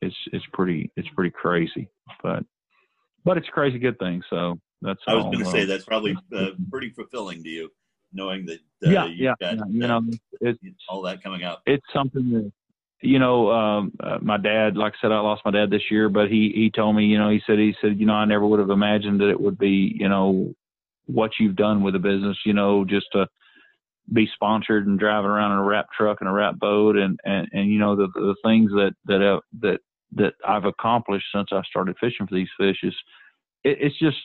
it's 0.00 0.16
it's 0.32 0.44
pretty 0.52 0.90
it's 0.96 1.08
pretty 1.14 1.30
crazy, 1.30 1.88
but 2.22 2.44
but 3.24 3.36
it's 3.36 3.48
a 3.48 3.52
crazy 3.52 3.78
good 3.78 3.98
thing. 3.98 4.22
So 4.30 4.58
that's 4.82 5.00
I 5.06 5.14
was 5.14 5.24
going 5.24 5.38
to 5.38 5.48
uh, 5.48 5.52
say 5.52 5.64
that's 5.64 5.84
probably 5.84 6.16
uh, 6.36 6.50
pretty 6.70 6.90
fulfilling 6.90 7.42
to 7.42 7.48
you, 7.48 7.70
knowing 8.12 8.46
that 8.46 8.60
uh, 8.86 8.90
yeah 8.90 9.06
you've 9.06 9.18
yeah, 9.18 9.34
got 9.40 9.70
you 9.70 9.84
uh, 9.84 10.00
know 10.00 10.02
it's 10.40 10.58
all 10.88 11.02
that 11.02 11.22
coming 11.22 11.42
up. 11.42 11.62
it's 11.66 11.84
something 11.92 12.30
that 12.30 12.52
you 13.00 13.18
know 13.18 13.50
um 13.50 13.92
uh, 14.00 14.18
my 14.20 14.36
dad 14.36 14.76
like 14.76 14.92
i 14.94 14.96
said 15.00 15.12
i 15.12 15.20
lost 15.20 15.42
my 15.44 15.50
dad 15.50 15.70
this 15.70 15.90
year 15.90 16.08
but 16.08 16.28
he 16.28 16.52
he 16.54 16.70
told 16.70 16.96
me 16.96 17.04
you 17.04 17.18
know 17.18 17.28
he 17.28 17.40
said 17.46 17.58
he 17.58 17.74
said 17.80 17.98
you 17.98 18.06
know 18.06 18.14
i 18.14 18.24
never 18.24 18.46
would 18.46 18.60
have 18.60 18.70
imagined 18.70 19.20
that 19.20 19.28
it 19.30 19.40
would 19.40 19.58
be 19.58 19.94
you 19.98 20.08
know 20.08 20.54
what 21.06 21.32
you've 21.38 21.56
done 21.56 21.82
with 21.82 21.94
the 21.94 21.98
business 21.98 22.36
you 22.44 22.52
know 22.52 22.84
just 22.84 23.06
to 23.12 23.26
be 24.12 24.28
sponsored 24.34 24.86
and 24.86 24.98
driving 24.98 25.30
around 25.30 25.52
in 25.52 25.58
a 25.58 25.64
wrap 25.64 25.86
truck 25.96 26.18
and 26.20 26.28
a 26.28 26.32
wrap 26.32 26.58
boat 26.58 26.96
and 26.96 27.18
and 27.24 27.48
and 27.52 27.70
you 27.70 27.78
know 27.78 27.96
the 27.96 28.08
the 28.14 28.34
things 28.44 28.70
that 28.72 28.92
that 29.06 29.22
uh, 29.22 29.40
that 29.60 29.78
that 30.12 30.34
i've 30.46 30.64
accomplished 30.64 31.26
since 31.34 31.48
i 31.52 31.62
started 31.68 31.96
fishing 31.98 32.26
for 32.26 32.34
these 32.34 32.48
fish 32.58 32.78
is 32.82 32.94
it, 33.64 33.78
it's 33.80 33.98
just 33.98 34.18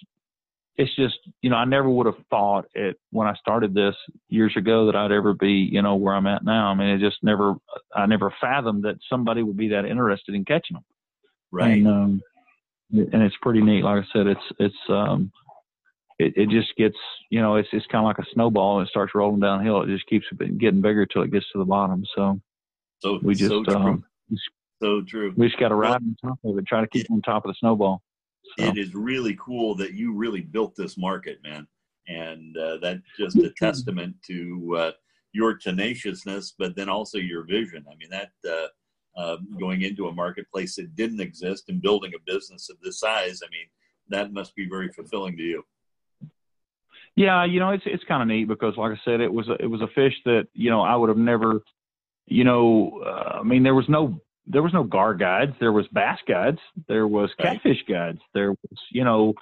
it's 0.79 0.95
just 0.95 1.17
you 1.41 1.49
know 1.49 1.57
I 1.57 1.65
never 1.65 1.89
would 1.89 2.05
have 2.05 2.23
thought 2.29 2.65
it 2.73 2.97
when 3.11 3.27
I 3.27 3.35
started 3.35 3.73
this 3.73 3.95
years 4.29 4.53
ago 4.55 4.85
that 4.85 4.95
I'd 4.95 5.11
ever 5.11 5.33
be 5.33 5.51
you 5.69 5.81
know 5.81 5.95
where 5.95 6.15
I'm 6.15 6.25
at 6.25 6.45
now. 6.45 6.67
I 6.67 6.73
mean, 6.73 6.87
it 6.87 6.99
just 6.99 7.17
never 7.21 7.55
I 7.93 8.05
never 8.05 8.33
fathomed 8.39 8.83
that 8.85 8.95
somebody 9.09 9.43
would 9.43 9.57
be 9.57 9.67
that 9.69 9.83
interested 9.83 10.35
in 10.35 10.45
catching 10.45 10.75
them. 10.75 10.85
Right. 11.51 11.71
And, 11.71 11.87
um, 11.87 12.21
and 12.91 13.21
it's 13.21 13.35
pretty 13.41 13.61
neat. 13.61 13.83
Like 13.83 14.03
I 14.03 14.07
said, 14.13 14.27
it's 14.27 14.39
it's 14.57 14.75
um, 14.87 15.33
it, 16.19 16.33
it 16.35 16.49
just 16.49 16.75
gets 16.77 16.97
you 17.29 17.41
know 17.41 17.55
it's 17.55 17.69
it's 17.71 17.87
kind 17.87 18.03
of 18.03 18.07
like 18.07 18.19
a 18.19 18.29
snowball. 18.33 18.79
And 18.79 18.87
it 18.87 18.91
starts 18.91 19.15
rolling 19.15 19.39
downhill. 19.39 19.81
It 19.81 19.87
just 19.87 20.07
keeps 20.07 20.25
getting 20.57 20.81
bigger 20.81 21.05
till 21.05 21.23
it 21.23 21.31
gets 21.31 21.45
to 21.53 21.59
the 21.59 21.65
bottom. 21.65 22.03
So 22.15 22.39
so 22.99 23.19
we 23.23 23.33
just 23.33 23.49
so 23.49 23.63
true. 23.63 23.75
um, 23.75 24.03
so 24.81 25.01
true. 25.01 25.33
we 25.35 25.47
just 25.47 25.59
got 25.59 25.69
to 25.69 25.75
ride 25.75 25.95
on 25.95 26.15
top 26.23 26.39
of 26.43 26.57
it, 26.57 26.67
try 26.67 26.81
to 26.81 26.87
keep 26.87 27.05
it, 27.05 27.11
on 27.11 27.21
top 27.21 27.45
of 27.45 27.49
the 27.49 27.55
snowball. 27.59 28.01
So. 28.57 28.65
it 28.65 28.77
is 28.77 28.95
really 28.95 29.37
cool 29.39 29.75
that 29.75 29.93
you 29.93 30.13
really 30.13 30.41
built 30.41 30.75
this 30.75 30.97
market, 30.97 31.39
man. 31.43 31.67
And 32.07 32.57
uh, 32.57 32.77
that's 32.81 33.01
just 33.17 33.35
a 33.37 33.51
testament 33.57 34.15
to 34.27 34.75
uh, 34.77 34.91
your 35.31 35.55
tenaciousness, 35.57 36.55
but 36.57 36.75
then 36.75 36.89
also 36.89 37.17
your 37.17 37.43
vision. 37.43 37.85
I 37.91 37.95
mean, 37.95 38.09
that 38.09 38.31
uh, 38.49 39.19
uh, 39.19 39.37
going 39.59 39.83
into 39.83 40.07
a 40.07 40.13
marketplace 40.13 40.75
that 40.77 40.95
didn't 40.95 41.21
exist 41.21 41.65
and 41.67 41.81
building 41.81 42.13
a 42.15 42.31
business 42.31 42.69
of 42.69 42.77
this 42.81 42.99
size, 42.99 43.41
I 43.43 43.49
mean, 43.51 43.67
that 44.09 44.33
must 44.33 44.55
be 44.55 44.67
very 44.67 44.89
fulfilling 44.89 45.37
to 45.37 45.43
you. 45.43 45.63
Yeah, 47.15 47.45
you 47.45 47.59
know, 47.59 47.71
it's 47.71 47.83
it's 47.85 48.03
kind 48.05 48.21
of 48.21 48.27
neat 48.27 48.45
because, 48.47 48.77
like 48.77 48.91
I 48.91 48.99
said, 49.03 49.19
it 49.19 49.31
was 49.31 49.47
a, 49.49 49.53
it 49.61 49.67
was 49.67 49.81
a 49.81 49.87
fish 49.93 50.13
that 50.25 50.47
you 50.53 50.69
know 50.69 50.81
I 50.81 50.95
would 50.95 51.09
have 51.09 51.17
never, 51.17 51.61
you 52.27 52.43
know, 52.43 53.01
uh, 53.05 53.39
I 53.39 53.43
mean, 53.43 53.63
there 53.63 53.75
was 53.75 53.89
no 53.89 54.21
there 54.47 54.63
was 54.63 54.73
no 54.73 54.83
gar 54.83 55.13
guides, 55.13 55.53
there 55.59 55.71
was 55.71 55.85
bass 55.91 56.19
guides, 56.27 56.59
there 56.87 57.07
was 57.07 57.29
catfish 57.39 57.83
guides, 57.87 58.19
there 58.33 58.51
was 58.51 58.79
you 58.91 59.03
know, 59.03 59.33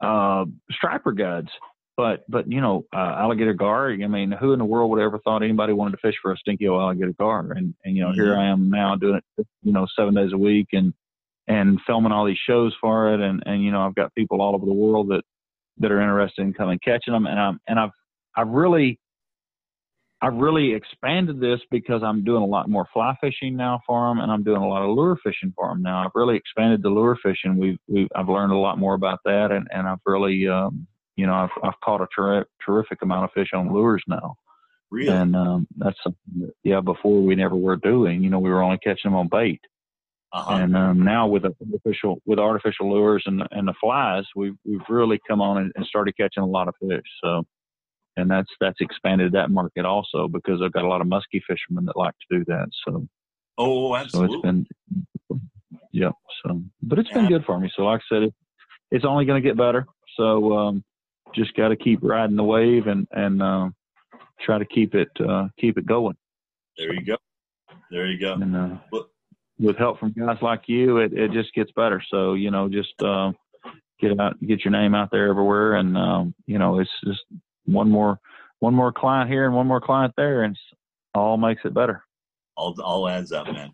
uh, 0.00 0.44
striper 0.70 1.12
guides, 1.12 1.48
but 1.96 2.24
but 2.28 2.50
you 2.50 2.60
know, 2.60 2.84
uh, 2.94 3.16
alligator 3.18 3.52
gar. 3.54 3.90
I 3.90 3.96
mean, 4.06 4.30
who 4.32 4.52
in 4.52 4.58
the 4.58 4.64
world 4.64 4.90
would 4.90 5.00
ever 5.02 5.18
thought 5.18 5.42
anybody 5.42 5.72
wanted 5.72 5.92
to 5.92 5.98
fish 5.98 6.16
for 6.22 6.32
a 6.32 6.36
stinky 6.36 6.68
old 6.68 6.80
alligator 6.80 7.14
gar? 7.18 7.52
And 7.52 7.74
and 7.84 7.96
you 7.96 8.04
know, 8.04 8.12
here 8.12 8.34
Mhm. 8.34 8.38
I 8.38 8.46
am 8.46 8.70
now 8.70 8.96
doing 8.96 9.20
it, 9.38 9.46
you 9.62 9.72
know, 9.72 9.86
seven 9.96 10.14
days 10.14 10.32
a 10.32 10.38
week 10.38 10.68
and 10.72 10.94
and 11.46 11.78
filming 11.86 12.12
all 12.12 12.24
these 12.24 12.38
shows 12.46 12.74
for 12.80 13.12
it, 13.12 13.20
and 13.20 13.42
and 13.46 13.62
you 13.62 13.70
know, 13.72 13.82
I've 13.86 13.94
got 13.94 14.14
people 14.14 14.40
all 14.40 14.54
over 14.54 14.66
the 14.66 14.72
world 14.72 15.08
that 15.08 15.22
that 15.78 15.90
are 15.92 16.00
interested 16.00 16.42
in 16.42 16.52
coming 16.52 16.78
catching 16.84 17.12
them, 17.12 17.26
and 17.26 17.38
I'm 17.38 17.60
and 17.68 17.78
I've 17.78 17.90
I've 18.36 18.48
really 18.48 18.98
I've 20.24 20.34
really 20.34 20.72
expanded 20.72 21.38
this 21.38 21.60
because 21.70 22.02
I'm 22.02 22.24
doing 22.24 22.42
a 22.42 22.46
lot 22.46 22.70
more 22.70 22.86
fly 22.94 23.14
fishing 23.20 23.56
now 23.56 23.80
for 23.86 24.08
them, 24.08 24.20
and 24.20 24.32
I'm 24.32 24.42
doing 24.42 24.62
a 24.62 24.68
lot 24.68 24.82
of 24.82 24.96
lure 24.96 25.18
fishing 25.22 25.52
for 25.54 25.68
them 25.68 25.82
now. 25.82 26.02
I've 26.02 26.12
really 26.14 26.36
expanded 26.36 26.82
the 26.82 26.88
lure 26.88 27.18
fishing. 27.22 27.58
We've 27.58 27.78
we've 27.88 28.08
I've 28.14 28.28
learned 28.28 28.52
a 28.52 28.56
lot 28.56 28.78
more 28.78 28.94
about 28.94 29.18
that, 29.26 29.50
and 29.50 29.68
and 29.70 29.86
I've 29.86 29.98
really 30.06 30.48
um, 30.48 30.86
you 31.16 31.26
know 31.26 31.34
I've 31.34 31.50
I've 31.62 31.80
caught 31.84 32.00
a 32.00 32.06
ter- 32.14 32.46
terrific 32.64 33.02
amount 33.02 33.24
of 33.24 33.32
fish 33.32 33.50
on 33.52 33.72
lures 33.72 34.02
now, 34.08 34.36
Really? 34.90 35.08
and 35.14 35.36
um, 35.36 35.66
that's 35.76 35.98
something 36.02 36.22
that 36.40 36.54
yeah 36.62 36.80
before 36.80 37.20
we 37.20 37.34
never 37.34 37.56
were 37.56 37.76
doing. 37.76 38.22
You 38.22 38.30
know 38.30 38.38
we 38.38 38.50
were 38.50 38.62
only 38.62 38.78
catching 38.78 39.10
them 39.10 39.16
on 39.16 39.28
bait, 39.28 39.60
uh-huh. 40.34 40.54
and 40.54 40.76
um, 40.76 41.04
now 41.04 41.28
with 41.28 41.44
artificial 41.44 42.20
with 42.26 42.40
artificial 42.40 42.90
lures 42.90 43.22
and 43.26 43.44
and 43.52 43.68
the 43.68 43.74
flies, 43.80 44.24
we've 44.34 44.56
we've 44.64 44.80
really 44.88 45.20
come 45.28 45.40
on 45.40 45.58
and, 45.58 45.72
and 45.76 45.86
started 45.86 46.16
catching 46.16 46.42
a 46.42 46.46
lot 46.46 46.66
of 46.66 46.74
fish. 46.80 47.06
So, 47.22 47.44
and 48.16 48.28
that's 48.28 48.48
that's 48.60 48.80
expanded 48.80 49.30
that 49.32 49.52
market 49.52 49.84
also 49.84 50.26
because 50.26 50.60
I've 50.60 50.72
got 50.72 50.82
a 50.82 50.88
lot 50.88 51.00
of 51.00 51.06
musky 51.06 51.40
fishermen 51.46 51.84
that 51.84 51.96
like 51.96 52.14
to 52.14 52.38
do 52.38 52.44
that. 52.48 52.66
So, 52.84 53.06
oh, 53.58 53.94
absolutely. 53.94 54.32
so 54.32 54.34
it's 54.34 54.42
been, 55.30 55.40
yeah. 55.92 56.10
So, 56.44 56.62
but 56.82 56.98
it's 56.98 57.10
been 57.10 57.28
good 57.28 57.44
for 57.44 57.60
me. 57.60 57.70
So, 57.76 57.84
like 57.84 58.00
I 58.00 58.14
said, 58.16 58.22
it, 58.24 58.34
it's 58.90 59.04
only 59.04 59.26
going 59.26 59.40
to 59.40 59.48
get 59.48 59.56
better. 59.56 59.86
So, 60.16 60.52
um, 60.52 60.84
just 61.32 61.54
got 61.54 61.68
to 61.68 61.76
keep 61.76 62.00
riding 62.02 62.34
the 62.34 62.42
wave 62.42 62.88
and 62.88 63.06
and 63.12 63.40
uh, 63.40 63.68
try 64.40 64.58
to 64.58 64.64
keep 64.64 64.96
it 64.96 65.10
uh, 65.20 65.46
keep 65.60 65.78
it 65.78 65.86
going. 65.86 66.16
there 66.76 66.92
you 66.92 67.04
go. 67.04 67.16
There 67.92 68.06
you 68.06 68.18
go. 68.18 68.32
and 68.32 68.56
uh, 68.56 68.76
Well- 68.90 69.10
with 69.58 69.76
help 69.76 69.98
from 69.98 70.12
guys 70.12 70.38
like 70.42 70.62
you, 70.66 70.98
it, 70.98 71.12
it 71.12 71.32
just 71.32 71.54
gets 71.54 71.70
better. 71.72 72.02
So 72.10 72.34
you 72.34 72.50
know, 72.50 72.68
just 72.68 72.94
uh, 73.02 73.32
get 74.00 74.18
out, 74.18 74.40
get 74.40 74.64
your 74.64 74.72
name 74.72 74.94
out 74.94 75.10
there 75.10 75.28
everywhere, 75.28 75.74
and 75.74 75.96
um, 75.96 76.34
you 76.46 76.58
know, 76.58 76.80
it's 76.80 76.90
just 77.04 77.20
one 77.64 77.90
more 77.90 78.18
one 78.60 78.74
more 78.74 78.92
client 78.92 79.30
here 79.30 79.46
and 79.46 79.54
one 79.54 79.66
more 79.66 79.80
client 79.80 80.14
there, 80.16 80.42
and 80.42 80.54
it's, 80.54 80.78
all 81.14 81.36
makes 81.36 81.62
it 81.64 81.74
better. 81.74 82.02
all 82.56 82.74
all 82.82 83.08
adds 83.08 83.30
up, 83.32 83.46
man. 83.46 83.72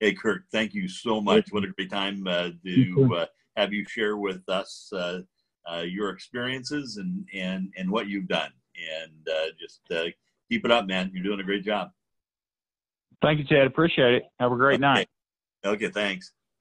Hey, 0.00 0.14
Kirk, 0.14 0.44
thank 0.50 0.74
you 0.74 0.88
so 0.88 1.20
much. 1.20 1.48
What 1.50 1.64
a 1.64 1.68
great 1.68 1.90
time 1.90 2.26
uh, 2.26 2.50
to 2.64 3.14
uh, 3.16 3.26
have 3.56 3.72
you 3.72 3.84
share 3.86 4.16
with 4.16 4.42
us 4.48 4.90
uh, 4.92 5.20
uh, 5.70 5.82
your 5.82 6.10
experiences 6.10 6.96
and 6.96 7.24
and 7.34 7.72
and 7.76 7.90
what 7.90 8.08
you've 8.08 8.28
done. 8.28 8.50
And 9.02 9.28
uh, 9.28 9.46
just 9.60 9.82
uh, 9.90 10.10
keep 10.48 10.64
it 10.64 10.70
up, 10.70 10.86
man. 10.86 11.10
You're 11.12 11.22
doing 11.22 11.40
a 11.40 11.44
great 11.44 11.64
job. 11.64 11.90
Thank 13.22 13.38
you, 13.40 13.44
Ted. 13.44 13.66
Appreciate 13.66 14.14
it. 14.14 14.22
Have 14.38 14.52
a 14.52 14.56
great 14.56 14.76
okay. 14.76 14.80
night. 14.80 15.08
Okay, 15.64 15.88
thanks. 15.90 16.32